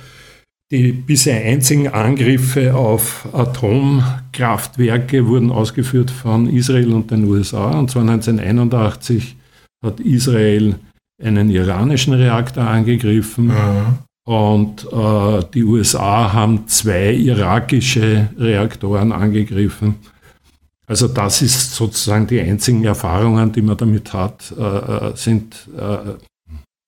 die 0.72 0.94
bisher 0.94 1.44
einzigen 1.44 1.90
Angriffe 1.90 2.74
auf 2.74 3.28
Atomkraftwerke 3.34 5.28
wurden 5.28 5.52
ausgeführt 5.52 6.10
von 6.10 6.48
Israel 6.48 6.94
und 6.94 7.12
den 7.12 7.26
USA. 7.26 7.78
Und 7.78 7.92
zwar 7.92 8.04
1981 8.04 9.36
hat 9.84 10.00
Israel 10.00 10.76
einen 11.22 11.50
iranischen 11.50 12.14
Reaktor 12.14 12.64
angegriffen. 12.64 13.48
Mhm. 13.48 14.09
Und 14.30 14.86
äh, 14.94 15.44
die 15.56 15.64
USA 15.64 16.32
haben 16.32 16.68
zwei 16.68 17.14
irakische 17.14 18.30
Reaktoren 18.38 19.12
angegriffen. 19.12 19.96
Also 20.86 21.08
das 21.08 21.42
ist 21.42 21.74
sozusagen 21.74 22.28
die 22.28 22.40
einzigen 22.40 22.84
Erfahrungen, 22.84 23.52
die 23.52 23.64
man 23.64 23.78
damit 23.78 24.14
hat, 24.14 24.54
äh, 24.56 24.62
äh 24.62 25.16
sind 25.16 25.68
äh, 25.76 26.14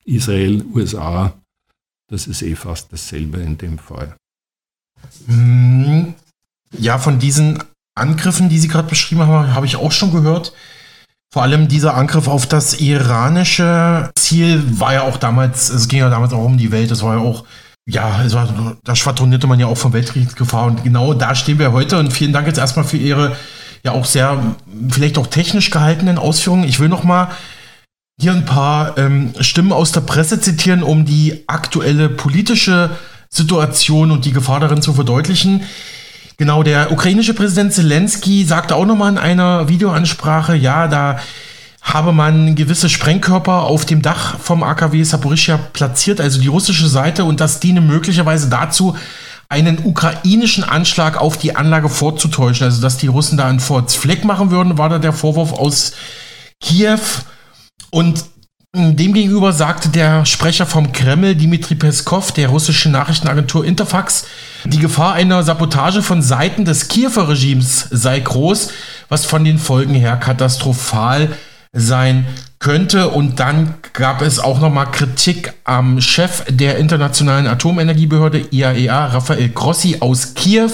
Israel, 0.05 0.63
USA, 0.71 1.33
das 2.11 2.27
ist 2.27 2.43
eh 2.43 2.55
fast 2.55 2.93
dasselbe 2.93 3.39
in 3.39 3.57
dem 3.57 3.79
Fall. 3.79 4.15
Hm, 5.25 6.13
ja, 6.77 6.99
von 6.99 7.17
diesen 7.17 7.63
Angriffen, 7.95 8.49
die 8.49 8.59
Sie 8.59 8.67
gerade 8.67 8.87
beschrieben 8.87 9.25
haben, 9.25 9.55
habe 9.55 9.65
ich 9.65 9.77
auch 9.77 9.91
schon 9.91 10.11
gehört. 10.11 10.53
Vor 11.33 11.43
allem 11.43 11.69
dieser 11.69 11.95
Angriff 11.95 12.27
auf 12.27 12.45
das 12.45 12.81
iranische 12.81 14.11
Ziel 14.15 14.63
war 14.79 14.93
ja 14.93 15.03
auch 15.03 15.15
damals, 15.15 15.69
es 15.69 15.87
ging 15.87 15.99
ja 15.99 16.09
damals 16.09 16.33
auch 16.33 16.43
um 16.43 16.57
die 16.57 16.71
Welt, 16.73 16.91
das 16.91 17.03
war 17.03 17.15
ja 17.15 17.21
auch, 17.21 17.45
ja, 17.87 18.21
war, 18.33 18.77
da 18.83 18.95
schwadronierte 18.97 19.47
man 19.47 19.57
ja 19.57 19.67
auch 19.67 19.77
von 19.77 19.93
Weltkriegsgefahr 19.93 20.65
und 20.65 20.83
genau 20.83 21.13
da 21.13 21.33
stehen 21.33 21.57
wir 21.57 21.71
heute 21.71 21.97
und 21.99 22.11
vielen 22.11 22.33
Dank 22.33 22.47
jetzt 22.47 22.59
erstmal 22.59 22.83
für 22.83 22.97
Ihre 22.97 23.37
ja 23.83 23.93
auch 23.93 24.05
sehr, 24.05 24.55
vielleicht 24.89 25.17
auch 25.17 25.27
technisch 25.27 25.71
gehaltenen 25.71 26.17
Ausführungen. 26.17 26.65
Ich 26.65 26.79
will 26.79 26.89
noch 26.89 27.03
mal 27.03 27.29
hier 28.19 28.33
ein 28.33 28.45
paar 28.45 28.97
ähm, 28.97 29.33
Stimmen 29.39 29.71
aus 29.71 29.93
der 29.93 30.01
Presse 30.01 30.39
zitieren, 30.41 30.83
um 30.83 31.05
die 31.05 31.45
aktuelle 31.47 32.09
politische 32.09 32.91
Situation 33.29 34.11
und 34.11 34.25
die 34.25 34.33
Gefahr 34.33 34.59
darin 34.59 34.81
zu 34.81 34.93
verdeutlichen. 34.93 35.63
Genau, 36.37 36.63
der 36.63 36.91
ukrainische 36.91 37.33
Präsident 37.33 37.73
Zelensky 37.73 38.43
sagte 38.45 38.75
auch 38.75 38.85
nochmal 38.85 39.11
in 39.11 39.17
einer 39.17 39.67
Videoansprache, 39.67 40.55
ja, 40.55 40.87
da 40.87 41.19
habe 41.81 42.13
man 42.13 42.55
gewisse 42.55 42.89
Sprengkörper 42.89 43.63
auf 43.63 43.85
dem 43.85 44.01
Dach 44.01 44.39
vom 44.39 44.63
AKW 44.63 45.03
Saporischia 45.03 45.57
platziert, 45.57 46.21
also 46.21 46.39
die 46.39 46.47
russische 46.47 46.87
Seite, 46.87 47.25
und 47.25 47.41
das 47.41 47.59
diene 47.59 47.81
möglicherweise 47.81 48.49
dazu, 48.49 48.95
einen 49.49 49.79
ukrainischen 49.83 50.63
Anschlag 50.63 51.19
auf 51.19 51.37
die 51.37 51.57
Anlage 51.57 51.89
vorzutäuschen. 51.89 52.65
Also, 52.65 52.81
dass 52.81 52.97
die 52.97 53.07
Russen 53.07 53.37
da 53.37 53.47
einen 53.47 53.59
Forts 53.59 53.95
Fleck 53.95 54.23
machen 54.23 54.49
würden, 54.49 54.77
war 54.77 54.87
da 54.87 54.97
der 54.97 55.11
Vorwurf 55.11 55.51
aus 55.51 55.91
Kiew. 56.61 56.99
Und 57.89 58.23
demgegenüber 58.73 59.51
sagte 59.51 59.89
der 59.89 60.25
Sprecher 60.25 60.65
vom 60.65 60.91
Kreml, 60.91 61.35
Dmitri 61.35 61.75
Peskov, 61.75 62.31
der 62.31 62.49
russischen 62.49 62.91
Nachrichtenagentur 62.93 63.65
Interfax, 63.65 64.25
die 64.63 64.79
Gefahr 64.79 65.13
einer 65.13 65.43
Sabotage 65.43 66.01
von 66.01 66.21
Seiten 66.21 66.63
des 66.63 66.87
Kiewer 66.87 67.29
Regimes 67.29 67.87
sei 67.91 68.19
groß, 68.19 68.69
was 69.09 69.25
von 69.25 69.43
den 69.43 69.57
Folgen 69.57 69.93
her 69.93 70.15
katastrophal 70.15 71.29
sein 71.73 72.25
könnte. 72.59 73.09
Und 73.09 73.39
dann 73.39 73.75
gab 73.93 74.21
es 74.21 74.39
auch 74.39 74.59
nochmal 74.59 74.91
Kritik 74.91 75.53
am 75.63 75.99
Chef 75.99 76.43
der 76.49 76.77
Internationalen 76.77 77.47
Atomenergiebehörde 77.47 78.45
IAEA, 78.51 79.07
Rafael 79.07 79.49
Grossi 79.49 79.97
aus 79.99 80.33
Kiew. 80.33 80.71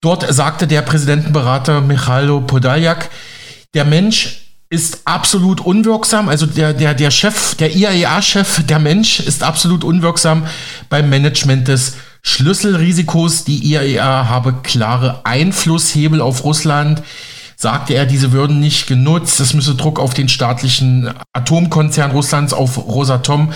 Dort 0.00 0.32
sagte 0.32 0.66
der 0.66 0.82
Präsidentenberater 0.82 1.80
Michailo 1.80 2.40
Podaljak, 2.40 3.10
der 3.74 3.84
Mensch 3.84 4.43
ist 4.74 5.02
absolut 5.04 5.60
unwirksam. 5.60 6.28
Also 6.28 6.46
der, 6.46 6.74
der, 6.74 6.94
der 6.94 7.12
Chef, 7.12 7.54
der 7.54 7.74
IAEA-Chef, 7.74 8.64
der 8.66 8.80
Mensch 8.80 9.20
ist 9.20 9.44
absolut 9.44 9.84
unwirksam 9.84 10.46
beim 10.88 11.08
Management 11.08 11.68
des 11.68 11.94
Schlüsselrisikos. 12.22 13.44
Die 13.44 13.64
IAEA 13.70 14.28
habe 14.28 14.56
klare 14.62 15.20
Einflusshebel 15.24 16.20
auf 16.20 16.42
Russland. 16.42 17.02
Sagte 17.56 17.94
er, 17.94 18.04
diese 18.04 18.32
würden 18.32 18.58
nicht 18.58 18.88
genutzt. 18.88 19.38
Es 19.38 19.54
müsse 19.54 19.76
Druck 19.76 20.00
auf 20.00 20.12
den 20.12 20.28
staatlichen 20.28 21.14
Atomkonzern 21.32 22.10
Russlands, 22.10 22.52
auf 22.52 22.76
Rosatom, 22.76 23.52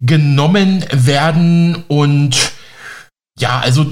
genommen 0.00 0.84
werden. 0.90 1.84
Und 1.86 2.52
ja, 3.38 3.60
also 3.60 3.86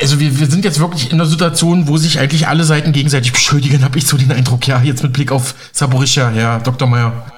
also 0.00 0.20
wir, 0.20 0.38
wir 0.38 0.46
sind 0.46 0.64
jetzt 0.64 0.80
wirklich 0.80 1.06
in 1.06 1.14
einer 1.14 1.26
Situation, 1.26 1.88
wo 1.88 1.96
sich 1.96 2.18
eigentlich 2.18 2.48
alle 2.48 2.64
Seiten 2.64 2.92
gegenseitig 2.92 3.32
beschuldigen, 3.32 3.84
habe 3.84 3.98
ich 3.98 4.06
so 4.06 4.16
den 4.16 4.32
Eindruck, 4.32 4.66
ja, 4.66 4.82
jetzt 4.82 5.02
mit 5.02 5.12
Blick 5.12 5.32
auf 5.32 5.54
Saborischa, 5.72 6.30
Herr 6.30 6.60
Dr. 6.60 6.88
Meyer. 6.88 7.30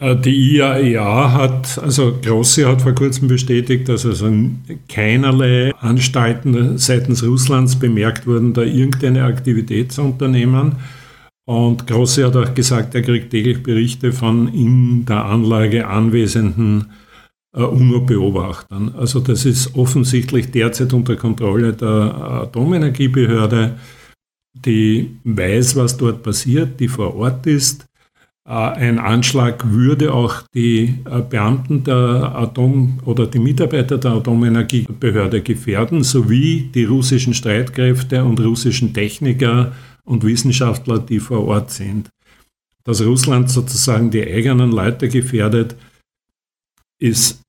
Äh, 0.00 0.16
die 0.16 0.56
IAEA 0.56 1.32
hat, 1.32 1.78
also 1.78 2.18
Grossi 2.22 2.62
hat 2.62 2.82
vor 2.82 2.94
kurzem 2.94 3.28
bestätigt, 3.28 3.88
dass 3.88 4.06
also 4.06 4.30
keinerlei 4.88 5.74
Anstalten 5.76 6.78
seitens 6.78 7.22
Russlands 7.22 7.76
bemerkt 7.76 8.26
wurden, 8.26 8.54
da 8.54 8.62
irgendeine 8.62 9.24
Aktivität 9.24 9.92
zu 9.92 10.02
unternehmen. 10.02 10.76
Und 11.46 11.86
Grossi 11.86 12.22
hat 12.22 12.36
auch 12.36 12.54
gesagt, 12.54 12.94
er 12.94 13.02
kriegt 13.02 13.30
täglich 13.30 13.62
Berichte 13.62 14.12
von 14.12 14.48
in 14.48 15.04
der 15.04 15.24
Anlage 15.24 15.86
anwesenden 15.88 16.82
äh, 16.82 17.09
UNO-Beobachtern. 17.52 18.94
Also 18.96 19.20
das 19.20 19.44
ist 19.44 19.74
offensichtlich 19.74 20.50
derzeit 20.50 20.92
unter 20.92 21.16
Kontrolle 21.16 21.72
der 21.72 21.88
Atomenergiebehörde, 21.88 23.76
die 24.54 25.16
weiß, 25.24 25.76
was 25.76 25.96
dort 25.96 26.22
passiert, 26.22 26.78
die 26.80 26.88
vor 26.88 27.16
Ort 27.16 27.46
ist. 27.46 27.86
Äh, 28.46 28.52
ein 28.52 28.98
Anschlag 28.98 29.70
würde 29.70 30.12
auch 30.12 30.42
die 30.54 30.94
äh, 31.04 31.20
Beamten 31.28 31.84
der 31.84 32.34
Atom- 32.34 32.98
oder 33.04 33.26
die 33.26 33.38
Mitarbeiter 33.38 33.98
der 33.98 34.12
Atomenergiebehörde 34.12 35.42
gefährden, 35.42 36.04
sowie 36.04 36.70
die 36.74 36.84
russischen 36.84 37.34
Streitkräfte 37.34 38.24
und 38.24 38.40
russischen 38.40 38.94
Techniker 38.94 39.72
und 40.04 40.24
Wissenschaftler, 40.24 40.98
die 40.98 41.20
vor 41.20 41.46
Ort 41.46 41.70
sind. 41.70 42.10
Dass 42.84 43.04
Russland 43.04 43.50
sozusagen 43.50 44.10
die 44.10 44.26
eigenen 44.26 44.72
Leute 44.72 45.08
gefährdet, 45.08 45.76
ist 47.00 47.40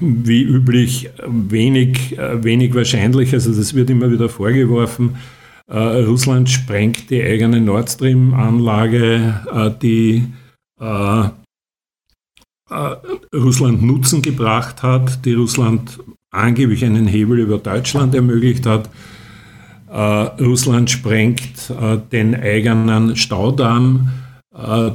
wie 0.00 0.42
üblich 0.42 1.10
wenig, 1.26 2.16
wenig 2.18 2.74
wahrscheinlich. 2.74 3.32
Also 3.32 3.54
das 3.54 3.74
wird 3.74 3.90
immer 3.90 4.10
wieder 4.10 4.28
vorgeworfen. 4.28 5.16
Äh, 5.70 5.78
Russland 5.78 6.50
sprengt 6.50 7.10
die 7.10 7.22
eigene 7.22 7.60
Nord 7.60 7.90
Stream-Anlage, 7.90 9.40
äh, 9.52 9.70
die 9.80 10.24
äh, 10.80 11.20
äh 12.70 12.96
Russland 13.32 13.80
Nutzen 13.82 14.20
gebracht 14.20 14.82
hat, 14.82 15.24
die 15.24 15.34
Russland 15.34 16.00
angeblich 16.32 16.84
einen 16.84 17.06
Hebel 17.06 17.38
über 17.38 17.58
Deutschland 17.58 18.16
ermöglicht 18.16 18.66
hat. 18.66 18.90
Äh, 19.88 19.96
Russland 20.42 20.90
sprengt 20.90 21.70
äh, 21.70 21.98
den 22.10 22.34
eigenen 22.34 23.14
Staudamm, 23.16 24.10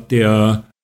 der 0.09 0.63
äh, 0.63 0.75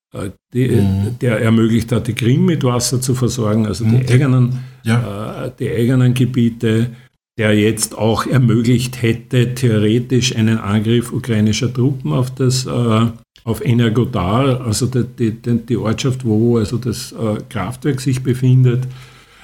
die, 0.53 0.68
mhm. 0.68 1.20
der 1.20 1.39
ermöglicht 1.39 1.91
hat, 1.91 2.07
die 2.07 2.14
Krim 2.14 2.45
mit 2.45 2.64
Wasser 2.64 2.99
zu 2.99 3.16
versorgen, 3.16 3.66
also 3.66 3.86
die, 3.86 3.91
mhm. 3.91 4.05
eigenen, 4.09 4.59
ja. 4.84 5.45
äh, 5.45 5.51
die 5.57 5.70
eigenen 5.70 6.14
Gebiete, 6.14 6.91
der 7.38 7.57
jetzt 7.57 7.97
auch 7.97 8.26
ermöglicht 8.26 9.01
hätte, 9.01 9.53
theoretisch 9.53 10.36
einen 10.36 10.57
Angriff 10.57 11.14
ukrainischer 11.14 11.74
Truppen 11.74 12.12
auf 12.12 12.34
das 12.36 12.66
äh, 12.66 13.05
auf 13.43 13.66
Energodar, 13.66 14.62
also 14.62 14.86
die, 14.86 15.32
die, 15.32 15.57
die, 15.66 15.78
Ortschaft, 15.78 16.26
wo 16.26 16.57
also 16.57 16.78
das 16.78 17.12
äh, 17.12 17.38
Kraftwerk 17.49 17.99
sich 17.99 18.22
befindet. 18.22 18.88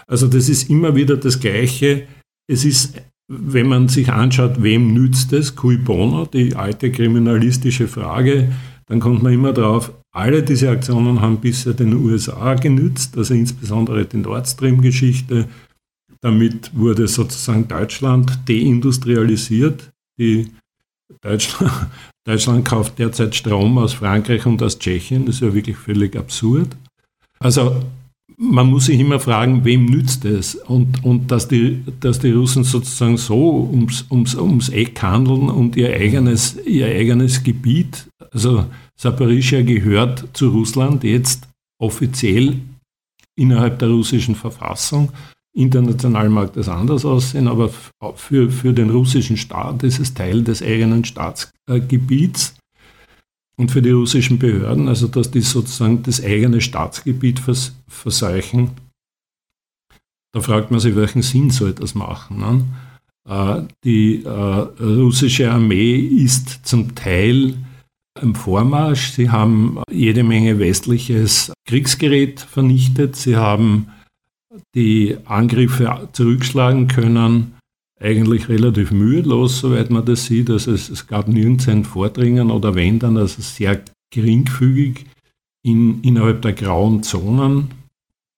Also 0.05 0.27
das 0.27 0.49
ist 0.49 0.69
immer 0.69 0.95
wieder 0.95 1.17
das 1.17 1.39
Gleiche. 1.39 2.03
Es 2.47 2.63
ist, 2.63 3.01
wenn 3.27 3.67
man 3.67 3.87
sich 3.87 4.11
anschaut, 4.11 4.61
wem 4.61 4.93
nützt 4.93 5.33
es, 5.33 5.55
cui 5.55 5.77
bono, 5.77 6.25
die 6.25 6.55
alte 6.55 6.91
kriminalistische 6.91 7.87
Frage, 7.87 8.49
dann 8.85 8.99
kommt 8.99 9.23
man 9.23 9.33
immer 9.33 9.51
drauf, 9.51 9.91
alle 10.17 10.41
diese 10.41 10.71
Aktionen 10.71 11.21
haben 11.21 11.37
bisher 11.37 11.73
den 11.73 11.93
USA 11.93 12.55
genützt, 12.55 13.15
also 13.17 13.35
insbesondere 13.35 14.03
die 14.03 14.17
Nord 14.17 14.47
Stream-Geschichte. 14.47 15.47
Damit 16.21 16.71
wurde 16.75 17.07
sozusagen 17.07 17.67
Deutschland 17.67 18.39
deindustrialisiert. 18.49 19.91
Die 20.19 20.47
Deutschland, 21.21 21.71
Deutschland 22.25 22.65
kauft 22.65 22.97
derzeit 22.97 23.35
Strom 23.35 23.77
aus 23.77 23.93
Frankreich 23.93 24.45
und 24.47 24.61
aus 24.63 24.79
Tschechien. 24.79 25.27
Das 25.27 25.35
ist 25.35 25.41
ja 25.41 25.53
wirklich 25.53 25.77
völlig 25.77 26.15
absurd. 26.15 26.75
Also 27.39 27.79
man 28.37 28.67
muss 28.71 28.85
sich 28.85 28.99
immer 28.99 29.19
fragen, 29.19 29.65
wem 29.65 29.85
nützt 29.85 30.25
es? 30.25 30.55
Und, 30.55 31.03
und 31.03 31.31
dass, 31.31 31.47
die, 31.47 31.83
dass 31.99 32.19
die 32.19 32.31
Russen 32.31 32.63
sozusagen 32.63 33.17
so 33.17 33.69
ums, 33.71 34.05
ums, 34.09 34.33
ums 34.33 34.69
Eck 34.69 34.99
handeln 35.01 35.49
und 35.49 35.75
ihr 35.75 35.93
eigenes, 35.93 36.57
ihr 36.65 36.87
eigenes 36.87 37.43
Gebiet, 37.43 38.07
also 38.31 38.65
Saporischia 38.99 39.61
gehört 39.61 40.25
zu 40.33 40.49
Russland 40.49 41.03
jetzt 41.03 41.47
offiziell 41.79 42.59
innerhalb 43.35 43.79
der 43.79 43.89
russischen 43.89 44.35
Verfassung. 44.35 45.11
International 45.55 46.29
mag 46.29 46.53
das 46.53 46.67
anders 46.67 47.05
aussehen, 47.05 47.47
aber 47.47 47.69
für, 48.15 48.49
für 48.51 48.73
den 48.73 48.89
russischen 48.89 49.37
Staat 49.37 49.83
ist 49.83 49.99
es 49.99 50.13
Teil 50.13 50.43
des 50.43 50.61
eigenen 50.61 51.03
Staatsgebiets 51.03 52.55
und 53.59 53.71
für 53.71 53.81
die 53.81 53.91
russischen 53.91 54.39
Behörden, 54.39 54.87
also 54.87 55.07
dass 55.07 55.31
die 55.31 55.41
sozusagen 55.41 56.03
das 56.03 56.23
eigene 56.23 56.61
Staatsgebiet 56.61 57.39
vers 57.39 57.75
verseuchen. 57.87 58.71
Da 60.33 60.41
fragt 60.41 60.69
man 60.69 60.79
sich, 60.79 60.95
welchen 60.95 61.23
Sinn 61.23 61.49
soll 61.49 61.73
das 61.73 61.95
machen? 61.95 62.37
Ne? 62.37 62.65
Äh, 63.27 63.63
die 63.83 64.23
äh, 64.23 64.29
russische 64.29 65.51
Armee 65.51 65.97
ist 65.97 66.65
zum 66.67 66.93
Teil 66.93 67.55
im 68.21 68.35
Vormarsch. 68.35 69.11
Sie 69.11 69.29
haben 69.29 69.79
jede 69.91 70.23
Menge 70.23 70.59
westliches 70.59 71.51
Kriegsgerät 71.65 72.39
vernichtet. 72.39 73.15
Sie 73.15 73.35
haben 73.35 73.87
die 74.75 75.17
Angriffe 75.25 76.09
zurückschlagen 76.13 76.87
können, 76.87 77.55
eigentlich 77.99 78.49
relativ 78.49 78.91
mühelos, 78.91 79.59
soweit 79.59 79.89
man 79.89 80.05
das 80.05 80.25
sieht. 80.25 80.49
Also 80.49 80.71
es, 80.71 80.89
es 80.89 81.07
gab 81.07 81.27
nirgends 81.27 81.67
ein 81.67 81.83
Vordringen 81.83 82.51
oder 82.51 82.75
wenn 82.75 82.99
dann, 82.99 83.17
also 83.17 83.41
sehr 83.41 83.81
geringfügig 84.11 85.05
in, 85.63 86.01
innerhalb 86.01 86.41
der 86.41 86.53
grauen 86.53 87.03
Zonen. 87.03 87.69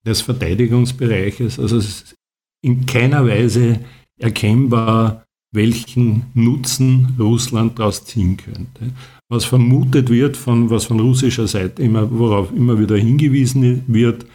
des 0.06 0.22
Verteidigungsbereiches. 0.22 1.58
Also 1.58 1.76
es 1.76 1.86
ist 1.86 2.14
in 2.62 2.86
keiner 2.86 3.26
Weise 3.26 3.80
erkennbar, 4.18 5.24
welchen 5.52 6.26
Nutzen 6.34 7.14
Russland 7.18 7.78
daraus 7.78 8.04
ziehen 8.04 8.36
könnte. 8.36 8.92
Was 9.28 9.44
vermutet 9.44 10.08
wird, 10.08 10.36
von, 10.36 10.70
was 10.70 10.84
von 10.84 11.00
russischer 11.00 11.46
Seite 11.46 11.82
immer, 11.82 12.10
worauf 12.10 12.52
immer 12.52 12.78
wieder 12.78 12.96
hingewiesen 12.96 13.84
wird, 13.86 14.26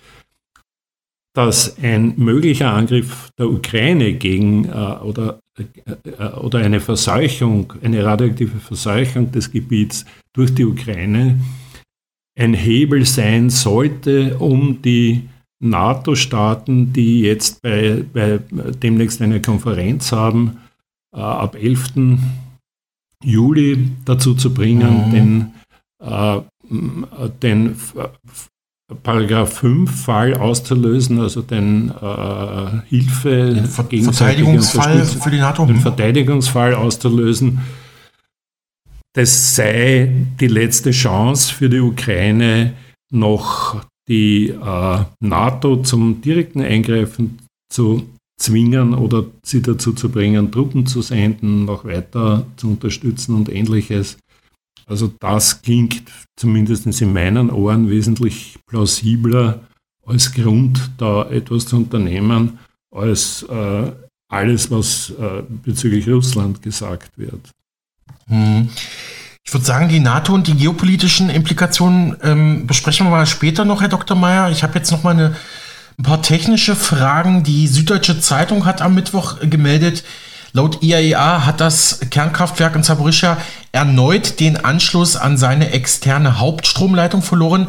dass 1.34 1.78
ein 1.80 2.14
möglicher 2.18 2.74
Angriff 2.74 3.30
der 3.38 3.50
Ukraine 3.50 4.14
gegen 4.14 4.66
äh, 4.66 4.98
oder, 5.04 5.40
äh, 5.58 6.24
oder 6.38 6.60
eine 6.60 6.80
Verseuchung, 6.80 7.74
eine 7.84 8.04
radioaktive 8.04 8.58
Verseuchung 8.58 9.32
des 9.32 9.52
Gebiets 9.52 10.06
durch 10.34 10.56
die 10.56 10.66
Ukraine 10.66 11.40
ein 12.38 12.54
Hebel 12.54 13.06
sein 13.06 13.50
sollte, 13.50 14.38
um 14.40 14.82
die 14.82 15.30
NATO-Staaten, 15.60 16.92
die 16.92 17.22
jetzt 17.22 17.62
bei, 17.62 18.04
bei 18.14 18.40
demnächst 18.82 19.22
eine 19.22 19.42
Konferenz 19.42 20.12
haben, 20.12 20.58
äh, 21.16 21.20
ab 21.20 21.56
11. 21.56 22.20
Juli 23.24 23.92
dazu 24.06 24.36
zu 24.36 24.54
bringen, 24.54 25.08
mhm. 25.08 25.12
den, 25.12 25.54
äh, 26.02 26.42
den 27.42 27.76
Paragraph 29.02 29.60
5 29.60 30.06
Fall 30.06 30.36
auszulösen, 30.36 31.20
also 31.20 31.42
den 31.42 31.90
äh, 31.90 32.82
Hilfe 32.88 33.54
den 33.56 33.66
Ver 33.66 33.86
Verteidigungsfall 33.86 35.04
für 35.06 35.32
die 35.32 35.40
NATO. 35.40 35.66
Den 35.66 35.80
Verteidigungsfall 35.80 36.76
auszulösen. 36.76 37.62
Das 39.14 39.56
sei 39.56 40.12
die 40.40 40.48
letzte 40.48 40.92
Chance 40.92 41.54
für 41.54 41.70
die 41.70 41.80
Ukraine, 41.80 42.74
noch 43.12 43.82
die 44.08 44.50
äh, 44.50 45.04
NATO 45.20 45.78
zum 45.78 46.22
direkten 46.22 46.62
Eingreifen 46.62 47.40
zu 47.70 48.08
zwingen 48.38 48.94
oder 48.94 49.26
sie 49.44 49.62
dazu 49.62 49.94
zu 49.94 50.10
bringen, 50.10 50.52
Truppen 50.52 50.86
zu 50.86 51.02
senden, 51.02 51.66
noch 51.66 51.86
weiter 51.86 52.46
zu 52.58 52.70
unterstützen 52.70 53.36
und 53.36 53.50
ähnliches. 53.50 54.18
Also 54.86 55.12
das 55.20 55.62
klingt 55.62 56.04
zumindest 56.36 56.86
in 57.02 57.14
meinen 57.14 57.50
Ohren 57.50 57.90
wesentlich 57.90 58.60
plausibler 58.68 59.62
als 60.06 60.32
Grund, 60.34 60.92
da 60.98 61.28
etwas 61.30 61.66
zu 61.66 61.78
unternehmen, 61.78 62.60
als 62.92 63.44
äh, 63.44 63.92
alles, 64.28 64.70
was 64.70 65.12
äh, 65.12 65.44
bezüglich 65.64 66.08
Russland 66.08 66.62
gesagt 66.62 67.18
wird. 67.18 67.50
Hm. 68.28 68.70
Ich 69.48 69.54
würde 69.54 69.66
sagen, 69.66 69.90
die 69.90 70.00
NATO 70.00 70.34
und 70.34 70.48
die 70.48 70.56
geopolitischen 70.56 71.30
Implikationen 71.30 72.18
ähm, 72.24 72.66
besprechen 72.66 73.06
wir 73.06 73.12
mal 73.12 73.28
später 73.28 73.64
noch, 73.64 73.82
Herr 73.82 73.90
Dr. 73.90 74.18
Mayer. 74.18 74.50
Ich 74.50 74.64
habe 74.64 74.74
jetzt 74.76 74.92
noch 74.92 75.04
mal 75.04 75.12
eine, 75.12 75.36
ein 75.98 76.04
paar 76.04 76.22
technische 76.22 76.76
Fragen. 76.76 77.44
Die 77.44 77.68
Süddeutsche 77.68 78.20
Zeitung 78.20 78.66
hat 78.66 78.82
am 78.82 78.96
Mittwoch 78.96 79.40
gemeldet, 79.42 80.04
Laut 80.56 80.82
IAEA 80.82 81.46
hat 81.46 81.60
das 81.60 82.00
Kernkraftwerk 82.10 82.78
in 82.78 82.84
Zaporizhia 82.84 83.36
erneut 83.74 84.40
den 84.40 84.56
Anschluss 84.56 85.18
an 85.18 85.38
seine 85.38 85.72
externe 85.72 86.40
Hauptstromleitung 86.40 87.22
verloren. 87.22 87.68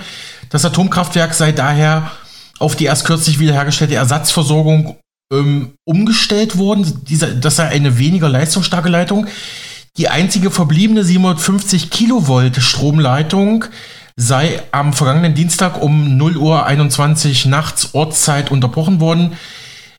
Das 0.51 0.65
Atomkraftwerk 0.65 1.35
sei 1.35 1.51
daher 1.51 2.13
auf 2.61 2.77
die 2.77 2.85
erst 2.85 3.05
kürzlich 3.05 3.41
wiederhergestellte 3.41 3.97
Ersatzversorgung 3.97 4.99
ähm, 5.33 5.73
umgestellt 5.85 6.59
worden. 6.59 7.03
Dieser, 7.09 7.35
das 7.35 7.57
sei 7.57 7.67
eine 7.67 7.99
weniger 7.99 8.29
leistungsstarke 8.29 8.89
Leitung. 8.89 9.27
Die 9.97 10.09
einzige 10.09 10.53
verbliebene 10.53 11.03
750 11.03 11.91
Kilovolt 11.91 12.55
Stromleitung 12.59 13.65
sei 14.17 14.63
am 14.73 14.95
vergangenen 14.95 15.35
Dienstag 15.35 15.81
um 15.81 16.17
0 16.17 16.39
Uhr 16.39 16.65
21 16.65 17.47
nachts 17.47 17.95
Ortszeit 17.95 18.51
unterbrochen 18.51 18.99
worden. 18.99 19.35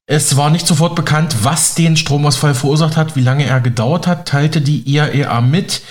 Es 0.07 0.35
war 0.37 0.49
nicht 0.49 0.65
sofort 0.65 0.95
bekannt, 0.95 1.37
was 1.43 1.75
den 1.75 1.97
Stromausfall 1.97 2.55
verursacht 2.55 2.97
hat, 2.97 3.15
wie 3.15 3.21
lange 3.21 3.45
er 3.45 3.61
gedauert 3.61 4.07
hat, 4.07 4.27
teilte 4.27 4.61
die 4.61 4.81
IAEA 4.89 5.41
mit. 5.41 5.81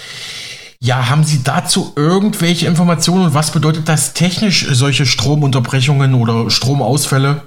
Ja, 0.80 1.08
haben 1.08 1.24
Sie 1.24 1.42
dazu 1.42 1.92
irgendwelche 1.96 2.66
Informationen 2.66 3.26
und 3.26 3.34
was 3.34 3.52
bedeutet 3.52 3.88
das 3.88 4.12
technisch, 4.12 4.66
solche 4.70 5.06
Stromunterbrechungen 5.06 6.14
oder 6.14 6.50
Stromausfälle? 6.50 7.42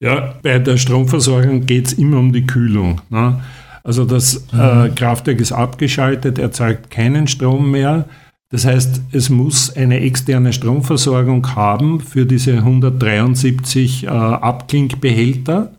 Ja, 0.00 0.34
bei 0.42 0.58
der 0.58 0.76
Stromversorgung 0.76 1.66
geht 1.66 1.88
es 1.88 1.92
immer 1.92 2.18
um 2.18 2.32
die 2.32 2.46
Kühlung. 2.46 3.00
Ne? 3.10 3.40
Also 3.84 4.04
das 4.04 4.46
äh, 4.52 4.56
mhm. 4.88 4.94
Kraftwerk 4.94 5.40
ist 5.40 5.52
abgeschaltet, 5.52 6.38
erzeugt 6.38 6.90
keinen 6.90 7.26
Strom 7.26 7.70
mehr. 7.70 8.04
Das 8.50 8.64
heißt, 8.64 9.02
es 9.12 9.28
muss 9.28 9.76
eine 9.76 10.00
externe 10.00 10.52
Stromversorgung 10.52 11.54
haben 11.54 12.00
für 12.00 12.24
diese 12.24 12.54
173 12.54 14.04
äh, 14.04 14.08
Abklinkbehälter, 14.08 15.74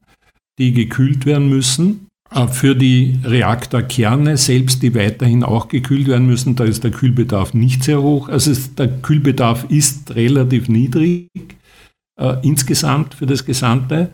die 0.60 0.74
gekühlt 0.74 1.26
werden 1.26 1.50
müssen. 1.50 2.08
Äh, 2.32 2.48
für 2.48 2.76
die 2.76 3.20
Reaktorkerne 3.24 4.38
selbst, 4.38 4.84
die 4.84 4.94
weiterhin 4.94 5.44
auch 5.44 5.68
gekühlt 5.68 6.08
werden 6.08 6.28
müssen, 6.28 6.56
da 6.56 6.64
ist 6.64 6.84
der 6.84 6.92
Kühlbedarf 6.92 7.56
nicht 7.56 7.84
sehr 7.84 8.02
hoch. 8.02 8.30
Also 8.30 8.52
es, 8.52 8.76
der 8.76 8.88
Kühlbedarf 8.88 9.66
ist 9.70 10.14
relativ 10.14 10.70
niedrig 10.70 11.28
äh, 12.20 12.36
insgesamt 12.44 13.16
für 13.16 13.26
das 13.26 13.46
Gesamte. 13.46 14.10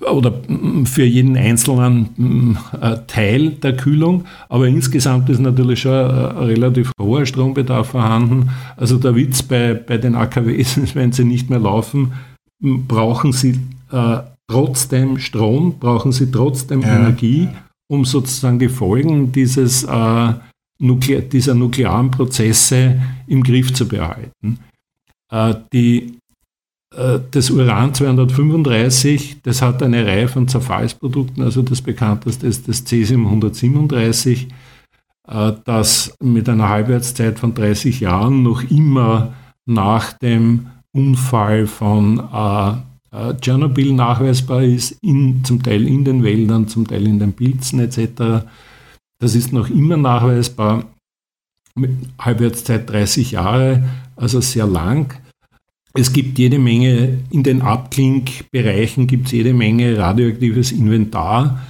Äh, 0.00 0.04
oder 0.04 0.30
mm, 0.30 0.86
für 0.86 1.04
jeden 1.04 1.36
einzelnen 1.36 2.08
mm, 2.16 2.58
äh, 2.80 2.96
Teil 3.06 3.50
der 3.50 3.76
Kühlung. 3.76 4.24
Aber 4.48 4.66
insgesamt 4.66 5.28
ist 5.28 5.40
natürlich 5.40 5.80
schon 5.80 5.92
ein 5.92 6.36
relativ 6.36 6.92
hoher 7.00 7.26
Strombedarf 7.26 7.88
vorhanden. 7.88 8.50
Also 8.76 8.98
der 8.98 9.14
Witz 9.16 9.42
bei, 9.42 9.74
bei 9.74 9.98
den 9.98 10.14
AKWs 10.14 10.76
ist, 10.76 10.94
wenn 10.94 11.12
sie 11.12 11.24
nicht 11.24 11.50
mehr 11.50 11.60
laufen, 11.60 12.12
brauchen 12.60 13.32
sie 13.32 13.58
äh, 13.90 14.18
trotzdem 14.48 15.18
Strom, 15.18 15.78
brauchen 15.78 16.12
sie 16.12 16.30
trotzdem 16.30 16.82
ja. 16.82 16.96
Energie, 16.96 17.48
um 17.88 18.04
sozusagen 18.04 18.58
die 18.58 18.68
Folgen 18.68 19.32
dieses, 19.32 19.84
äh, 19.84 20.32
Nukle 20.80 21.22
dieser 21.22 21.54
nuklearen 21.54 22.10
Prozesse 22.10 23.00
im 23.26 23.42
Griff 23.42 23.72
zu 23.72 23.86
behalten. 23.86 24.58
Äh, 25.30 25.54
die 25.72 25.98
äh, 25.98 26.12
das 26.92 27.50
Uran 27.50 27.94
235, 27.94 29.42
das 29.42 29.62
hat 29.62 29.82
eine 29.82 30.04
Reihe 30.04 30.26
von 30.26 30.48
Zerfallsprodukten, 30.48 31.42
also 31.42 31.62
das 31.62 31.82
bekannteste 31.82 32.48
ist 32.48 32.66
das 32.68 32.84
Cäsium 32.84 33.26
137, 33.26 34.48
äh, 35.28 35.52
das 35.64 36.14
mit 36.20 36.48
einer 36.48 36.68
Halbwertszeit 36.68 37.38
von 37.38 37.54
30 37.54 38.00
Jahren 38.00 38.42
noch 38.42 38.68
immer 38.70 39.34
nach 39.66 40.12
dem 40.14 40.66
Unfall 40.92 41.66
von 41.66 42.18
äh, 42.18 43.34
Tschernobyl 43.40 43.92
nachweisbar 43.92 44.62
ist, 44.62 44.92
in, 45.02 45.44
zum 45.44 45.62
Teil 45.62 45.86
in 45.86 46.04
den 46.04 46.22
Wäldern, 46.22 46.68
zum 46.68 46.86
Teil 46.86 47.06
in 47.06 47.18
den 47.18 47.32
Pilzen 47.32 47.80
etc. 47.80 48.46
Das 49.20 49.34
ist 49.34 49.52
noch 49.52 49.68
immer 49.68 49.96
nachweisbar 49.96 50.84
mit 51.74 51.90
Halbwertszeit 52.18 52.88
30 52.88 53.32
Jahre, 53.32 53.84
also 54.16 54.40
sehr 54.40 54.66
lang. 54.66 55.20
Es 55.94 56.12
gibt 56.12 56.38
jede 56.38 56.58
Menge, 56.58 57.18
in 57.30 57.42
den 57.42 57.62
Abklinkbereichen 57.62 59.06
gibt 59.06 59.26
es 59.26 59.32
jede 59.32 59.52
Menge 59.52 59.98
radioaktives 59.98 60.70
Inventar, 60.72 61.66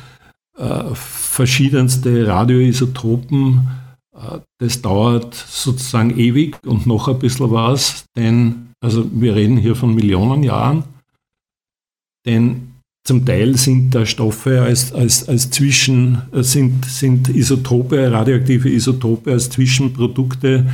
äh, 0.59 0.95
verschiedenste 0.95 2.27
Radioisotopen. 2.27 3.68
Äh, 4.14 4.41
das 4.59 4.83
dauert 4.83 5.35
sozusagen 5.35 6.18
ewig 6.18 6.59
und 6.66 6.87
noch 6.87 7.09
ein 7.09 7.18
bisschen 7.18 7.51
was, 7.51 8.05
denn, 8.14 8.68
also 8.81 9.09
wir 9.12 9.35
reden 9.35 9.57
hier 9.57 9.75
von 9.75 9.95
Millionen 9.95 10.43
Jahren, 10.43 10.85
denn 12.27 12.71
zum 13.07 13.25
Teil 13.25 13.57
sind 13.57 13.95
da 13.95 14.05
Stoffe 14.05 14.61
als, 14.61 14.93
als, 14.93 15.27
als 15.29 15.51
Zwischen, 15.51 16.21
äh, 16.33 16.43
sind, 16.43 16.85
sind 16.85 17.31
Isotope, 17.31 18.12
radioaktive 18.12 18.68
Isotope 18.68 19.33
als 19.33 19.49
Zwischenprodukte 19.49 20.71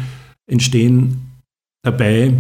entstehen 0.51 1.30
dabei, 1.84 2.32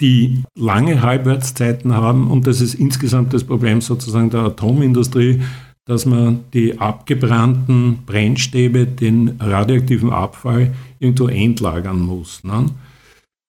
die 0.00 0.42
lange 0.56 1.02
Halbwertszeiten 1.02 1.94
haben. 1.94 2.30
Und 2.30 2.46
das 2.46 2.60
ist 2.60 2.74
insgesamt 2.74 3.32
das 3.32 3.44
Problem 3.44 3.80
sozusagen 3.80 4.30
der 4.30 4.40
Atomindustrie, 4.40 5.40
dass 5.86 6.06
man 6.06 6.44
die 6.52 6.78
abgebrannten 6.78 7.98
Brennstäbe, 8.06 8.86
den 8.86 9.36
radioaktiven 9.38 10.10
Abfall 10.10 10.72
irgendwo 10.98 11.28
entlagern 11.28 12.00
muss. 12.00 12.42
Ne? 12.42 12.66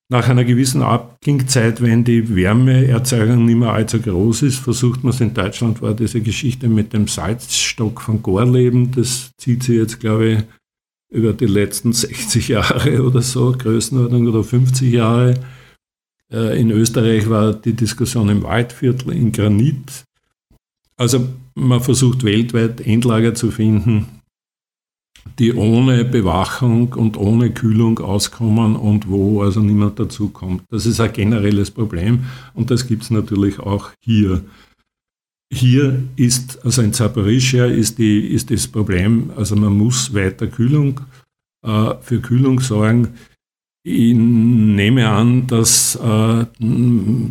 Nach 0.10 0.30
einer 0.30 0.44
gewissen 0.44 0.84
Abklingzeit, 0.84 1.82
wenn 1.82 2.04
die 2.04 2.36
Wärmeerzeugung 2.36 3.46
nicht 3.46 3.58
mehr 3.58 3.72
allzu 3.72 4.00
groß 4.00 4.44
ist, 4.44 4.60
versucht 4.60 5.04
man 5.04 5.14
es 5.14 5.22
in 5.22 5.34
Deutschland, 5.34 5.82
war 5.82 5.96
diese 5.96 6.22
Geschichte 6.22 6.68
mit 6.68 6.94
dem 6.94 7.08
Salzstock 7.08 8.02
von 8.02 8.22
Gorleben, 8.22 8.92
das 8.92 9.32
zieht 9.38 9.64
sich 9.64 9.78
jetzt, 9.78 10.00
glaube 10.00 10.28
ich, 10.28 10.44
über 11.12 11.34
die 11.34 11.48
letzten 11.48 11.94
60 11.94 12.50
Jahre 12.50 13.04
oder 13.06 13.22
so, 13.22 13.54
Größenordnung 13.58 14.28
oder 14.28 14.44
50 14.44 14.94
Jahre. 14.94 15.40
Äh, 16.36 16.60
in 16.60 16.70
Österreich 16.72 17.30
war 17.30 17.54
die 17.54 17.74
Diskussion 17.74 18.28
im 18.30 18.44
Waldviertel 18.44 19.14
in 19.14 19.32
Granit. 19.32 20.04
Also 20.98 21.30
man 21.56 21.82
versucht 21.82 22.24
weltweit 22.24 22.82
Endlager 22.82 23.34
zu 23.34 23.52
finden. 23.52 24.08
die 25.40 25.54
ohne 25.54 26.06
Bewachung 26.06 26.94
und 26.94 27.18
ohne 27.18 27.52
Kühlung 27.52 28.00
auskommen 28.00 28.76
und 28.76 29.10
wo 29.10 29.42
also 29.42 29.60
niemand 29.60 30.00
dazukommt. 30.00 30.64
Das 30.70 30.86
ist 30.86 31.00
ein 31.00 31.12
generelles 31.12 31.72
Problem 31.72 32.26
und 32.54 32.72
das 32.72 32.88
gibt 32.88 33.04
es 33.04 33.10
natürlich 33.10 33.60
auch 33.60 33.90
hier. 34.00 34.44
Hier 35.52 36.04
ist, 36.16 36.64
also 36.64 36.82
in 36.82 36.94
Zaporizhia 36.94 37.66
ist, 37.66 37.98
die, 37.98 38.20
ist 38.28 38.50
das 38.52 38.68
Problem, 38.68 39.32
also 39.36 39.56
man 39.56 39.74
muss 39.74 40.14
weiter 40.14 40.48
Kühlung, 40.48 41.02
äh, 41.64 41.96
für 42.02 42.20
Kühlung 42.20 42.60
sorgen. 42.60 43.10
Ich 43.88 44.16
nehme 44.16 45.08
an, 45.08 45.46
dass 45.46 45.96
äh, 45.96 46.46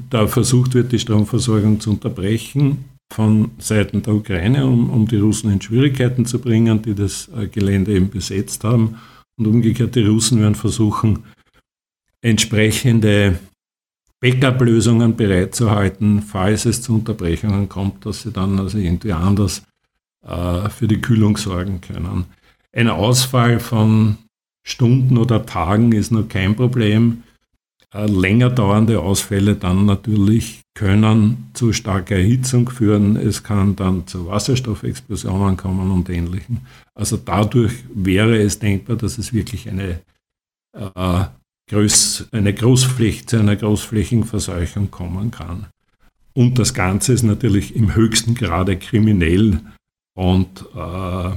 da 0.09 0.27
versucht 0.29 0.75
wird, 0.75 0.93
die 0.93 1.01
Stromversorgung 1.01 1.81
zu 1.81 1.91
unterbrechen 1.91 2.85
von 3.13 3.51
Seiten 3.59 4.03
der 4.03 4.15
Ukraine, 4.15 4.65
um, 4.65 4.89
um 4.89 5.09
die 5.09 5.17
Russen 5.17 5.51
in 5.51 5.61
Schwierigkeiten 5.61 6.27
zu 6.27 6.39
bringen, 6.39 6.81
die 6.81 6.95
das 6.95 7.29
äh, 7.37 7.49
Gelände 7.49 7.93
eben 7.95 8.09
besetzt 8.09 8.63
haben. 8.63 9.01
Und 9.37 9.49
umgekehrt, 9.49 9.97
die 9.97 10.05
Russen 10.05 10.41
werden 10.41 10.55
versuchen, 10.55 11.25
entsprechende 12.23 13.41
Backup-Lösungen 14.21 15.17
bereitzuhalten, 15.17 16.23
falls 16.23 16.67
es 16.67 16.83
zu 16.83 16.95
Unterbrechungen 16.95 17.69
kommt, 17.69 18.07
dass 18.07 18.23
sie 18.23 18.31
dann 18.31 18.61
also 18.61 18.79
irgendwie 18.79 19.13
anders 19.13 19.65
äh, 20.25 20.69
für 20.69 20.87
die 20.87 21.01
Kühlung 21.01 21.37
sorgen 21.37 21.81
können. 21.81 22.27
Ein 22.73 22.89
Ausfall 22.89 23.59
von 23.59 24.19
Stunden 24.67 25.19
oder 25.19 25.47
Tagen 25.47 25.93
ist 25.93 26.11
noch 26.11 26.29
kein 26.29 26.57
Problem. 26.57 27.23
Äh, 27.93 28.07
länger 28.07 28.51
dauernde 28.51 29.01
Ausfälle 29.01 29.55
dann 29.55 29.87
natürlich 29.87 30.63
können 30.75 31.51
zu 31.53 31.73
starker 31.73 32.17
Erhitzung 32.17 32.69
führen. 32.69 33.17
Es 33.17 33.45
kann 33.45 33.77
dann 33.77 34.07
zu 34.07 34.27
Wasserstoffexplosionen 34.27 35.57
kommen 35.57 35.93
und 35.93 36.11
ähnlichem. 36.11 36.63
Also 36.95 37.17
dadurch 37.17 37.73
wäre 37.95 38.39
es 38.39 38.59
denkbar, 38.59 38.97
dass 38.97 39.19
es 39.19 39.33
wirklich 39.33 39.69
eine, 39.69 40.01
äh, 40.73 41.25
Groß, 41.71 42.29
eine 42.33 42.53
Großfläche, 42.53 43.27
zu 43.27 43.39
einer 43.39 43.57
großflächigen 43.57 44.25
Verseuchung 44.25 44.91
kommen 44.91 45.31
kann. 45.31 45.67
Und 46.35 46.59
das 46.59 46.75
Ganze 46.75 47.13
ist 47.13 47.23
natürlich 47.23 47.77
im 47.77 47.95
höchsten 47.95 48.35
Grade 48.35 48.77
kriminell 48.77 49.61
und 50.15 50.67
äh, 50.75 51.37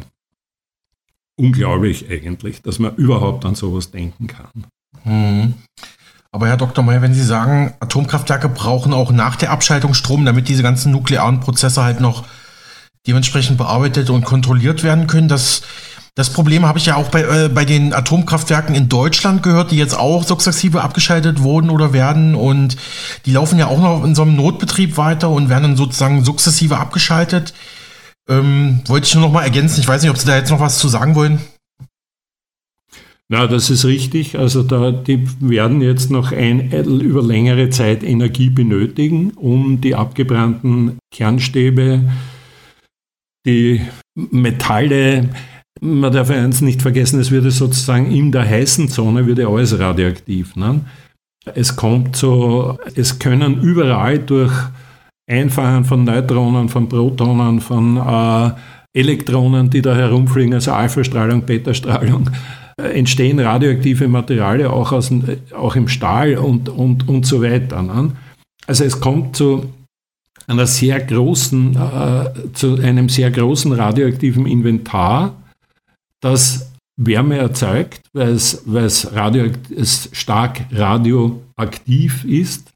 unglaublich 1.38 2.10
eigentlich, 2.10 2.62
dass 2.62 2.80
man 2.80 2.96
überhaupt 2.96 3.46
an 3.46 3.56
sowas 3.56 3.92
denken 3.92 4.28
kann. 4.28 4.66
Mhm. 5.06 5.54
Aber 6.32 6.48
Herr 6.48 6.58
Dr. 6.58 6.84
Meyer, 6.84 7.02
wenn 7.02 7.14
Sie 7.14 7.24
sagen, 7.24 7.74
Atomkraftwerke 7.80 8.50
brauchen 8.50 8.94
auch 8.94 9.12
nach 9.12 9.38
der 9.38 9.52
Abschaltung 9.52 9.94
Strom, 9.94 10.26
damit 10.26 10.50
diese 10.50 10.64
ganzen 10.64 10.92
nuklearen 10.92 11.40
Prozesse 11.40 11.84
halt 11.84 12.02
noch 12.02 12.26
dementsprechend 13.08 13.58
bearbeitet 13.58 14.10
und 14.10 14.26
kontrolliert 14.26 14.84
werden 14.84 15.08
können, 15.08 15.30
das, 15.30 15.62
das 16.16 16.32
Problem 16.32 16.66
habe 16.66 16.80
ich 16.80 16.88
ja 16.88 16.96
auch 16.96 17.10
bei, 17.10 17.22
äh, 17.22 17.48
bei 17.48 17.64
den 17.64 17.94
Atomkraftwerken 17.94 18.76
in 18.76 18.90
Deutschland 18.90 19.44
gehört, 19.44 19.72
die 19.72 19.78
jetzt 19.78 19.98
auch 19.98 20.24
sukzessive 20.24 20.82
abgeschaltet 20.82 21.42
wurden 21.42 21.70
oder 21.70 21.94
werden. 21.94 22.36
Und 22.36 22.76
die 23.26 23.32
laufen 23.32 23.58
ja 23.58 23.68
auch 23.68 23.80
noch 23.80 24.04
in 24.04 24.16
so 24.16 24.24
einem 24.24 24.36
Notbetrieb 24.36 24.98
weiter 24.98 25.30
und 25.30 25.50
werden 25.50 25.64
dann 25.64 25.76
sozusagen 25.78 26.26
sukzessive 26.26 26.78
abgeschaltet. 26.78 27.54
Ähm, 28.30 28.82
wollte 28.88 29.08
ich 29.08 29.16
nur 29.16 29.24
noch 29.24 29.32
mal 29.32 29.44
ergänzen. 29.44 29.80
Ich 29.80 29.88
weiß 29.88 30.02
nicht, 30.02 30.12
ob 30.12 30.18
Sie 30.18 30.28
da 30.28 30.36
jetzt 30.36 30.50
noch 30.50 30.60
was 30.60 30.80
zu 30.80 30.88
sagen 30.88 31.16
wollen. 31.16 31.40
Na, 33.30 33.46
das 33.46 33.70
ist 33.70 33.84
richtig. 33.84 34.38
Also 34.38 34.64
da, 34.64 34.92
die 34.92 35.28
werden 35.42 35.82
jetzt 35.82 36.10
noch 36.10 36.32
ein, 36.32 36.72
über 36.72 37.22
längere 37.22 37.70
Zeit 37.70 38.04
Energie 38.04 38.50
benötigen, 38.50 39.32
um 39.32 39.82
die 39.82 39.96
abgebrannten 39.96 40.98
Kernstäbe, 41.12 42.10
die 43.46 43.82
Metalle, 44.16 45.30
man 45.82 46.12
darf 46.14 46.30
eins 46.30 46.62
nicht 46.62 46.82
vergessen, 46.82 47.20
es 47.20 47.32
würde 47.32 47.52
sozusagen 47.52 48.12
in 48.12 48.32
der 48.32 48.48
heißen 48.48 48.90
Zone 48.90 49.28
würde 49.28 49.48
alles 49.48 49.78
radioaktiv. 49.78 50.56
Ne? 50.56 50.82
Es 51.54 51.76
kommt 51.76 52.16
so, 52.16 52.78
es 52.96 53.20
können 53.20 53.62
überall 53.62 54.20
durch 54.20 54.54
Einfahren 55.30 55.86
von 55.86 56.04
Neutronen, 56.04 56.70
von 56.70 56.88
Protonen, 56.88 57.60
von 57.60 57.98
äh, 57.98 58.52
Elektronen, 58.98 59.70
die 59.70 59.82
da 59.82 59.96
herumfliegen, 59.96 60.54
also 60.54 60.72
Alpha-Strahlung, 60.72 61.44
Beta-Strahlung, 61.44 62.30
entstehen 62.78 63.40
radioaktive 63.40 64.08
Materialien 64.08 64.68
auch, 64.68 64.92
aus, 64.92 65.12
auch 65.56 65.76
im 65.76 65.88
Stahl 65.88 66.38
und, 66.38 66.70
und, 66.70 67.08
und 67.08 67.26
so 67.26 67.42
weiter. 67.42 67.82
Ne? 67.82 68.12
Also 68.68 68.84
es 68.84 69.00
kommt 69.00 69.36
zu 69.36 69.74
einer 70.48 70.68
sehr 70.68 71.00
großen, 71.00 71.76
äh, 71.76 72.54
zu 72.54 72.76
einem 72.76 73.10
sehr 73.10 73.32
großen 73.32 73.74
radioaktiven 73.74 74.46
Inventar, 74.46 75.36
das 76.22 76.72
Wärme 76.98 77.38
erzeugt, 77.38 78.02
weil 78.14 78.30
es, 78.30 78.64
weil 78.66 78.86
es, 78.86 79.14
radio, 79.14 79.52
es 79.76 80.10
stark 80.14 80.62
radioaktiv 80.72 82.24
ist, 82.24 82.72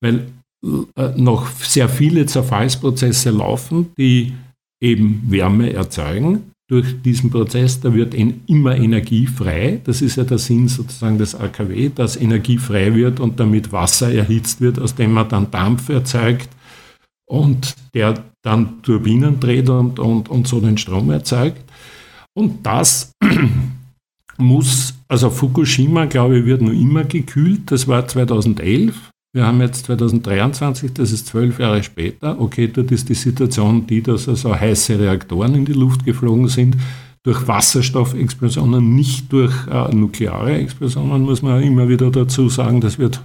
weil 0.00 0.16
äh, 0.18 0.22
noch 0.62 1.50
sehr 1.52 1.88
viele 1.88 2.26
Zerfallsprozesse 2.26 3.30
laufen, 3.30 3.92
die 3.96 4.34
eben 4.80 5.22
Wärme 5.28 5.72
erzeugen 5.72 6.52
durch 6.68 7.00
diesen 7.02 7.30
Prozess, 7.30 7.80
da 7.80 7.94
wird 7.94 8.14
immer 8.14 8.76
Energie 8.76 9.26
frei. 9.26 9.80
Das 9.84 10.02
ist 10.02 10.16
ja 10.16 10.24
der 10.24 10.38
Sinn 10.38 10.68
sozusagen 10.68 11.16
des 11.16 11.34
AKW, 11.34 11.90
dass 11.94 12.16
Energie 12.16 12.58
frei 12.58 12.94
wird 12.94 13.20
und 13.20 13.40
damit 13.40 13.72
Wasser 13.72 14.12
erhitzt 14.12 14.60
wird, 14.60 14.78
aus 14.78 14.94
dem 14.94 15.12
man 15.12 15.28
dann 15.30 15.50
Dampf 15.50 15.88
erzeugt 15.88 16.50
und 17.26 17.74
der 17.94 18.22
dann 18.42 18.82
Turbinen 18.82 19.40
dreht 19.40 19.70
und, 19.70 19.98
und, 19.98 20.28
und 20.28 20.46
so 20.46 20.60
den 20.60 20.76
Strom 20.76 21.10
erzeugt. 21.10 21.64
Und 22.34 22.66
das 22.66 23.12
muss, 24.36 24.94
also 25.08 25.30
Fukushima, 25.30 26.04
glaube 26.04 26.40
ich, 26.40 26.44
wird 26.44 26.60
noch 26.60 26.72
immer 26.72 27.04
gekühlt. 27.04 27.70
Das 27.70 27.88
war 27.88 28.06
2011. 28.06 29.10
Wir 29.32 29.46
haben 29.46 29.60
jetzt 29.60 29.86
2023, 29.86 30.94
das 30.94 31.12
ist 31.12 31.26
zwölf 31.26 31.58
Jahre 31.58 31.82
später. 31.82 32.40
Okay, 32.40 32.68
dort 32.68 32.90
ist 32.90 33.08
die 33.08 33.14
Situation 33.14 33.86
die, 33.86 34.02
dass 34.02 34.28
also 34.28 34.54
heiße 34.54 34.98
Reaktoren 34.98 35.54
in 35.54 35.64
die 35.66 35.74
Luft 35.74 36.04
geflogen 36.04 36.48
sind, 36.48 36.76
durch 37.22 37.46
Wasserstoffexplosionen, 37.46 38.94
nicht 38.94 39.30
durch 39.30 39.54
äh, 39.66 39.94
nukleare 39.94 40.54
Explosionen, 40.56 41.22
muss 41.22 41.42
man 41.42 41.62
immer 41.62 41.88
wieder 41.88 42.10
dazu 42.10 42.48
sagen. 42.48 42.80
Das 42.80 42.98
wird 42.98 43.20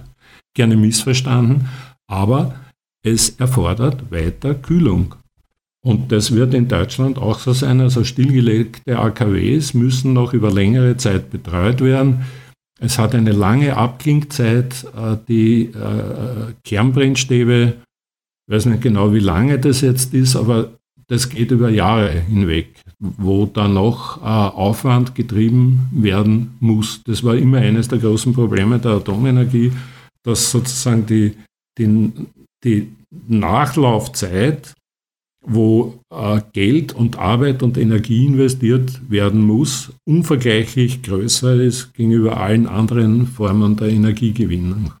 gerne 0.54 0.76
missverstanden. 0.76 1.68
Aber 2.06 2.54
es 3.02 3.30
erfordert 3.30 4.10
weiter 4.10 4.54
Kühlung. 4.54 5.14
Und 5.82 6.12
das 6.12 6.34
wird 6.34 6.54
in 6.54 6.68
Deutschland 6.68 7.18
auch 7.18 7.38
so 7.38 7.52
sein. 7.52 7.80
Also 7.80 8.04
stillgelegte 8.04 8.98
AKWs 8.98 9.74
müssen 9.74 10.12
noch 10.12 10.32
über 10.32 10.50
längere 10.50 10.96
Zeit 10.96 11.30
betreut 11.30 11.80
werden. 11.80 12.24
Es 12.84 12.98
hat 12.98 13.14
eine 13.14 13.32
lange 13.32 13.76
Abklingzeit. 13.76 14.84
Äh, 14.96 15.16
die 15.26 15.62
äh, 15.64 16.52
Kernbrennstäbe, 16.64 17.74
ich 18.46 18.54
weiß 18.54 18.66
nicht 18.66 18.82
genau, 18.82 19.14
wie 19.14 19.20
lange 19.20 19.58
das 19.58 19.80
jetzt 19.80 20.12
ist, 20.12 20.36
aber 20.36 20.72
das 21.06 21.30
geht 21.30 21.50
über 21.50 21.70
Jahre 21.70 22.10
hinweg, 22.10 22.74
wo 22.98 23.46
da 23.46 23.68
noch 23.68 24.18
äh, 24.18 24.24
Aufwand 24.24 25.14
getrieben 25.14 25.88
werden 25.92 26.56
muss. 26.60 27.02
Das 27.04 27.24
war 27.24 27.36
immer 27.36 27.58
eines 27.58 27.88
der 27.88 27.98
großen 27.98 28.34
Probleme 28.34 28.78
der 28.78 28.92
Atomenergie, 28.92 29.72
dass 30.22 30.50
sozusagen 30.50 31.06
die, 31.06 31.36
die, 31.78 32.12
die 32.62 32.92
Nachlaufzeit 33.28 34.74
wo 35.46 36.00
äh, 36.10 36.40
Geld 36.52 36.92
und 36.92 37.18
Arbeit 37.18 37.62
und 37.62 37.76
Energie 37.76 38.26
investiert 38.26 39.00
werden 39.08 39.42
muss, 39.42 39.92
unvergleichlich 40.04 41.02
größer 41.02 41.54
ist 41.56 41.94
gegenüber 41.94 42.38
allen 42.38 42.66
anderen 42.66 43.26
Formen 43.26 43.76
der 43.76 43.88
Energiegewinnung. 43.88 44.92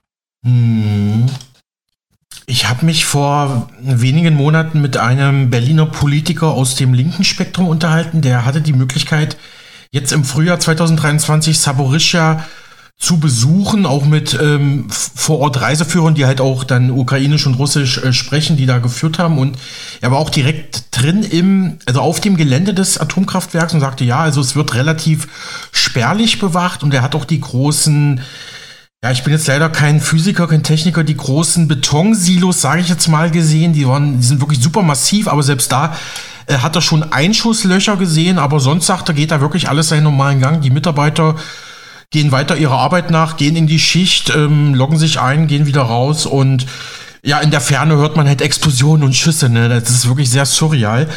Hm. 0.44 1.26
Ich 2.46 2.68
habe 2.68 2.84
mich 2.84 3.06
vor 3.06 3.70
wenigen 3.80 4.34
Monaten 4.34 4.82
mit 4.82 4.98
einem 4.98 5.48
Berliner 5.48 5.86
Politiker 5.86 6.48
aus 6.48 6.76
dem 6.76 6.92
linken 6.92 7.24
Spektrum 7.24 7.68
unterhalten. 7.68 8.20
Der 8.20 8.44
hatte 8.44 8.60
die 8.60 8.74
Möglichkeit, 8.74 9.38
jetzt 9.92 10.12
im 10.12 10.24
Frühjahr 10.24 10.60
2023 10.60 11.58
Saborischia 11.58 12.44
zu 12.98 13.18
besuchen, 13.18 13.86
auch 13.86 14.06
mit 14.06 14.38
ähm, 14.40 14.86
vor 14.88 15.40
Ort 15.40 15.60
Reiseführern, 15.60 16.14
die 16.14 16.26
halt 16.26 16.40
auch 16.40 16.64
dann 16.64 16.90
ukrainisch 16.90 17.46
und 17.46 17.54
russisch 17.54 17.98
äh, 17.98 18.12
sprechen, 18.12 18.56
die 18.56 18.66
da 18.66 18.78
geführt 18.78 19.18
haben. 19.18 19.38
Und 19.38 19.58
er 20.00 20.10
war 20.10 20.18
auch 20.18 20.30
direkt 20.30 20.84
drin 20.90 21.22
im, 21.22 21.78
also 21.86 22.00
auf 22.00 22.20
dem 22.20 22.36
Gelände 22.36 22.72
des 22.72 22.96
Atomkraftwerks 22.98 23.74
und 23.74 23.80
sagte, 23.80 24.04
ja, 24.04 24.20
also 24.20 24.40
es 24.40 24.56
wird 24.56 24.74
relativ 24.74 25.28
spärlich 25.72 26.38
bewacht 26.38 26.82
und 26.82 26.94
er 26.94 27.02
hat 27.02 27.14
auch 27.14 27.24
die 27.24 27.40
großen, 27.40 28.20
ja, 29.02 29.10
ich 29.10 29.22
bin 29.22 29.34
jetzt 29.34 29.48
leider 29.48 29.68
kein 29.68 30.00
Physiker, 30.00 30.46
kein 30.46 30.62
Techniker, 30.62 31.04
die 31.04 31.16
großen 31.16 31.68
Betonsilos, 31.68 32.62
sage 32.62 32.80
ich 32.80 32.88
jetzt 32.88 33.08
mal, 33.08 33.30
gesehen. 33.30 33.74
Die 33.74 33.86
waren, 33.86 34.20
die 34.20 34.26
sind 34.26 34.40
wirklich 34.40 34.62
super 34.62 34.82
massiv, 34.82 35.28
aber 35.28 35.42
selbst 35.42 35.70
da 35.72 35.94
äh, 36.46 36.58
hat 36.58 36.74
er 36.74 36.80
schon 36.80 37.12
Einschusslöcher 37.12 37.96
gesehen, 37.96 38.38
aber 38.38 38.60
sonst 38.60 38.86
sagt 38.86 39.08
er, 39.10 39.14
geht 39.14 39.30
da 39.30 39.42
wirklich 39.42 39.68
alles 39.68 39.88
seinen 39.88 40.04
normalen 40.04 40.40
Gang. 40.40 40.62
Die 40.62 40.70
Mitarbeiter 40.70 41.36
gehen 42.14 42.30
weiter 42.30 42.56
ihrer 42.56 42.78
Arbeit 42.78 43.10
nach, 43.10 43.36
gehen 43.36 43.56
in 43.56 43.66
die 43.66 43.80
Schicht, 43.80 44.32
ähm, 44.34 44.72
loggen 44.72 44.98
sich 44.98 45.18
ein, 45.18 45.48
gehen 45.48 45.66
wieder 45.66 45.82
raus 45.82 46.26
und 46.26 46.64
ja, 47.24 47.40
in 47.40 47.50
der 47.50 47.60
Ferne 47.60 47.96
hört 47.96 48.16
man 48.16 48.28
halt 48.28 48.40
Explosionen 48.40 49.02
und 49.02 49.16
Schüsse, 49.16 49.48
ne? 49.48 49.68
Das 49.68 49.90
ist 49.90 50.06
wirklich 50.06 50.30
sehr 50.30 50.46
surreal. 50.46 51.08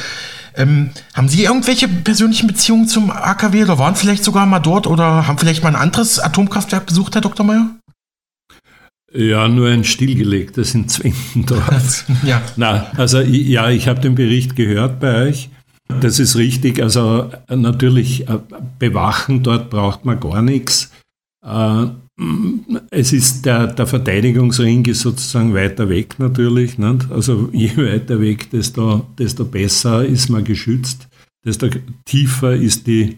Ähm, 0.55 0.89
haben 1.13 1.29
Sie 1.29 1.43
irgendwelche 1.43 1.87
persönlichen 1.87 2.47
Beziehungen 2.47 2.87
zum 2.87 3.11
AKW 3.11 3.63
oder 3.63 3.77
waren 3.77 3.95
vielleicht 3.95 4.23
sogar 4.23 4.47
mal 4.47 4.59
dort 4.59 4.87
oder 4.87 5.27
haben 5.27 5.37
vielleicht 5.37 5.61
mal 5.61 5.69
ein 5.69 5.75
anderes 5.75 6.17
Atomkraftwerk 6.17 6.87
besucht, 6.87 7.13
Herr 7.13 7.21
Dr. 7.21 7.45
Meyer? 7.45 7.67
Ja, 9.13 9.47
nur 9.47 9.69
ein 9.69 9.83
stillgelegtes 9.83 10.73
in 10.73 10.89
Zwentendorf. 10.89 12.05
ja. 12.23 12.41
Na, 12.55 12.87
also 12.97 13.19
ja, 13.19 13.69
ich 13.69 13.87
habe 13.87 13.99
den 13.99 14.15
Bericht 14.15 14.55
gehört 14.55 14.99
bei 14.99 15.27
euch. 15.27 15.49
Das 15.88 16.19
ist 16.19 16.35
richtig. 16.35 16.81
Also 16.81 17.31
natürlich 17.49 18.27
äh, 18.27 18.39
bewachen, 18.79 19.43
dort 19.43 19.69
braucht 19.69 20.05
man 20.05 20.19
gar 20.19 20.41
nichts. 20.41 20.91
Äh, 21.45 21.88
es 22.89 23.13
ist 23.13 23.45
der, 23.45 23.67
der 23.67 23.85
Verteidigungsring 23.85 24.85
ist 24.85 25.01
sozusagen 25.01 25.53
weiter 25.53 25.88
weg 25.89 26.19
natürlich. 26.19 26.77
Nicht? 26.77 27.11
Also 27.11 27.49
je 27.53 27.77
weiter 27.77 28.19
weg, 28.19 28.49
desto, 28.51 29.07
desto 29.17 29.45
besser 29.45 30.05
ist 30.05 30.29
man 30.29 30.43
geschützt, 30.43 31.07
desto 31.45 31.69
tiefer 32.05 32.55
ist 32.55 32.88
die, 32.88 33.17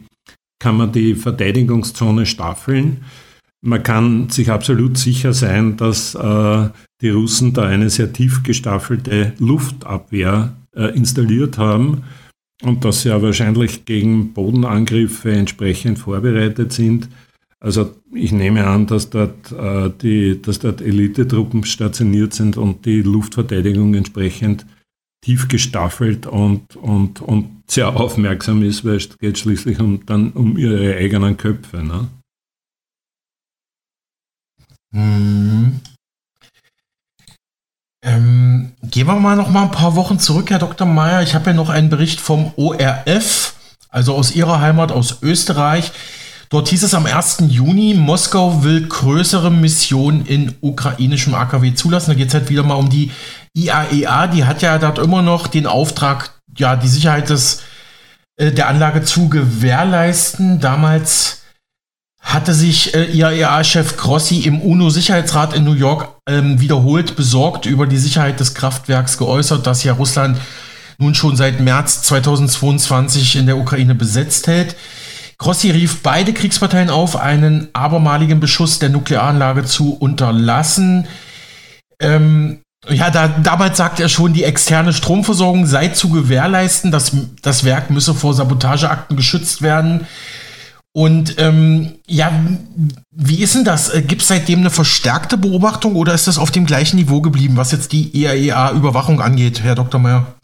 kann 0.60 0.78
man 0.78 0.92
die 0.92 1.16
Verteidigungszone 1.16 2.26
staffeln. 2.26 3.04
Man 3.62 3.84
kann 3.84 4.30
sich 4.30 4.52
absolut 4.52 4.98
sicher 4.98 5.34
sein, 5.34 5.76
dass 5.76 6.16
äh, 6.16 6.70
die 7.02 7.10
Russen 7.10 7.54
da 7.54 7.64
eine 7.64 7.90
sehr 7.90 8.14
tief 8.14 8.44
gestaffelte 8.44 9.34
Luftabwehr 9.38 10.56
äh, 10.76 10.96
installiert 10.96 11.58
haben 11.58 12.04
und 12.64 12.84
dass 12.84 13.02
sie 13.02 13.10
ja 13.10 13.22
wahrscheinlich 13.22 13.86
gegen 13.86 14.34
Bodenangriffe 14.34 15.32
entsprechend 15.32 16.00
vorbereitet 16.00 16.74
sind. 16.74 17.10
Also 17.62 17.94
ich 18.14 18.32
nehme 18.32 18.66
an, 18.66 18.88
dass 18.88 19.10
dort, 19.10 19.52
äh, 19.52 19.90
die, 20.02 20.42
dort 20.42 20.82
Elitetruppen 20.82 21.64
stationiert 21.66 22.34
sind 22.34 22.58
und 22.58 22.86
die 22.86 23.02
Luftverteidigung 23.02 23.94
entsprechend 23.94 24.66
tief 25.22 25.48
gestaffelt 25.50 26.26
und, 26.26 26.76
und, 26.78 27.22
und 27.22 27.64
sehr 27.68 27.96
aufmerksam 27.96 28.64
ist, 28.64 28.86
weil 28.86 28.96
es 28.96 29.18
geht 29.18 29.38
schließlich 29.38 29.80
um, 29.80 30.06
dann 30.06 30.32
um 30.32 30.58
ihre 30.58 30.96
eigenen 30.96 31.36
Köpfe. 31.36 31.84
Ne? 31.84 32.08
Hm. 34.94 35.82
Ähm, 38.02 38.72
gehen 39.00 39.08
wir 39.08 39.16
mal 39.16 39.38
noch 39.38 39.50
mal 39.50 39.62
ein 39.62 39.72
paar 39.72 39.96
Wochen 39.96 40.20
zurück, 40.20 40.50
Herr 40.50 40.60
Dr. 40.60 40.86
Mayer. 40.86 41.22
Ich 41.22 41.34
habe 41.34 41.52
ja 41.52 41.54
noch 41.56 41.70
einen 41.70 41.88
Bericht 41.88 42.20
vom 42.20 42.52
ORF, 42.58 43.54
also 43.88 44.14
aus 44.14 44.36
Ihrer 44.36 44.60
Heimat, 44.60 44.92
aus 44.92 45.20
Österreich. 45.22 45.94
Dort 46.50 46.68
hieß 46.68 46.84
es 46.84 46.94
am 46.94 47.06
1. 47.06 47.44
Juni, 47.48 47.94
Moskau 47.94 48.62
will 48.62 48.90
größere 48.90 49.52
Missionen 49.52 50.26
in 50.26 50.54
ukrainischem 50.60 51.34
AKW 51.34 51.76
zulassen. 51.76 52.10
Da 52.10 52.16
geht 52.18 52.28
es 52.28 52.34
halt 52.34 52.50
wieder 52.50 52.64
mal 52.64 52.74
um 52.74 52.90
die 52.90 53.10
IAEA. 53.54 54.26
E 54.26 54.28
die 54.34 54.44
hat 54.44 54.62
ja 54.62 54.78
dort 54.78 55.00
immer 55.00 55.22
noch 55.22 55.48
den 55.48 55.66
Auftrag, 55.66 56.32
ja, 56.58 56.76
die 56.76 56.90
Sicherheit 56.90 57.30
des, 57.30 57.62
äh, 58.36 58.52
der 58.52 58.68
Anlage 58.68 59.04
zu 59.04 59.30
gewährleisten. 59.30 60.60
Damals 60.60 61.39
hatte 62.22 62.54
sich 62.54 62.94
äh, 62.94 63.06
IAEA-Chef 63.06 63.98
Grossi 63.98 64.42
im 64.42 64.62
UNO-Sicherheitsrat 64.62 65.54
in 65.54 65.64
New 65.64 65.74
York 65.74 66.10
ähm, 66.28 66.60
wiederholt 66.60 67.16
besorgt 67.16 67.66
über 67.66 67.88
die 67.88 67.98
Sicherheit 67.98 68.40
des 68.40 68.54
Kraftwerks 68.54 69.18
geäußert, 69.18 69.66
das 69.66 69.84
ja 69.84 69.94
Russland 69.94 70.38
nun 70.98 71.16
schon 71.16 71.36
seit 71.36 71.62
März 71.62 72.02
2022 72.04 73.38
in 73.38 73.46
der 73.46 73.58
Ukraine 73.58 73.96
besetzt 73.96 74.48
hält. 74.48 74.76
Grossi 75.38 75.72
rief 75.72 76.04
beide 76.04 76.34
Kriegsparteien 76.34 76.90
auf, 76.90 77.16
einen 77.16 77.70
abermaligen 77.72 78.42
Beschuss 78.42 78.80
der 78.80 78.90
Nuklearanlage 78.90 79.64
zu 79.64 79.94
unterlassen. 79.94 81.08
Ähm, 82.02 82.60
ja, 82.88 83.10
da, 83.10 83.28
damals 83.28 83.78
sagte 83.78 84.04
er 84.04 84.10
schon, 84.10 84.34
die 84.34 84.44
externe 84.44 84.92
Stromversorgung 84.92 85.66
sei 85.66 85.90
zu 85.90 86.10
gewährleisten. 86.10 86.92
Das, 86.92 87.12
das 87.42 87.64
Werk 87.64 87.90
müsse 87.90 88.14
vor 88.14 88.34
Sabotageakten 88.34 89.16
geschützt 89.16 89.62
werden. 89.62 90.08
Und 90.92 91.36
ähm, 91.38 91.94
ja, 92.08 92.32
wie 93.12 93.42
ist 93.44 93.56
denn 93.56 93.64
das? 93.64 93.94
Äh, 93.94 94.02
Gibt 94.02 94.22
es 94.22 94.28
seitdem 94.28 94.60
eine 94.60 94.72
verstärkte 94.72 95.38
Beobachtung 95.38 95.96
oder 95.96 96.14
ist 96.14 96.28
das 96.28 96.40
auf 96.40 96.52
dem 96.52 96.66
gleichen 96.66 96.98
Niveau 96.98 97.22
geblieben, 97.22 97.58
was 97.58 97.72
jetzt 97.72 97.92
die 97.92 98.10
IAEA-Überwachung 98.18 99.22
angeht, 99.22 99.62
Herr 99.62 99.76
Dr. 99.76 100.00
Meyer? 100.00 100.36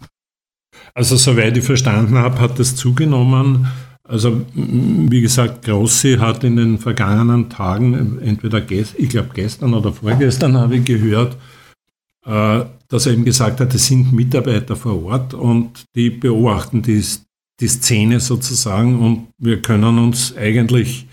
Also, 0.94 1.18
soweit 1.18 1.58
ich 1.58 1.66
verstanden 1.66 2.18
habe, 2.18 2.40
hat 2.40 2.60
das 2.60 2.76
zugenommen. 2.76 3.68
Also, 4.08 4.46
wie 4.54 5.22
gesagt, 5.22 5.66
Grossi 5.66 6.18
hat 6.20 6.44
in 6.44 6.58
den 6.58 6.78
vergangenen 6.78 7.50
Tagen, 7.50 8.20
entweder 8.22 8.62
gest, 8.62 8.94
ich 8.98 9.10
glaube 9.10 9.30
gestern 9.34 9.74
oder 9.74 9.92
vorgestern, 9.92 10.56
habe 10.58 10.78
ich 10.78 10.86
gehört, 10.86 11.38
äh, 12.26 12.66
dass 12.88 13.08
er 13.08 13.14
eben 13.14 13.26
gesagt 13.26 13.60
hat, 13.60 13.74
es 13.74 13.88
sind 13.88 14.14
Mitarbeiter 14.14 14.76
vor 14.76 15.04
Ort 15.06 15.34
und 15.34 15.86
die 15.96 16.12
beobachten 16.12 16.84
die, 16.84 17.04
die 17.60 17.68
Szene 17.68 18.20
sozusagen 18.20 19.00
und 19.00 19.28
wir 19.38 19.62
können 19.62 19.98
uns 19.98 20.36
eigentlich, 20.36 21.08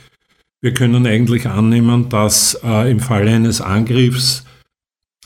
wir 0.60 0.74
können 0.74 1.06
eigentlich 1.06 1.46
annehmen, 1.46 2.08
dass 2.08 2.58
äh, 2.64 2.90
im 2.90 3.00
Falle 3.00 3.30
eines 3.32 3.60
Angriffs 3.60 4.44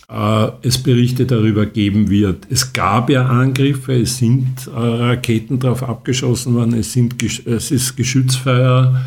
äh, 0.09 0.49
es 0.63 0.83
Berichte 0.83 1.27
darüber 1.27 1.67
geben 1.67 2.11
wird. 2.11 2.47
Es 2.51 2.73
gab 2.73 3.11
ja 3.11 3.27
Angriffe, 3.27 3.95
es 3.95 4.19
sind 4.19 4.67
äh, 4.67 4.71
Raketen 4.79 5.59
darauf 5.59 5.83
abgeschossen 5.83 6.55
worden, 6.55 6.75
es, 6.75 6.93
sind, 6.93 7.23
es 7.23 7.71
ist 7.71 7.97
Geschützfeuer, 7.97 9.05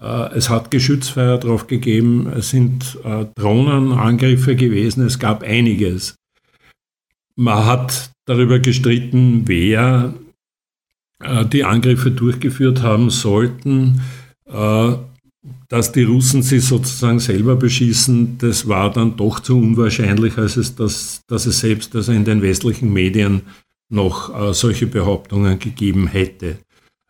äh, 0.00 0.34
es 0.34 0.50
hat 0.50 0.70
Geschützfeuer 0.70 1.38
drauf 1.38 1.66
gegeben, 1.66 2.30
es 2.36 2.50
sind 2.50 2.98
äh, 3.04 3.26
Drohnenangriffe 3.36 4.54
gewesen, 4.54 5.04
es 5.06 5.18
gab 5.18 5.42
einiges. 5.42 6.14
Man 7.36 7.64
hat 7.64 8.10
darüber 8.26 8.58
gestritten, 8.58 9.44
wer 9.46 10.12
die 11.20 11.64
Angriffe 11.64 12.10
durchgeführt 12.10 12.82
haben 12.82 13.10
sollten, 13.10 14.00
äh, 14.46 14.92
dass 15.68 15.92
die 15.92 16.04
Russen 16.04 16.42
sie 16.42 16.60
sozusagen 16.60 17.20
selber 17.20 17.56
beschießen, 17.56 18.38
das 18.38 18.68
war 18.68 18.90
dann 18.92 19.16
doch 19.16 19.40
zu 19.40 19.58
unwahrscheinlich, 19.58 20.38
als 20.38 20.56
es 20.56 20.74
das, 20.74 21.22
dass 21.26 21.46
es 21.46 21.60
selbst 21.60 21.94
also 21.94 22.12
in 22.12 22.24
den 22.24 22.42
westlichen 22.42 22.92
Medien 22.92 23.42
noch 23.90 24.34
äh, 24.34 24.54
solche 24.54 24.86
Behauptungen 24.86 25.58
gegeben 25.58 26.06
hätte. 26.06 26.58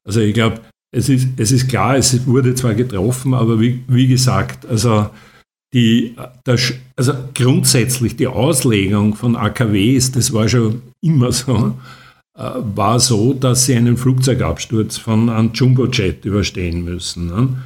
Also 0.04 0.20
ich 0.20 0.34
glaube, 0.34 0.60
es 0.90 1.08
ist, 1.08 1.28
es 1.36 1.52
ist 1.52 1.68
klar, 1.68 1.96
es 1.96 2.26
wurde 2.26 2.54
zwar 2.54 2.74
getroffen, 2.74 3.34
aber 3.34 3.60
wie, 3.60 3.82
wie 3.88 4.06
gesagt, 4.06 4.66
also, 4.66 5.10
die, 5.74 6.16
der, 6.46 6.58
also 6.96 7.12
grundsätzlich 7.34 8.16
die 8.16 8.26
Auslegung 8.26 9.14
von 9.14 9.36
AKWs, 9.36 10.12
das 10.12 10.32
war 10.32 10.48
schon 10.48 10.80
immer 11.02 11.30
so, 11.30 11.54
äh, 11.56 11.72
war 12.38 13.00
so, 13.00 13.34
dass 13.34 13.66
sie 13.66 13.74
einen 13.74 13.96
Flugzeugabsturz 13.96 14.96
von 14.96 15.28
einem 15.28 15.52
Jumbojet 15.52 16.24
überstehen 16.24 16.84
müssen. 16.84 17.26
Ne? 17.26 17.62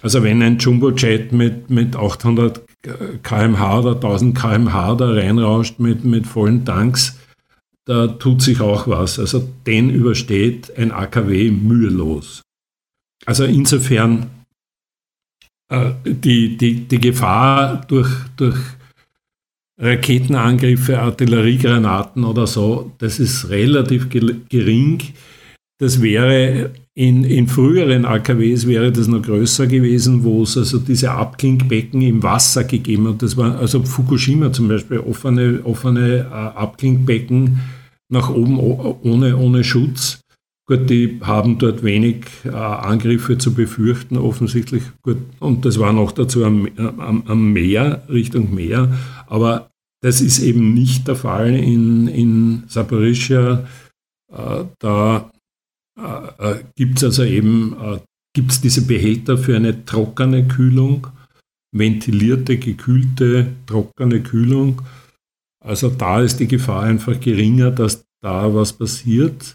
Also 0.00 0.22
wenn 0.22 0.42
ein 0.42 0.58
Jumbojet 0.58 1.32
mit, 1.32 1.68
mit 1.68 1.94
800 1.94 2.62
kmh 3.22 3.78
oder 3.78 3.94
1000 3.94 4.36
kmh 4.36 4.94
da 4.94 5.10
reinrauscht 5.10 5.78
mit, 5.78 6.04
mit 6.04 6.26
vollen 6.26 6.64
Tanks, 6.64 7.18
da 7.84 8.06
tut 8.06 8.40
sich 8.40 8.60
auch 8.60 8.88
was. 8.88 9.18
Also 9.18 9.46
den 9.66 9.90
übersteht 9.90 10.76
ein 10.78 10.90
AKW 10.90 11.50
mühelos. 11.50 12.42
Also 13.26 13.44
insofern 13.44 14.30
äh, 15.68 15.92
die, 16.06 16.56
die, 16.56 16.88
die 16.88 17.00
Gefahr 17.00 17.84
durch, 17.88 18.10
durch 18.36 18.58
Raketenangriffe, 19.78 21.00
Artilleriegranaten 21.00 22.24
oder 22.24 22.46
so, 22.46 22.92
das 22.98 23.18
ist 23.18 23.50
relativ 23.50 24.08
gering. 24.08 25.02
Das 25.78 26.00
wäre 26.00 26.70
in, 26.94 27.24
in 27.24 27.48
früheren 27.48 28.04
AKWs 28.04 28.68
wäre 28.68 28.92
das 28.92 29.08
noch 29.08 29.22
größer 29.22 29.66
gewesen, 29.66 30.22
wo 30.22 30.44
es 30.44 30.56
also 30.56 30.78
diese 30.78 31.10
Abklingbecken 31.10 32.00
im 32.02 32.22
Wasser 32.22 32.62
gegeben 32.62 33.08
hat. 33.08 33.22
Das 33.22 33.36
war 33.36 33.58
also 33.58 33.82
Fukushima 33.82 34.52
zum 34.52 34.68
Beispiel, 34.68 35.00
offene, 35.00 35.60
offene 35.64 36.18
äh, 36.18 36.32
Abklingbecken 36.32 37.58
nach 38.08 38.30
oben 38.30 38.58
ohne, 38.58 39.36
ohne 39.36 39.64
Schutz. 39.64 40.20
Gut, 40.66 40.88
die 40.88 41.20
haben 41.22 41.58
dort 41.58 41.82
wenig 41.82 42.24
äh, 42.44 42.48
Angriffe 42.48 43.36
zu 43.36 43.52
befürchten, 43.52 44.16
offensichtlich. 44.16 44.82
Gut, 45.02 45.18
und 45.38 45.66
das 45.66 45.78
war 45.78 45.92
noch 45.92 46.12
dazu 46.12 46.44
am, 46.44 46.68
am, 46.78 47.22
am 47.26 47.52
Meer, 47.52 48.02
Richtung 48.08 48.54
Meer. 48.54 48.96
Aber 49.26 49.70
das 50.00 50.22
ist 50.22 50.38
eben 50.38 50.72
nicht 50.72 51.06
der 51.06 51.16
Fall 51.16 51.54
in, 51.54 52.08
in 52.08 52.64
Saporischia. 52.66 53.66
Äh, 54.32 54.64
da 54.78 55.30
äh, 55.98 56.52
äh 56.52 56.64
gibt 56.76 56.98
es 56.98 57.04
also 57.04 57.24
eben 57.24 57.76
äh, 57.78 57.98
gibt's 58.34 58.60
diese 58.60 58.86
Behälter 58.86 59.38
für 59.38 59.56
eine 59.56 59.84
trockene 59.84 60.48
Kühlung, 60.48 61.06
ventilierte, 61.72 62.58
gekühlte, 62.58 63.54
trockene 63.66 64.22
Kühlung. 64.22 64.82
Also 65.64 65.88
da 65.90 66.20
ist 66.20 66.40
die 66.40 66.48
Gefahr 66.48 66.82
einfach 66.82 67.20
geringer, 67.20 67.70
dass 67.70 68.04
da 68.22 68.54
was 68.54 68.72
passiert. 68.72 69.54